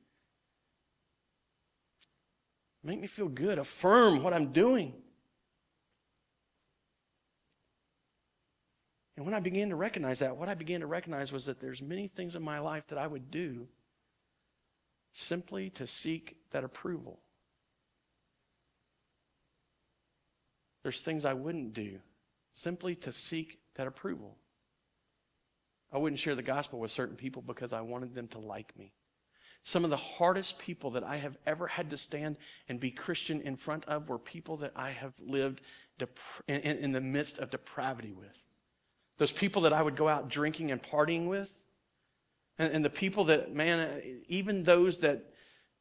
Make 2.82 3.00
me 3.00 3.06
feel 3.06 3.28
good. 3.28 3.58
Affirm 3.58 4.22
what 4.22 4.32
I'm 4.32 4.52
doing. 4.52 4.94
And 9.16 9.26
when 9.26 9.34
I 9.34 9.40
began 9.40 9.68
to 9.68 9.76
recognize 9.76 10.20
that, 10.20 10.36
what 10.36 10.48
I 10.48 10.54
began 10.54 10.80
to 10.80 10.86
recognize 10.86 11.30
was 11.30 11.44
that 11.44 11.60
there's 11.60 11.82
many 11.82 12.06
things 12.06 12.34
in 12.34 12.42
my 12.42 12.58
life 12.58 12.86
that 12.86 12.98
I 12.98 13.06
would 13.06 13.30
do 13.30 13.68
simply 15.12 15.68
to 15.70 15.86
seek 15.86 16.36
that 16.52 16.64
approval. 16.64 17.20
There's 20.82 21.02
things 21.02 21.26
I 21.26 21.34
wouldn't 21.34 21.74
do 21.74 21.98
simply 22.52 22.94
to 22.96 23.12
seek 23.12 23.58
that 23.74 23.86
approval. 23.86 24.38
I 25.92 25.98
wouldn't 25.98 26.18
share 26.18 26.34
the 26.34 26.42
gospel 26.42 26.78
with 26.78 26.90
certain 26.90 27.16
people 27.16 27.42
because 27.42 27.72
I 27.72 27.80
wanted 27.82 28.14
them 28.14 28.28
to 28.28 28.38
like 28.38 28.76
me. 28.78 28.92
Some 29.62 29.84
of 29.84 29.90
the 29.90 29.96
hardest 29.96 30.58
people 30.58 30.90
that 30.92 31.04
I 31.04 31.16
have 31.18 31.36
ever 31.46 31.66
had 31.66 31.90
to 31.90 31.96
stand 31.96 32.36
and 32.68 32.80
be 32.80 32.90
Christian 32.90 33.40
in 33.42 33.56
front 33.56 33.84
of 33.84 34.08
were 34.08 34.18
people 34.18 34.56
that 34.58 34.72
I 34.74 34.90
have 34.90 35.14
lived 35.24 35.60
in, 36.48 36.60
in 36.60 36.92
the 36.92 37.00
midst 37.00 37.38
of 37.38 37.50
depravity 37.50 38.12
with. 38.12 38.42
those 39.20 39.32
people 39.32 39.62
that 39.62 39.74
I 39.74 39.82
would 39.82 39.96
go 39.96 40.08
out 40.08 40.30
drinking 40.30 40.70
and 40.70 40.82
partying 40.82 41.26
with, 41.26 41.62
and, 42.58 42.72
and 42.72 42.82
the 42.82 42.90
people 42.90 43.24
that, 43.24 43.54
man, 43.54 44.00
even 44.28 44.62
those 44.62 44.98
that, 45.00 45.26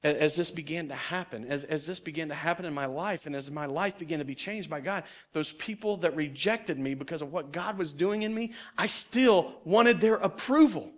as 0.04 0.36
this 0.36 0.52
began 0.52 0.90
to 0.90 0.96
happen, 0.96 1.46
as, 1.46 1.64
as 1.64 1.86
this 1.86 2.02
began 2.02 2.28
to 2.28 2.36
happen 2.36 2.66
in 2.66 2.74
my 2.74 2.86
life, 2.86 3.26
and 3.26 3.36
as 3.36 3.50
my 3.50 3.66
life 3.66 3.98
began 3.98 4.20
to 4.20 4.26
be 4.26 4.36
changed 4.36 4.70
by 4.70 4.82
God, 4.82 5.06
those 5.32 5.54
people 5.54 5.96
that 5.98 6.18
rejected 6.18 6.78
me 6.78 6.96
because 6.96 7.22
of 7.22 7.32
what 7.32 7.54
God 7.54 7.78
was 7.78 7.94
doing 7.94 8.24
in 8.24 8.36
me, 8.36 8.52
I 8.78 8.88
still 8.88 9.54
wanted 9.64 10.02
their 10.02 10.16
approval. 10.16 10.92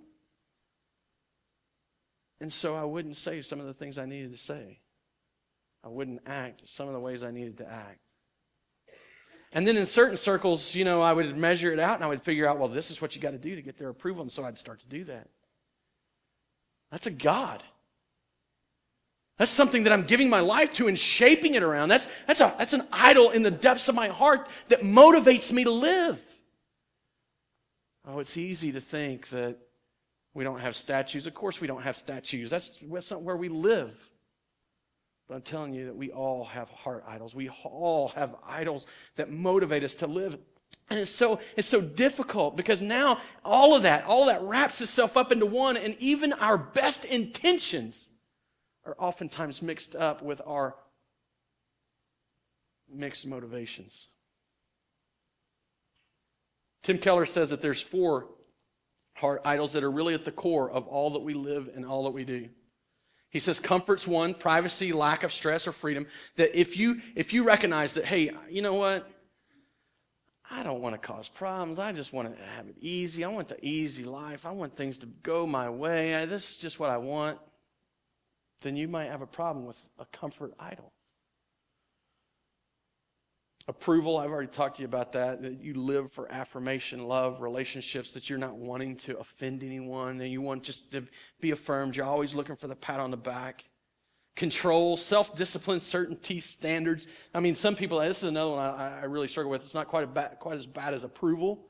And 2.41 2.51
so 2.51 2.75
I 2.75 2.83
wouldn't 2.83 3.15
say 3.17 3.41
some 3.41 3.59
of 3.59 3.67
the 3.67 3.73
things 3.73 3.99
I 3.99 4.07
needed 4.07 4.31
to 4.31 4.37
say. 4.37 4.79
I 5.83 5.89
wouldn't 5.89 6.21
act 6.25 6.67
some 6.67 6.87
of 6.87 6.93
the 6.93 6.99
ways 6.99 7.23
I 7.23 7.29
needed 7.29 7.59
to 7.59 7.71
act. 7.71 7.99
And 9.53 9.67
then 9.67 9.77
in 9.77 9.85
certain 9.85 10.17
circles, 10.17 10.73
you 10.73 10.83
know, 10.83 11.03
I 11.03 11.13
would 11.13 11.37
measure 11.37 11.71
it 11.71 11.79
out 11.79 11.95
and 11.95 12.03
I 12.03 12.07
would 12.07 12.23
figure 12.23 12.49
out, 12.49 12.57
well, 12.57 12.67
this 12.67 12.89
is 12.89 12.99
what 12.99 13.15
you 13.15 13.21
got 13.21 13.31
to 13.31 13.37
do 13.37 13.55
to 13.55 13.61
get 13.61 13.77
their 13.77 13.89
approval. 13.89 14.23
And 14.23 14.31
so 14.31 14.43
I'd 14.43 14.57
start 14.57 14.79
to 14.79 14.87
do 14.87 15.03
that. 15.03 15.27
That's 16.89 17.05
a 17.05 17.11
God. 17.11 17.61
That's 19.37 19.51
something 19.51 19.83
that 19.83 19.93
I'm 19.93 20.03
giving 20.03 20.29
my 20.29 20.39
life 20.39 20.73
to 20.75 20.87
and 20.87 20.97
shaping 20.97 21.53
it 21.53 21.61
around. 21.61 21.89
That's, 21.89 22.07
that's, 22.25 22.41
a, 22.41 22.55
that's 22.57 22.73
an 22.73 22.87
idol 22.91 23.29
in 23.29 23.43
the 23.43 23.51
depths 23.51 23.87
of 23.87 23.93
my 23.93 24.07
heart 24.07 24.47
that 24.69 24.81
motivates 24.81 25.51
me 25.51 25.63
to 25.63 25.71
live. 25.71 26.19
Oh, 28.07 28.17
it's 28.17 28.35
easy 28.35 28.71
to 28.71 28.81
think 28.81 29.27
that 29.29 29.57
we 30.33 30.43
don't 30.43 30.59
have 30.59 30.75
statues. 30.75 31.25
Of 31.25 31.33
course, 31.33 31.59
we 31.59 31.67
don't 31.67 31.81
have 31.81 31.97
statues. 31.97 32.49
That's, 32.49 32.79
that's 32.81 33.11
not 33.11 33.21
where 33.21 33.37
we 33.37 33.49
live. 33.49 34.09
But 35.27 35.35
I'm 35.35 35.41
telling 35.41 35.73
you 35.73 35.85
that 35.85 35.95
we 35.95 36.11
all 36.11 36.45
have 36.45 36.69
heart 36.69 37.03
idols. 37.07 37.35
We 37.35 37.49
all 37.63 38.09
have 38.09 38.35
idols 38.45 38.87
that 39.15 39.31
motivate 39.31 39.83
us 39.83 39.95
to 39.95 40.07
live. 40.07 40.37
And 40.89 40.99
it's 40.99 41.11
so, 41.11 41.39
it's 41.55 41.67
so 41.67 41.79
difficult 41.79 42.57
because 42.57 42.81
now 42.81 43.19
all 43.45 43.75
of 43.75 43.83
that, 43.83 44.05
all 44.05 44.23
of 44.23 44.29
that 44.29 44.41
wraps 44.41 44.81
itself 44.81 45.15
up 45.15 45.31
into 45.31 45.45
one, 45.45 45.77
and 45.77 45.95
even 45.99 46.33
our 46.33 46.57
best 46.57 47.05
intentions 47.05 48.09
are 48.85 48.95
oftentimes 48.99 49.61
mixed 49.61 49.95
up 49.95 50.21
with 50.21 50.41
our 50.45 50.75
mixed 52.93 53.25
motivations. 53.25 54.07
Tim 56.83 56.97
Keller 56.97 57.25
says 57.25 57.51
that 57.51 57.61
there's 57.61 57.81
four 57.81 58.27
heart 59.21 59.41
idols 59.45 59.73
that 59.73 59.83
are 59.83 59.91
really 59.91 60.13
at 60.13 60.25
the 60.25 60.31
core 60.31 60.69
of 60.69 60.87
all 60.87 61.11
that 61.11 61.21
we 61.21 61.33
live 61.33 61.69
and 61.73 61.85
all 61.85 62.03
that 62.03 62.11
we 62.11 62.25
do. 62.25 62.49
He 63.29 63.39
says 63.39 63.61
comfort's 63.61 64.05
one, 64.05 64.33
privacy, 64.33 64.91
lack 64.91 65.23
of 65.23 65.31
stress 65.31 65.67
or 65.67 65.71
freedom. 65.71 66.05
That 66.35 66.59
if 66.59 66.77
you 66.77 67.01
if 67.15 67.33
you 67.33 67.45
recognize 67.45 67.93
that, 67.93 68.03
hey, 68.03 68.31
you 68.49 68.61
know 68.61 68.73
what? 68.73 69.09
I 70.49 70.63
don't 70.63 70.81
want 70.81 70.95
to 70.95 70.99
cause 70.99 71.29
problems. 71.29 71.79
I 71.79 71.93
just 71.93 72.11
want 72.11 72.35
to 72.35 72.43
have 72.57 72.67
it 72.67 72.75
easy. 72.81 73.23
I 73.23 73.29
want 73.29 73.47
the 73.47 73.65
easy 73.65 74.03
life. 74.03 74.45
I 74.45 74.51
want 74.51 74.75
things 74.75 74.97
to 74.97 75.05
go 75.05 75.47
my 75.47 75.69
way. 75.69 76.13
I, 76.13 76.25
this 76.25 76.51
is 76.51 76.57
just 76.57 76.77
what 76.77 76.89
I 76.89 76.97
want. 76.97 77.39
Then 78.59 78.75
you 78.75 78.89
might 78.89 79.09
have 79.09 79.21
a 79.21 79.27
problem 79.27 79.65
with 79.65 79.89
a 79.97 80.05
comfort 80.05 80.53
idol. 80.59 80.91
Approval, 83.67 84.17
I've 84.17 84.31
already 84.31 84.47
talked 84.47 84.77
to 84.77 84.81
you 84.81 84.87
about 84.87 85.11
that. 85.11 85.43
That 85.43 85.61
you 85.61 85.75
live 85.75 86.11
for 86.11 86.31
affirmation, 86.31 87.07
love, 87.07 87.41
relationships, 87.41 88.11
that 88.13 88.29
you're 88.29 88.39
not 88.39 88.55
wanting 88.55 88.95
to 88.97 89.17
offend 89.19 89.63
anyone, 89.63 90.19
and 90.19 90.31
you 90.31 90.41
want 90.41 90.63
just 90.63 90.91
to 90.93 91.03
be 91.39 91.51
affirmed. 91.51 91.95
You're 91.95 92.07
always 92.07 92.33
looking 92.33 92.55
for 92.55 92.67
the 92.67 92.75
pat 92.75 92.99
on 92.99 93.11
the 93.11 93.17
back. 93.17 93.65
Control, 94.35 94.97
self 94.97 95.35
discipline, 95.35 95.79
certainty, 95.79 96.39
standards. 96.39 97.07
I 97.35 97.39
mean, 97.39 97.53
some 97.53 97.75
people, 97.75 97.99
this 97.99 98.23
is 98.23 98.29
another 98.29 98.51
one 98.51 98.59
I, 98.59 99.01
I 99.01 99.03
really 99.03 99.27
struggle 99.27 99.51
with. 99.51 99.61
It's 99.61 99.75
not 99.75 99.87
quite, 99.87 100.07
quite 100.39 100.57
as 100.57 100.65
bad 100.65 100.95
as 100.95 101.03
approval, 101.03 101.67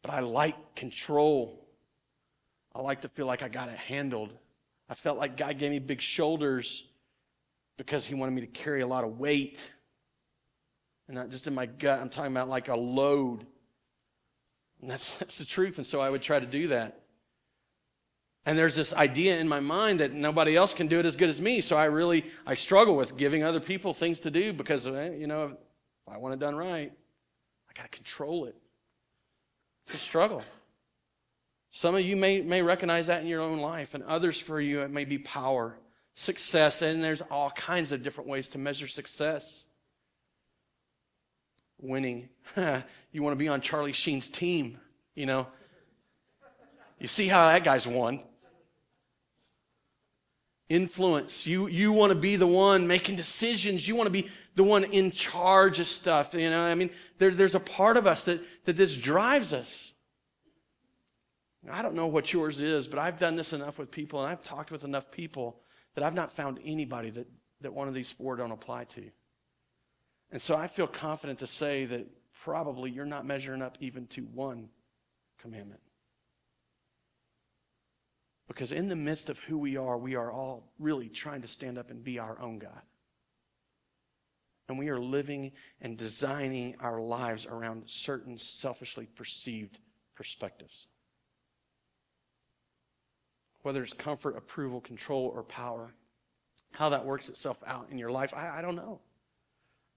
but 0.00 0.12
I 0.12 0.20
like 0.20 0.74
control. 0.74 1.68
I 2.74 2.80
like 2.80 3.02
to 3.02 3.08
feel 3.08 3.26
like 3.26 3.42
I 3.42 3.48
got 3.48 3.68
it 3.68 3.76
handled. 3.76 4.32
I 4.88 4.94
felt 4.94 5.18
like 5.18 5.36
God 5.36 5.58
gave 5.58 5.70
me 5.70 5.78
big 5.78 6.00
shoulders 6.00 6.84
because 7.76 8.06
He 8.06 8.14
wanted 8.14 8.32
me 8.32 8.40
to 8.40 8.46
carry 8.46 8.80
a 8.80 8.86
lot 8.86 9.04
of 9.04 9.18
weight. 9.18 9.73
And 11.08 11.16
not 11.16 11.30
just 11.30 11.46
in 11.46 11.54
my 11.54 11.66
gut, 11.66 12.00
I'm 12.00 12.08
talking 12.08 12.32
about 12.32 12.48
like 12.48 12.68
a 12.68 12.76
load. 12.76 13.46
And 14.80 14.90
that's, 14.90 15.16
that's 15.18 15.38
the 15.38 15.44
truth. 15.44 15.78
And 15.78 15.86
so 15.86 16.00
I 16.00 16.10
would 16.10 16.22
try 16.22 16.40
to 16.40 16.46
do 16.46 16.68
that. 16.68 17.00
And 18.46 18.58
there's 18.58 18.76
this 18.76 18.92
idea 18.92 19.38
in 19.38 19.48
my 19.48 19.60
mind 19.60 20.00
that 20.00 20.12
nobody 20.12 20.54
else 20.54 20.74
can 20.74 20.86
do 20.86 21.00
it 21.00 21.06
as 21.06 21.16
good 21.16 21.30
as 21.30 21.40
me. 21.40 21.62
So 21.62 21.76
I 21.76 21.86
really, 21.86 22.26
I 22.46 22.54
struggle 22.54 22.94
with 22.94 23.16
giving 23.16 23.42
other 23.42 23.60
people 23.60 23.94
things 23.94 24.20
to 24.20 24.30
do 24.30 24.52
because, 24.52 24.86
eh, 24.86 25.12
you 25.12 25.26
know, 25.26 25.44
if 25.44 25.52
I 26.12 26.18
want 26.18 26.34
it 26.34 26.40
done 26.40 26.54
right, 26.54 26.92
I 27.70 27.72
got 27.72 27.90
to 27.90 27.96
control 27.96 28.44
it. 28.44 28.54
It's 29.84 29.94
a 29.94 29.98
struggle. 29.98 30.42
Some 31.70 31.94
of 31.94 32.02
you 32.02 32.16
may, 32.16 32.42
may 32.42 32.60
recognize 32.62 33.06
that 33.06 33.22
in 33.22 33.26
your 33.26 33.40
own 33.40 33.58
life, 33.58 33.94
and 33.94 34.04
others 34.04 34.38
for 34.38 34.60
you, 34.60 34.82
it 34.82 34.90
may 34.90 35.04
be 35.04 35.18
power, 35.18 35.76
success, 36.14 36.82
and 36.82 37.02
there's 37.02 37.20
all 37.22 37.50
kinds 37.50 37.92
of 37.92 38.02
different 38.02 38.30
ways 38.30 38.50
to 38.50 38.58
measure 38.58 38.86
success 38.86 39.66
winning. 41.80 42.28
you 43.12 43.22
want 43.22 43.32
to 43.32 43.38
be 43.38 43.48
on 43.48 43.60
Charlie 43.60 43.92
Sheen's 43.92 44.28
team, 44.28 44.78
you 45.14 45.26
know. 45.26 45.46
You 46.98 47.06
see 47.06 47.26
how 47.26 47.48
that 47.48 47.64
guy's 47.64 47.86
won. 47.86 48.20
Influence. 50.68 51.46
You, 51.46 51.66
you 51.66 51.92
want 51.92 52.10
to 52.10 52.18
be 52.18 52.36
the 52.36 52.46
one 52.46 52.86
making 52.86 53.16
decisions. 53.16 53.86
You 53.86 53.94
want 53.96 54.06
to 54.06 54.22
be 54.22 54.30
the 54.54 54.64
one 54.64 54.84
in 54.84 55.10
charge 55.10 55.80
of 55.80 55.86
stuff. 55.86 56.34
You 56.34 56.48
know, 56.50 56.62
I 56.62 56.74
mean, 56.74 56.90
there, 57.18 57.30
there's 57.30 57.54
a 57.54 57.60
part 57.60 57.96
of 57.96 58.06
us 58.06 58.24
that, 58.24 58.40
that 58.64 58.76
this 58.76 58.96
drives 58.96 59.52
us. 59.52 59.92
I 61.70 61.82
don't 61.82 61.94
know 61.94 62.06
what 62.06 62.32
yours 62.32 62.60
is, 62.60 62.86
but 62.86 62.98
I've 62.98 63.18
done 63.18 63.36
this 63.36 63.52
enough 63.52 63.78
with 63.78 63.90
people 63.90 64.22
and 64.22 64.30
I've 64.30 64.42
talked 64.42 64.70
with 64.70 64.84
enough 64.84 65.10
people 65.10 65.60
that 65.94 66.04
I've 66.04 66.14
not 66.14 66.30
found 66.30 66.58
anybody 66.64 67.10
that, 67.10 67.26
that 67.62 67.72
one 67.72 67.88
of 67.88 67.94
these 67.94 68.10
four 68.10 68.36
don't 68.36 68.50
apply 68.50 68.84
to. 68.84 69.10
And 70.34 70.42
so 70.42 70.56
I 70.56 70.66
feel 70.66 70.88
confident 70.88 71.38
to 71.38 71.46
say 71.46 71.84
that 71.84 72.08
probably 72.42 72.90
you're 72.90 73.06
not 73.06 73.24
measuring 73.24 73.62
up 73.62 73.78
even 73.80 74.08
to 74.08 74.22
one 74.22 74.68
commandment. 75.40 75.80
Because 78.48 78.72
in 78.72 78.88
the 78.88 78.96
midst 78.96 79.30
of 79.30 79.38
who 79.38 79.56
we 79.56 79.76
are, 79.76 79.96
we 79.96 80.16
are 80.16 80.32
all 80.32 80.72
really 80.80 81.08
trying 81.08 81.40
to 81.42 81.46
stand 81.46 81.78
up 81.78 81.88
and 81.88 82.02
be 82.02 82.18
our 82.18 82.36
own 82.40 82.58
God. 82.58 82.82
And 84.68 84.76
we 84.76 84.88
are 84.88 84.98
living 84.98 85.52
and 85.80 85.96
designing 85.96 86.74
our 86.80 87.00
lives 87.00 87.46
around 87.46 87.84
certain 87.86 88.36
selfishly 88.36 89.06
perceived 89.06 89.78
perspectives. 90.16 90.88
Whether 93.62 93.84
it's 93.84 93.92
comfort, 93.92 94.36
approval, 94.36 94.80
control, 94.80 95.30
or 95.32 95.44
power, 95.44 95.94
how 96.72 96.88
that 96.88 97.06
works 97.06 97.28
itself 97.28 97.58
out 97.64 97.86
in 97.92 97.98
your 97.98 98.10
life, 98.10 98.34
I, 98.34 98.58
I 98.58 98.62
don't 98.62 98.74
know. 98.74 99.00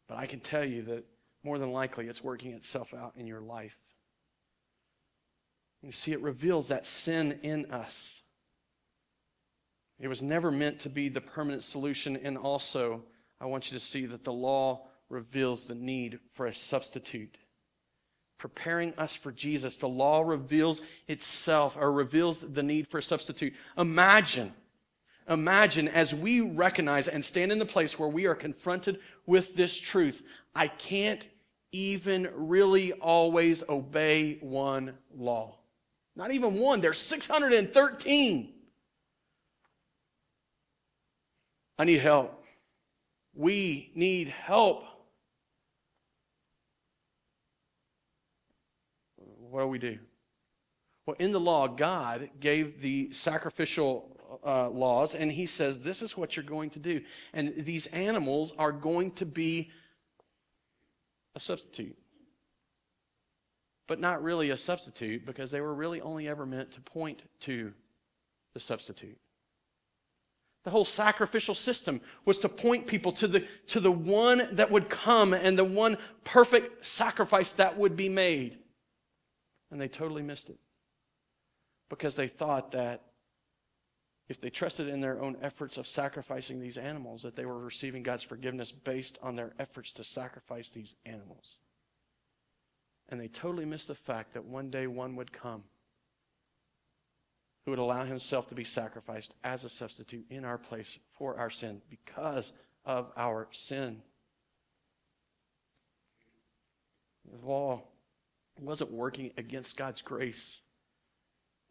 But 0.07 0.17
I 0.17 0.25
can 0.25 0.39
tell 0.39 0.63
you 0.63 0.83
that 0.83 1.05
more 1.43 1.57
than 1.57 1.71
likely 1.71 2.07
it's 2.07 2.23
working 2.23 2.51
itself 2.53 2.93
out 2.93 3.13
in 3.15 3.27
your 3.27 3.41
life. 3.41 3.77
You 5.81 5.91
see, 5.91 6.11
it 6.11 6.21
reveals 6.21 6.69
that 6.69 6.85
sin 6.85 7.39
in 7.43 7.71
us. 7.71 8.23
It 9.99 10.07
was 10.07 10.21
never 10.21 10.51
meant 10.51 10.79
to 10.81 10.89
be 10.89 11.09
the 11.09 11.21
permanent 11.21 11.63
solution. 11.63 12.17
And 12.17 12.37
also, 12.37 13.03
I 13.39 13.45
want 13.45 13.71
you 13.71 13.77
to 13.77 13.83
see 13.83 14.05
that 14.05 14.23
the 14.23 14.33
law 14.33 14.87
reveals 15.09 15.65
the 15.65 15.75
need 15.75 16.19
for 16.29 16.45
a 16.45 16.53
substitute. 16.53 17.37
Preparing 18.37 18.93
us 18.97 19.15
for 19.15 19.31
Jesus, 19.31 19.77
the 19.77 19.87
law 19.87 20.21
reveals 20.21 20.81
itself 21.07 21.75
or 21.79 21.91
reveals 21.91 22.41
the 22.41 22.63
need 22.63 22.87
for 22.87 22.99
a 22.99 23.03
substitute. 23.03 23.53
Imagine 23.77 24.53
imagine 25.28 25.88
as 25.88 26.15
we 26.15 26.41
recognize 26.41 27.07
and 27.07 27.23
stand 27.23 27.51
in 27.51 27.59
the 27.59 27.65
place 27.65 27.99
where 27.99 28.09
we 28.09 28.25
are 28.25 28.36
confronted 28.36 28.99
with 29.25 29.55
this 29.55 29.78
truth, 29.78 30.23
I 30.55 30.67
can't 30.67 31.28
even 31.71 32.30
really 32.34 32.93
always 32.93 33.63
obey 33.67 34.38
one 34.41 34.97
law. 35.15 35.57
Not 36.15 36.32
even 36.32 36.55
one, 36.55 36.82
there's 36.82 36.97
613. 36.97 38.53
I 41.80 41.84
need 41.84 41.99
help. 41.99 42.43
We 43.36 43.91
need 43.93 44.30
help. 44.30 44.84
What 49.17 49.61
do 49.61 49.67
we 49.67 49.78
do? 49.78 49.99
Well, 51.05 51.15
in 51.19 51.32
the 51.32 51.39
law, 51.39 51.67
God 51.67 52.30
gave 52.39 52.82
the 52.82 53.11
sacrificial 53.11 54.16
uh, 54.45 54.69
laws, 54.69 55.15
and 55.15 55.31
he 55.31 55.45
says, 55.45 55.83
This 55.83 56.01
is 56.01 56.17
what 56.17 56.35
you're 56.35 56.43
going 56.45 56.69
to 56.71 56.79
do. 56.79 57.01
And 57.33 57.53
these 57.55 57.88
animals 57.88 58.53
are 58.57 58.71
going 58.71 59.11
to 59.11 59.25
be 59.25 59.71
a 61.35 61.39
substitute. 61.39 61.97
But 63.88 63.99
not 63.99 64.21
really 64.21 64.49
a 64.49 64.57
substitute 64.57 65.25
because 65.25 65.51
they 65.51 65.61
were 65.61 65.73
really 65.73 66.01
only 66.01 66.27
ever 66.27 66.45
meant 66.45 66.71
to 66.71 66.81
point 66.81 67.23
to 67.41 67.73
the 68.53 68.59
substitute. 68.59 69.17
The 70.65 70.71
whole 70.71 70.83
sacrificial 70.83 71.55
system 71.55 72.01
was 72.25 72.39
to 72.39 72.49
point 72.49 72.88
people 72.88 73.13
to 73.13 73.27
the, 73.27 73.45
to 73.67 73.79
the 73.79 73.91
one 73.91 74.49
that 74.51 74.69
would 74.69 74.89
come 74.89 75.31
and 75.31 75.57
the 75.57 75.63
one 75.63 75.97
perfect 76.25 76.83
sacrifice 76.83 77.53
that 77.53 77.77
would 77.77 77.95
be 77.95 78.09
made. 78.09 78.57
And 79.71 79.79
they 79.79 79.88
totally 79.88 80.23
missed 80.23 80.49
it 80.49 80.57
because 81.89 82.17
they 82.17 82.27
thought 82.27 82.71
that 82.71 83.01
if 84.30 84.41
they 84.41 84.49
trusted 84.49 84.88
in 84.88 84.99
their 85.01 85.21
own 85.21 85.38
efforts 85.41 85.78
of 85.78 85.88
sacrificing 85.88 86.59
these 86.59 86.78
animals, 86.78 87.21
that 87.21 87.36
they 87.36 87.45
were 87.45 87.59
receiving 87.59 88.03
God's 88.03 88.23
forgiveness 88.23 88.71
based 88.71 89.17
on 89.21 89.36
their 89.36 89.53
efforts 89.57 89.93
to 89.93 90.03
sacrifice 90.03 90.69
these 90.69 90.95
animals. 91.05 91.59
And 93.09 93.21
they 93.21 93.30
totally 93.30 93.65
missed 93.65 93.88
the 93.88 93.95
fact 93.95 94.34
that 94.34 94.43
one 94.43 94.69
day 94.69 94.86
one 94.86 95.15
would 95.15 95.32
come 95.32 95.63
who 97.67 97.71
would 97.71 97.80
allow 97.80 98.05
himself 98.05 98.47
to 98.47 98.55
be 98.55 98.63
sacrificed 98.63 99.36
as 99.43 99.65
a 99.65 99.69
substitute 99.69 100.25
in 100.30 100.45
our 100.45 100.57
place 100.57 100.97
for 101.11 101.38
our 101.38 101.49
sin 101.49 101.82
because 101.89 102.53
of 102.86 103.11
our 103.17 103.49
sin. 103.51 104.01
The 107.30 107.45
law 107.45 107.84
wasn't 108.57 108.91
working 108.91 109.32
against 109.36 109.75
God's 109.75 110.01
grace. 110.01 110.61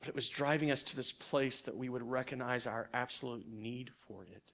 But 0.00 0.08
it 0.08 0.14
was 0.14 0.28
driving 0.28 0.70
us 0.70 0.82
to 0.84 0.96
this 0.96 1.12
place 1.12 1.62
that 1.62 1.76
we 1.76 1.88
would 1.88 2.02
recognize 2.02 2.66
our 2.66 2.88
absolute 2.92 3.46
need 3.48 3.90
for 4.06 4.24
it. 4.24 4.52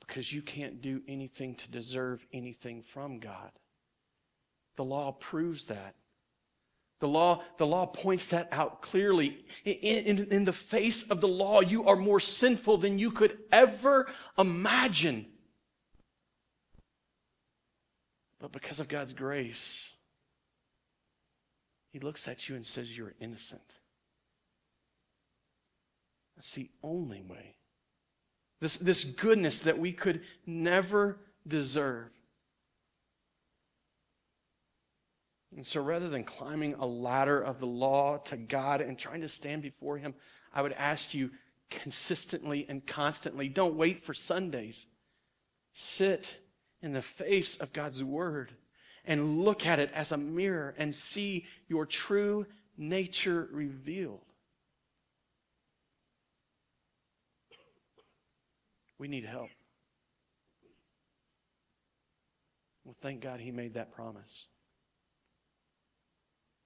Because 0.00 0.32
you 0.32 0.42
can't 0.42 0.80
do 0.80 1.02
anything 1.08 1.54
to 1.56 1.70
deserve 1.70 2.26
anything 2.32 2.82
from 2.82 3.18
God. 3.18 3.50
The 4.76 4.84
law 4.84 5.12
proves 5.12 5.66
that. 5.66 5.94
The 6.98 7.08
law, 7.08 7.42
the 7.58 7.66
law 7.66 7.86
points 7.86 8.28
that 8.28 8.48
out 8.52 8.80
clearly. 8.80 9.44
In, 9.64 9.74
in, 9.74 10.32
in, 10.32 10.44
the 10.44 10.52
face 10.52 11.02
of 11.10 11.20
the 11.20 11.28
law, 11.28 11.60
you 11.60 11.84
are 11.84 11.96
more 11.96 12.20
sinful 12.20 12.78
than 12.78 12.98
you 12.98 13.10
could 13.10 13.38
ever 13.52 14.06
imagine. 14.38 15.26
But 18.38 18.52
because 18.52 18.80
of 18.80 18.88
God's 18.88 19.12
grace, 19.12 19.92
he 21.96 22.00
looks 22.00 22.28
at 22.28 22.46
you 22.46 22.54
and 22.56 22.66
says, 22.66 22.94
You're 22.94 23.14
innocent. 23.20 23.76
That's 26.36 26.54
the 26.54 26.68
only 26.82 27.22
way. 27.22 27.56
This, 28.60 28.76
this 28.76 29.02
goodness 29.02 29.60
that 29.60 29.78
we 29.78 29.92
could 29.92 30.20
never 30.44 31.18
deserve. 31.48 32.10
And 35.56 35.66
so 35.66 35.80
rather 35.80 36.10
than 36.10 36.24
climbing 36.24 36.74
a 36.74 36.84
ladder 36.84 37.40
of 37.40 37.60
the 37.60 37.66
law 37.66 38.18
to 38.26 38.36
God 38.36 38.82
and 38.82 38.98
trying 38.98 39.22
to 39.22 39.28
stand 39.28 39.62
before 39.62 39.96
Him, 39.96 40.12
I 40.52 40.60
would 40.60 40.74
ask 40.74 41.14
you 41.14 41.30
consistently 41.70 42.66
and 42.68 42.86
constantly 42.86 43.48
don't 43.48 43.74
wait 43.74 44.02
for 44.02 44.12
Sundays. 44.12 44.84
Sit 45.72 46.36
in 46.82 46.92
the 46.92 47.00
face 47.00 47.56
of 47.56 47.72
God's 47.72 48.04
Word 48.04 48.52
and 49.06 49.40
look 49.42 49.66
at 49.66 49.78
it 49.78 49.90
as 49.94 50.12
a 50.12 50.16
mirror 50.16 50.74
and 50.76 50.94
see 50.94 51.46
your 51.68 51.86
true 51.86 52.46
nature 52.76 53.48
revealed. 53.52 54.24
We 58.98 59.08
need 59.08 59.24
help. 59.24 59.50
Well, 62.84 62.96
thank 63.00 63.20
God 63.20 63.40
he 63.40 63.50
made 63.50 63.74
that 63.74 63.92
promise. 63.92 64.48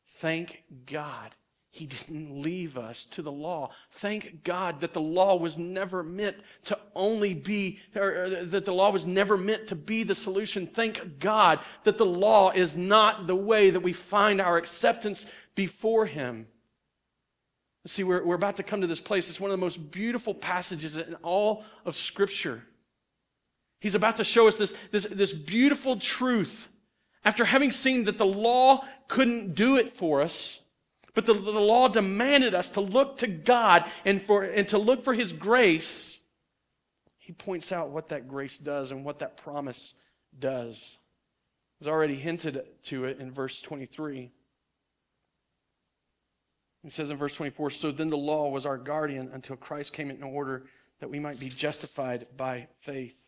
Thank 0.06 0.62
God 0.86 1.34
he 1.72 1.86
didn't 1.86 2.42
leave 2.42 2.76
us 2.76 3.06
to 3.06 3.22
the 3.22 3.30
law. 3.30 3.70
Thank 3.90 4.42
God 4.42 4.80
that 4.80 4.92
the 4.92 5.00
law 5.00 5.36
was 5.36 5.56
never 5.56 6.02
meant 6.02 6.36
to 6.64 6.76
only 6.96 7.32
be, 7.32 7.78
or 7.94 8.44
that 8.44 8.64
the 8.64 8.74
law 8.74 8.90
was 8.90 9.06
never 9.06 9.36
meant 9.36 9.68
to 9.68 9.76
be 9.76 10.02
the 10.02 10.14
solution. 10.14 10.66
Thank 10.66 11.20
God 11.20 11.60
that 11.84 11.96
the 11.96 12.06
law 12.06 12.50
is 12.50 12.76
not 12.76 13.28
the 13.28 13.36
way 13.36 13.70
that 13.70 13.80
we 13.80 13.92
find 13.92 14.40
our 14.40 14.56
acceptance 14.56 15.26
before 15.54 16.06
Him. 16.06 16.48
See, 17.86 18.02
we're, 18.02 18.24
we're 18.24 18.34
about 18.34 18.56
to 18.56 18.62
come 18.64 18.80
to 18.80 18.88
this 18.88 19.00
place. 19.00 19.30
It's 19.30 19.40
one 19.40 19.50
of 19.50 19.56
the 19.56 19.64
most 19.64 19.92
beautiful 19.92 20.34
passages 20.34 20.96
in 20.96 21.14
all 21.22 21.64
of 21.84 21.94
Scripture. 21.94 22.64
He's 23.80 23.94
about 23.94 24.16
to 24.16 24.24
show 24.24 24.48
us 24.48 24.58
this, 24.58 24.74
this, 24.90 25.04
this 25.04 25.32
beautiful 25.32 25.96
truth. 25.96 26.68
After 27.24 27.44
having 27.44 27.70
seen 27.70 28.04
that 28.04 28.18
the 28.18 28.26
law 28.26 28.84
couldn't 29.06 29.54
do 29.54 29.76
it 29.76 29.88
for 29.88 30.20
us, 30.20 30.60
but 31.14 31.26
the, 31.26 31.34
the 31.34 31.60
law 31.60 31.88
demanded 31.88 32.54
us 32.54 32.70
to 32.70 32.80
look 32.80 33.18
to 33.18 33.26
God 33.26 33.84
and, 34.04 34.20
for, 34.20 34.44
and 34.44 34.66
to 34.68 34.78
look 34.78 35.02
for 35.02 35.14
His 35.14 35.32
grace. 35.32 36.20
He 37.18 37.32
points 37.32 37.72
out 37.72 37.90
what 37.90 38.08
that 38.08 38.28
grace 38.28 38.58
does 38.58 38.90
and 38.90 39.04
what 39.04 39.18
that 39.20 39.36
promise 39.36 39.94
does. 40.38 40.98
He's 41.78 41.88
already 41.88 42.16
hinted 42.16 42.62
to 42.84 43.04
it 43.04 43.18
in 43.18 43.32
verse 43.32 43.60
23. 43.62 44.30
He 46.82 46.90
says 46.90 47.10
in 47.10 47.16
verse 47.16 47.34
24, 47.34 47.70
So 47.70 47.90
then 47.90 48.10
the 48.10 48.16
law 48.16 48.48
was 48.48 48.66
our 48.66 48.78
guardian 48.78 49.30
until 49.32 49.56
Christ 49.56 49.92
came 49.92 50.10
in 50.10 50.22
order 50.22 50.64
that 51.00 51.10
we 51.10 51.18
might 51.18 51.40
be 51.40 51.48
justified 51.48 52.26
by 52.36 52.68
faith. 52.80 53.26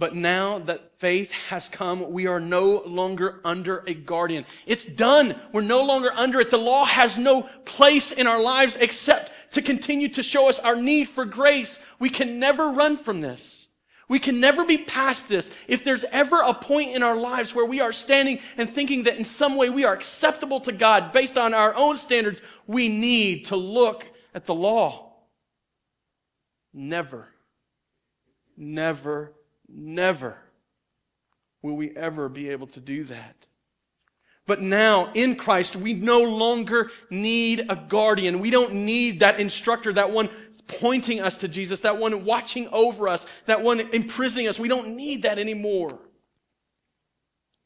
But 0.00 0.16
now 0.16 0.60
that 0.60 0.92
faith 0.92 1.30
has 1.50 1.68
come, 1.68 2.10
we 2.10 2.26
are 2.26 2.40
no 2.40 2.82
longer 2.86 3.38
under 3.44 3.84
a 3.86 3.92
guardian. 3.92 4.46
It's 4.64 4.86
done. 4.86 5.38
We're 5.52 5.60
no 5.60 5.84
longer 5.84 6.10
under 6.16 6.40
it. 6.40 6.48
The 6.48 6.56
law 6.56 6.86
has 6.86 7.18
no 7.18 7.42
place 7.66 8.10
in 8.10 8.26
our 8.26 8.42
lives 8.42 8.76
except 8.76 9.30
to 9.52 9.60
continue 9.60 10.08
to 10.08 10.22
show 10.22 10.48
us 10.48 10.58
our 10.58 10.74
need 10.74 11.06
for 11.06 11.26
grace. 11.26 11.80
We 11.98 12.08
can 12.08 12.38
never 12.38 12.72
run 12.72 12.96
from 12.96 13.20
this. 13.20 13.68
We 14.08 14.18
can 14.18 14.40
never 14.40 14.64
be 14.64 14.78
past 14.78 15.28
this. 15.28 15.50
If 15.68 15.84
there's 15.84 16.04
ever 16.04 16.40
a 16.40 16.54
point 16.54 16.96
in 16.96 17.02
our 17.02 17.16
lives 17.20 17.54
where 17.54 17.66
we 17.66 17.82
are 17.82 17.92
standing 17.92 18.38
and 18.56 18.70
thinking 18.70 19.02
that 19.02 19.18
in 19.18 19.24
some 19.24 19.54
way 19.54 19.68
we 19.68 19.84
are 19.84 19.92
acceptable 19.92 20.60
to 20.60 20.72
God 20.72 21.12
based 21.12 21.36
on 21.36 21.52
our 21.52 21.74
own 21.74 21.98
standards, 21.98 22.40
we 22.66 22.88
need 22.88 23.44
to 23.46 23.56
look 23.56 24.08
at 24.34 24.46
the 24.46 24.54
law. 24.54 25.12
Never, 26.72 27.28
never 28.56 29.34
Never 29.72 30.38
will 31.62 31.76
we 31.76 31.94
ever 31.96 32.28
be 32.28 32.50
able 32.50 32.66
to 32.68 32.80
do 32.80 33.04
that. 33.04 33.46
But 34.46 34.62
now 34.62 35.12
in 35.14 35.36
Christ, 35.36 35.76
we 35.76 35.94
no 35.94 36.22
longer 36.22 36.90
need 37.10 37.66
a 37.68 37.76
guardian. 37.76 38.40
We 38.40 38.50
don't 38.50 38.74
need 38.74 39.20
that 39.20 39.38
instructor, 39.38 39.92
that 39.92 40.10
one 40.10 40.28
pointing 40.66 41.20
us 41.20 41.38
to 41.38 41.48
Jesus, 41.48 41.82
that 41.82 41.98
one 41.98 42.24
watching 42.24 42.66
over 42.68 43.06
us, 43.06 43.26
that 43.46 43.62
one 43.62 43.80
imprisoning 43.80 44.48
us. 44.48 44.58
We 44.58 44.68
don't 44.68 44.96
need 44.96 45.22
that 45.22 45.38
anymore. 45.38 45.98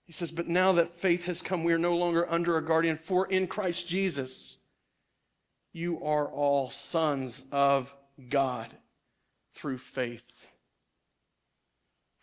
He 0.04 0.12
says, 0.12 0.30
But 0.30 0.48
now 0.48 0.72
that 0.72 0.90
faith 0.90 1.24
has 1.24 1.40
come, 1.40 1.64
we 1.64 1.72
are 1.72 1.78
no 1.78 1.96
longer 1.96 2.30
under 2.30 2.56
a 2.56 2.64
guardian, 2.64 2.96
for 2.96 3.26
in 3.26 3.46
Christ 3.46 3.88
Jesus, 3.88 4.58
you 5.72 6.02
are 6.04 6.26
all 6.26 6.70
sons 6.70 7.44
of 7.50 7.94
God 8.28 8.68
through 9.54 9.78
faith. 9.78 10.43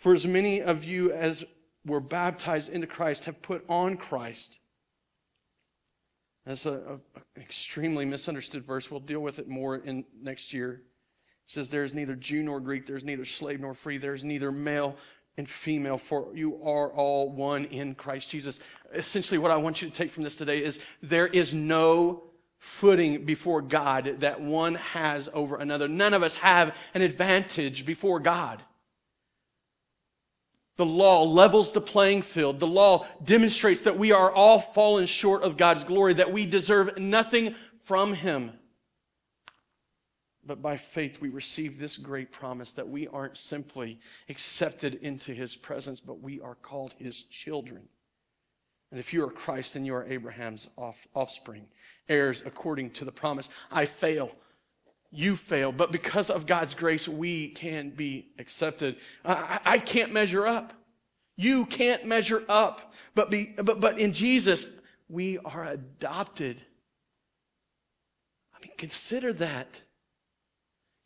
For 0.02 0.14
as 0.14 0.26
many 0.26 0.64
of 0.64 0.84
you 0.84 1.12
as 1.12 1.46
were 1.86 2.00
baptized 2.00 2.72
into 2.72 2.88
Christ 2.88 3.26
have 3.26 3.40
put 3.44 3.64
on 3.70 3.98
Christ. 3.98 4.60
That's 6.44 6.66
an 6.66 7.02
extremely 7.38 8.04
misunderstood 8.06 8.66
verse. 8.66 8.90
We'll 8.90 9.00
deal 9.00 9.20
with 9.20 9.38
it 9.38 9.48
more 9.48 9.76
in 9.76 10.06
next 10.20 10.54
year. 10.54 10.72
It 10.72 10.82
says, 11.46 11.70
There 11.70 11.84
is 11.84 11.94
neither 11.94 12.16
Jew 12.16 12.42
nor 12.42 12.60
Greek, 12.60 12.88
there 12.88 12.96
is 12.96 13.04
neither 13.04 13.26
slave 13.26 13.60
nor 13.60 13.76
free, 13.76 14.00
there 14.00 14.16
is 14.16 14.24
neither 14.24 14.52
male 14.52 14.98
and 15.38 15.48
female, 15.48 16.00
for 16.00 16.30
you 16.34 16.56
are 16.64 16.92
all 16.92 17.30
one 17.30 17.66
in 17.66 17.94
Christ 17.94 18.32
Jesus. 18.32 18.60
Essentially, 18.96 19.38
what 19.38 19.52
I 19.52 19.58
want 19.58 19.84
you 19.84 19.88
to 19.88 19.94
take 19.94 20.10
from 20.10 20.24
this 20.24 20.36
today 20.36 20.64
is 20.64 20.80
there 21.04 21.28
is 21.28 21.54
no 21.54 22.24
footing 22.58 23.24
before 23.24 23.62
God 23.62 24.16
that 24.22 24.42
one 24.42 24.74
has 24.74 25.30
over 25.32 25.58
another. 25.58 25.88
None 25.88 26.16
of 26.16 26.24
us 26.24 26.38
have 26.38 26.76
an 26.96 27.04
advantage 27.04 27.86
before 27.86 28.20
God. 28.20 28.64
The 30.82 30.86
law 30.88 31.22
levels 31.22 31.74
the 31.74 31.80
playing 31.80 32.24
field. 32.24 32.58
The 32.58 32.66
law 32.66 33.06
demonstrates 33.24 33.82
that 33.82 34.00
we 34.00 34.12
are 34.12 34.32
all 34.32 34.58
fallen 34.58 35.06
short 35.06 35.44
of 35.44 35.56
God's 35.56 35.84
glory, 35.84 36.16
that 36.16 36.34
we 36.34 36.48
deserve 36.48 36.98
nothing 36.98 37.54
from 37.84 38.16
Him. 38.16 38.54
But 40.44 40.64
by 40.64 40.78
faith, 40.78 41.22
we 41.22 41.30
receive 41.30 41.78
this 41.78 41.98
great 41.98 42.32
promise 42.32 42.74
that 42.74 42.90
we 42.90 43.08
aren't 43.08 43.38
simply 43.38 44.00
accepted 44.28 44.96
into 45.04 45.36
His 45.36 45.56
presence, 45.56 46.00
but 46.00 46.20
we 46.20 46.42
are 46.42 46.56
called 46.56 46.96
His 46.98 47.22
children. 47.22 47.84
And 48.90 49.00
if 49.00 49.14
you 49.14 49.24
are 49.24 49.30
Christ, 49.30 49.76
then 49.76 49.86
you 49.86 49.94
are 49.94 50.08
Abraham's 50.08 50.68
off, 50.78 51.06
offspring, 51.14 51.68
heirs 52.10 52.42
according 52.44 52.90
to 52.94 53.06
the 53.06 53.12
promise. 53.12 53.50
I 53.72 53.86
fail 53.86 54.32
you 55.12 55.36
fail, 55.36 55.72
but 55.72 55.92
because 55.92 56.30
of 56.30 56.46
God's 56.46 56.74
grace, 56.74 57.08
we 57.08 57.50
can 57.50 57.90
be 57.90 58.30
accepted. 58.40 58.96
I, 59.26 59.60
I 59.66 59.78
can't 59.78 60.14
measure 60.14 60.48
up. 60.48 60.74
You 61.36 61.66
can't 61.66 62.06
measure 62.06 62.44
up. 62.48 62.94
But, 63.14 63.30
be, 63.30 63.54
but, 63.58 63.82
but 63.82 64.00
in 64.00 64.14
Jesus, 64.14 64.68
we 65.10 65.38
are 65.40 65.66
adopted. 65.66 66.62
I 68.56 68.66
mean, 68.66 68.72
consider 68.78 69.34
that. 69.34 69.82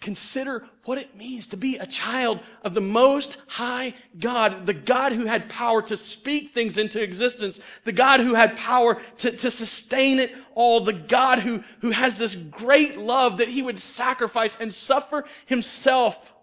Consider 0.06 0.64
what 0.84 1.00
it 1.00 1.18
means 1.18 1.48
to 1.48 1.58
be 1.58 1.78
a 1.78 1.88
child 1.88 2.40
of 2.62 2.76
the 2.76 2.80
Most 2.80 3.38
High 3.48 3.96
God, 4.20 4.68
the 4.68 4.74
God 4.76 5.14
who 5.14 5.26
had 5.26 5.50
power 5.50 5.82
to 5.82 5.98
speak 5.98 6.52
things 6.52 6.78
into 6.78 7.02
existence, 7.02 7.60
the 7.86 7.92
God 7.92 8.20
who 8.20 8.36
had 8.36 8.56
power 8.56 9.02
to, 9.18 9.32
to 9.32 9.50
sustain 9.50 10.20
it 10.20 10.32
all, 10.54 10.80
the 10.80 10.94
God 10.94 11.40
who, 11.40 11.64
who 11.80 11.90
has 11.90 12.20
this 12.20 12.36
great 12.36 13.00
love 13.00 13.40
that 13.40 13.48
he 13.48 13.64
would 13.64 13.80
sacrifice 13.80 14.56
and 14.62 14.72
suffer 14.72 15.26
himself 15.48 16.36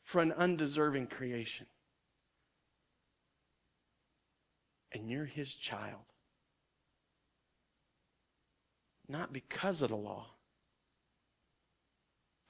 for 0.00 0.22
an 0.22 0.32
undeserving 0.32 1.08
creation. 1.08 1.66
And 4.92 5.10
you're 5.10 5.26
his 5.26 5.54
child. 5.56 6.06
Not 9.10 9.30
because 9.30 9.82
of 9.82 9.90
the 9.90 9.96
law 9.96 10.28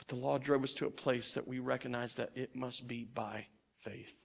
but 0.02 0.16
the 0.16 0.20
law 0.20 0.36
drove 0.36 0.64
us 0.64 0.74
to 0.74 0.86
a 0.86 0.90
place 0.90 1.34
that 1.34 1.46
we 1.46 1.60
recognize 1.60 2.16
that 2.16 2.32
it 2.34 2.56
must 2.56 2.88
be 2.88 3.04
by 3.04 3.46
faith. 3.78 4.24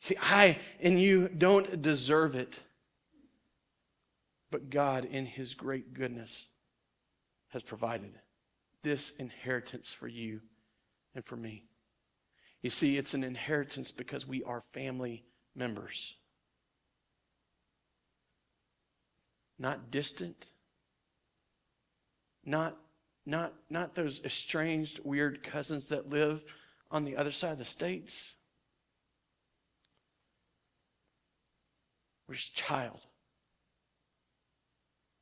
See, 0.00 0.16
I 0.20 0.58
and 0.80 1.00
you 1.00 1.28
don't 1.28 1.80
deserve 1.80 2.34
it, 2.34 2.58
but 4.50 4.68
God, 4.68 5.04
in 5.04 5.24
His 5.24 5.54
great 5.54 5.94
goodness, 5.94 6.48
has 7.50 7.62
provided 7.62 8.10
this 8.82 9.12
inheritance 9.20 9.92
for 9.92 10.08
you 10.08 10.40
and 11.14 11.24
for 11.24 11.36
me. 11.36 11.66
You 12.60 12.70
see, 12.70 12.98
it's 12.98 13.14
an 13.14 13.22
inheritance 13.22 13.92
because 13.92 14.26
we 14.26 14.42
are 14.42 14.64
family 14.72 15.26
members. 15.54 16.16
Not 19.60 19.92
distant, 19.92 20.46
not 22.44 22.76
not, 23.26 23.54
not 23.68 23.94
those 23.94 24.20
estranged, 24.24 25.00
weird 25.04 25.42
cousins 25.42 25.88
that 25.88 26.08
live 26.08 26.44
on 26.90 27.04
the 27.04 27.16
other 27.16 27.30
side 27.30 27.52
of 27.52 27.58
the 27.58 27.64
states. 27.64 28.36
We're 32.26 32.34
his 32.34 32.48
child. 32.48 33.00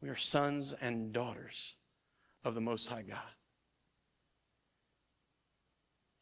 We 0.01 0.09
are 0.09 0.17
sons 0.17 0.73
and 0.81 1.13
daughters 1.13 1.75
of 2.45 2.55
the 2.55 2.61
Most 2.61 2.89
High 2.89 3.03
God. 3.03 3.19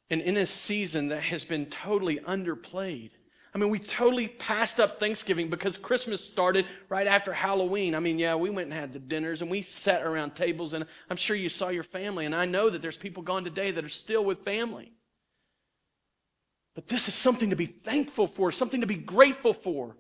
And 0.08 0.20
in 0.20 0.36
a 0.36 0.46
season 0.46 1.08
that 1.08 1.22
has 1.24 1.44
been 1.44 1.66
totally 1.66 2.18
underplayed, 2.18 3.10
I 3.56 3.58
mean, 3.58 3.70
we 3.70 3.78
totally 3.78 4.28
passed 4.28 4.78
up 4.80 5.00
Thanksgiving 5.00 5.48
because 5.48 5.78
Christmas 5.78 6.22
started 6.22 6.66
right 6.90 7.06
after 7.06 7.32
Halloween. 7.32 7.94
I 7.94 8.00
mean, 8.00 8.18
yeah, 8.18 8.34
we 8.34 8.50
went 8.50 8.66
and 8.66 8.74
had 8.74 8.92
the 8.92 8.98
dinners 8.98 9.40
and 9.40 9.50
we 9.50 9.62
sat 9.62 10.02
around 10.02 10.34
tables, 10.34 10.74
and 10.74 10.84
I'm 11.08 11.16
sure 11.16 11.34
you 11.34 11.48
saw 11.48 11.70
your 11.70 11.82
family. 11.82 12.26
And 12.26 12.34
I 12.34 12.44
know 12.44 12.68
that 12.68 12.82
there's 12.82 12.98
people 12.98 13.22
gone 13.22 13.44
today 13.44 13.70
that 13.70 13.82
are 13.82 13.88
still 13.88 14.22
with 14.26 14.40
family. 14.40 14.92
But 16.74 16.88
this 16.88 17.08
is 17.08 17.14
something 17.14 17.48
to 17.48 17.56
be 17.56 17.64
thankful 17.64 18.26
for, 18.26 18.52
something 18.52 18.82
to 18.82 18.86
be 18.86 18.94
grateful 18.94 19.54
for. 19.54 19.96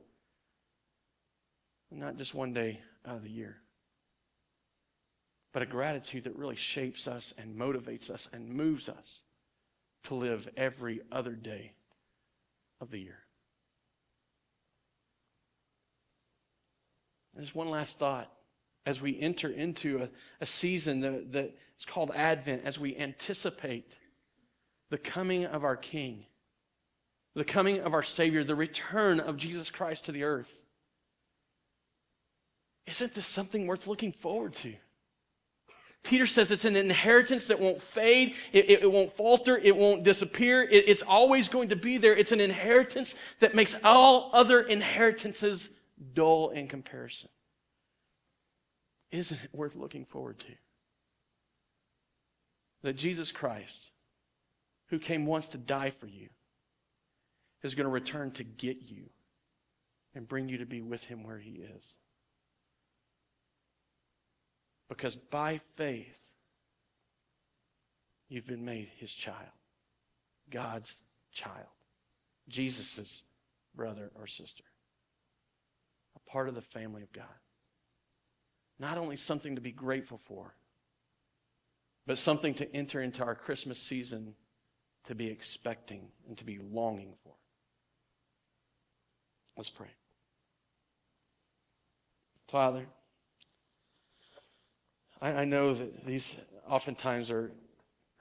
Not 1.90 2.18
just 2.18 2.34
one 2.34 2.52
day 2.52 2.80
out 3.08 3.16
of 3.16 3.22
the 3.22 3.30
year, 3.30 3.56
but 5.54 5.62
a 5.62 5.66
gratitude 5.66 6.24
that 6.24 6.36
really 6.36 6.56
shapes 6.56 7.08
us 7.08 7.32
and 7.38 7.58
motivates 7.58 8.10
us 8.10 8.28
and 8.34 8.50
moves 8.50 8.90
us 8.90 9.22
to 10.04 10.14
live 10.14 10.46
every 10.58 11.00
other 11.10 11.32
day 11.32 11.72
of 12.82 12.90
the 12.90 12.98
year. 12.98 13.20
There's 17.36 17.54
one 17.54 17.70
last 17.70 17.98
thought 17.98 18.30
as 18.86 19.02
we 19.02 19.18
enter 19.20 19.48
into 19.48 20.02
a, 20.02 20.08
a 20.40 20.46
season 20.46 21.00
that, 21.00 21.32
that 21.32 21.56
is 21.76 21.84
called 21.84 22.12
Advent, 22.14 22.62
as 22.64 22.78
we 22.78 22.96
anticipate 22.96 23.96
the 24.90 24.98
coming 24.98 25.44
of 25.44 25.64
our 25.64 25.76
King, 25.76 26.24
the 27.34 27.44
coming 27.44 27.80
of 27.80 27.92
our 27.92 28.04
Savior, 28.04 28.44
the 28.44 28.54
return 28.54 29.20
of 29.20 29.36
Jesus 29.36 29.70
Christ 29.70 30.06
to 30.06 30.12
the 30.12 30.22
earth. 30.22 30.62
Isn't 32.86 33.14
this 33.14 33.26
something 33.26 33.66
worth 33.66 33.86
looking 33.86 34.12
forward 34.12 34.54
to? 34.54 34.74
Peter 36.04 36.26
says 36.26 36.52
it's 36.52 36.64
an 36.64 36.76
inheritance 36.76 37.46
that 37.48 37.58
won't 37.58 37.80
fade, 37.80 38.36
it, 38.52 38.70
it, 38.70 38.82
it 38.84 38.92
won't 38.92 39.10
falter, 39.10 39.58
it 39.58 39.74
won't 39.76 40.04
disappear, 40.04 40.62
it, 40.62 40.88
it's 40.88 41.02
always 41.02 41.48
going 41.48 41.68
to 41.68 41.76
be 41.76 41.98
there. 41.98 42.16
It's 42.16 42.30
an 42.30 42.40
inheritance 42.40 43.16
that 43.40 43.56
makes 43.56 43.74
all 43.82 44.30
other 44.32 44.60
inheritances 44.60 45.70
dull 46.12 46.50
in 46.50 46.68
comparison. 46.68 47.30
Isn't 49.10 49.42
it 49.44 49.50
worth 49.52 49.76
looking 49.76 50.04
forward 50.04 50.38
to? 50.40 50.52
That 52.82 52.94
Jesus 52.94 53.32
Christ, 53.32 53.92
who 54.88 54.98
came 54.98 55.26
once 55.26 55.48
to 55.48 55.58
die 55.58 55.90
for 55.90 56.06
you, 56.06 56.28
is 57.62 57.74
going 57.74 57.86
to 57.86 57.90
return 57.90 58.30
to 58.32 58.44
get 58.44 58.82
you 58.82 59.10
and 60.14 60.28
bring 60.28 60.48
you 60.48 60.58
to 60.58 60.66
be 60.66 60.80
with 60.80 61.04
him 61.04 61.24
where 61.24 61.38
he 61.38 61.64
is. 61.76 61.96
Because 64.88 65.16
by 65.16 65.60
faith, 65.76 66.30
you've 68.28 68.46
been 68.46 68.64
made 68.64 68.88
his 68.96 69.12
child, 69.12 69.36
God's 70.48 71.02
child, 71.32 71.66
Jesus' 72.48 73.24
brother 73.74 74.10
or 74.14 74.26
sister 74.26 74.64
part 76.26 76.48
of 76.48 76.54
the 76.54 76.62
family 76.62 77.02
of 77.02 77.12
God. 77.12 77.24
Not 78.78 78.98
only 78.98 79.16
something 79.16 79.54
to 79.54 79.60
be 79.60 79.72
grateful 79.72 80.18
for, 80.18 80.54
but 82.06 82.18
something 82.18 82.54
to 82.54 82.76
enter 82.76 83.00
into 83.00 83.24
our 83.24 83.34
Christmas 83.34 83.78
season 83.78 84.34
to 85.06 85.14
be 85.14 85.28
expecting 85.28 86.08
and 86.28 86.36
to 86.36 86.44
be 86.44 86.58
longing 86.58 87.14
for. 87.22 87.32
Let's 89.56 89.70
pray. 89.70 89.88
Father, 92.48 92.86
I, 95.20 95.32
I 95.32 95.44
know 95.44 95.74
that 95.74 96.06
these 96.06 96.38
oftentimes 96.68 97.30
are 97.30 97.52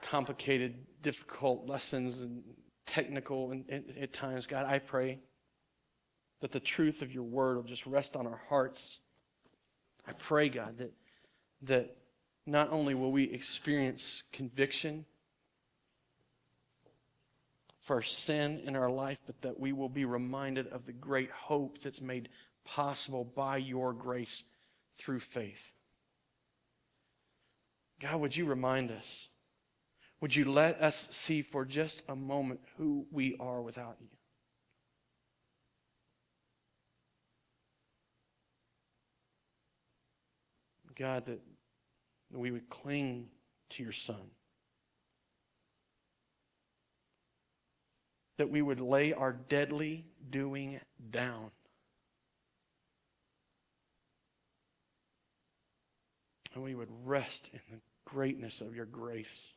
complicated, 0.01 0.75
difficult 1.01 1.67
lessons 1.67 2.21
and 2.21 2.43
technical 2.85 3.51
and, 3.51 3.65
and 3.69 3.93
at 3.99 4.13
times. 4.13 4.47
God, 4.47 4.65
I 4.65 4.79
pray 4.79 5.19
that 6.45 6.51
the 6.51 6.59
truth 6.59 7.01
of 7.01 7.11
your 7.11 7.23
word 7.23 7.55
will 7.55 7.63
just 7.63 7.87
rest 7.87 8.15
on 8.15 8.27
our 8.27 8.39
hearts. 8.49 8.99
I 10.07 10.11
pray, 10.11 10.47
God, 10.47 10.77
that, 10.77 10.93
that 11.63 11.97
not 12.45 12.71
only 12.71 12.93
will 12.93 13.11
we 13.11 13.23
experience 13.23 14.21
conviction 14.31 15.05
for 17.79 18.03
sin 18.03 18.61
in 18.63 18.75
our 18.75 18.91
life, 18.91 19.21
but 19.25 19.41
that 19.41 19.59
we 19.59 19.73
will 19.73 19.89
be 19.89 20.05
reminded 20.05 20.67
of 20.67 20.85
the 20.85 20.91
great 20.91 21.31
hope 21.31 21.79
that's 21.79 21.99
made 21.99 22.29
possible 22.63 23.23
by 23.23 23.57
your 23.57 23.91
grace 23.91 24.43
through 24.95 25.21
faith. 25.21 25.73
God, 27.99 28.21
would 28.21 28.37
you 28.37 28.45
remind 28.45 28.91
us? 28.91 29.29
Would 30.21 30.35
you 30.35 30.45
let 30.45 30.79
us 30.79 31.07
see 31.09 31.41
for 31.41 31.65
just 31.65 32.03
a 32.07 32.15
moment 32.15 32.59
who 32.77 33.07
we 33.11 33.35
are 33.39 33.63
without 33.63 33.97
you? 33.99 34.14
God, 40.95 41.25
that 41.25 41.41
we 42.31 42.51
would 42.51 42.69
cling 42.69 43.27
to 43.69 43.83
your 43.83 43.91
Son. 43.91 44.31
That 48.37 48.49
we 48.49 48.61
would 48.61 48.79
lay 48.79 49.13
our 49.13 49.33
deadly 49.33 50.05
doing 50.29 50.79
down. 51.09 51.51
And 56.53 56.63
we 56.63 56.75
would 56.75 56.89
rest 57.03 57.49
in 57.53 57.59
the 57.71 57.79
greatness 58.05 58.61
of 58.61 58.75
your 58.75 58.85
grace. 58.85 59.53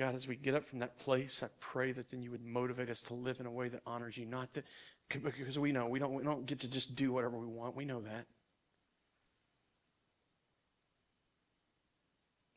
God, 0.00 0.14
as 0.14 0.26
we 0.26 0.36
get 0.36 0.54
up 0.54 0.66
from 0.66 0.78
that 0.78 0.98
place, 0.98 1.42
I 1.42 1.48
pray 1.60 1.92
that 1.92 2.10
then 2.10 2.22
you 2.22 2.30
would 2.30 2.44
motivate 2.44 2.88
us 2.88 3.02
to 3.02 3.14
live 3.14 3.38
in 3.38 3.44
a 3.44 3.50
way 3.50 3.68
that 3.68 3.82
honors 3.84 4.16
you, 4.16 4.24
not 4.24 4.50
that 4.54 4.64
because 5.10 5.58
we 5.58 5.72
know 5.72 5.86
we 5.86 5.98
don't, 5.98 6.12
we 6.14 6.22
don't 6.22 6.46
get 6.46 6.60
to 6.60 6.70
just 6.70 6.94
do 6.94 7.12
whatever 7.12 7.36
we 7.36 7.46
want. 7.46 7.76
We 7.76 7.84
know 7.84 8.00
that. 8.00 8.26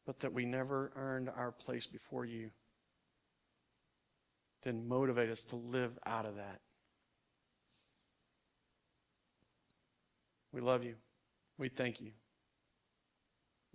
But 0.05 0.19
that 0.19 0.33
we 0.33 0.45
never 0.45 0.91
earned 0.95 1.29
our 1.35 1.51
place 1.51 1.85
before 1.85 2.25
you. 2.25 2.51
Then 4.63 4.87
motivate 4.87 5.29
us 5.29 5.43
to 5.45 5.55
live 5.55 5.97
out 6.05 6.25
of 6.25 6.35
that. 6.35 6.59
We 10.51 10.61
love 10.61 10.83
you. 10.83 10.95
We 11.57 11.69
thank 11.69 11.99
you. 11.99 12.11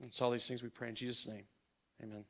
It's 0.00 0.22
all 0.22 0.30
these 0.30 0.46
things 0.46 0.62
we 0.62 0.68
pray 0.68 0.88
in 0.88 0.94
Jesus' 0.94 1.26
name. 1.26 1.44
Amen. 2.02 2.24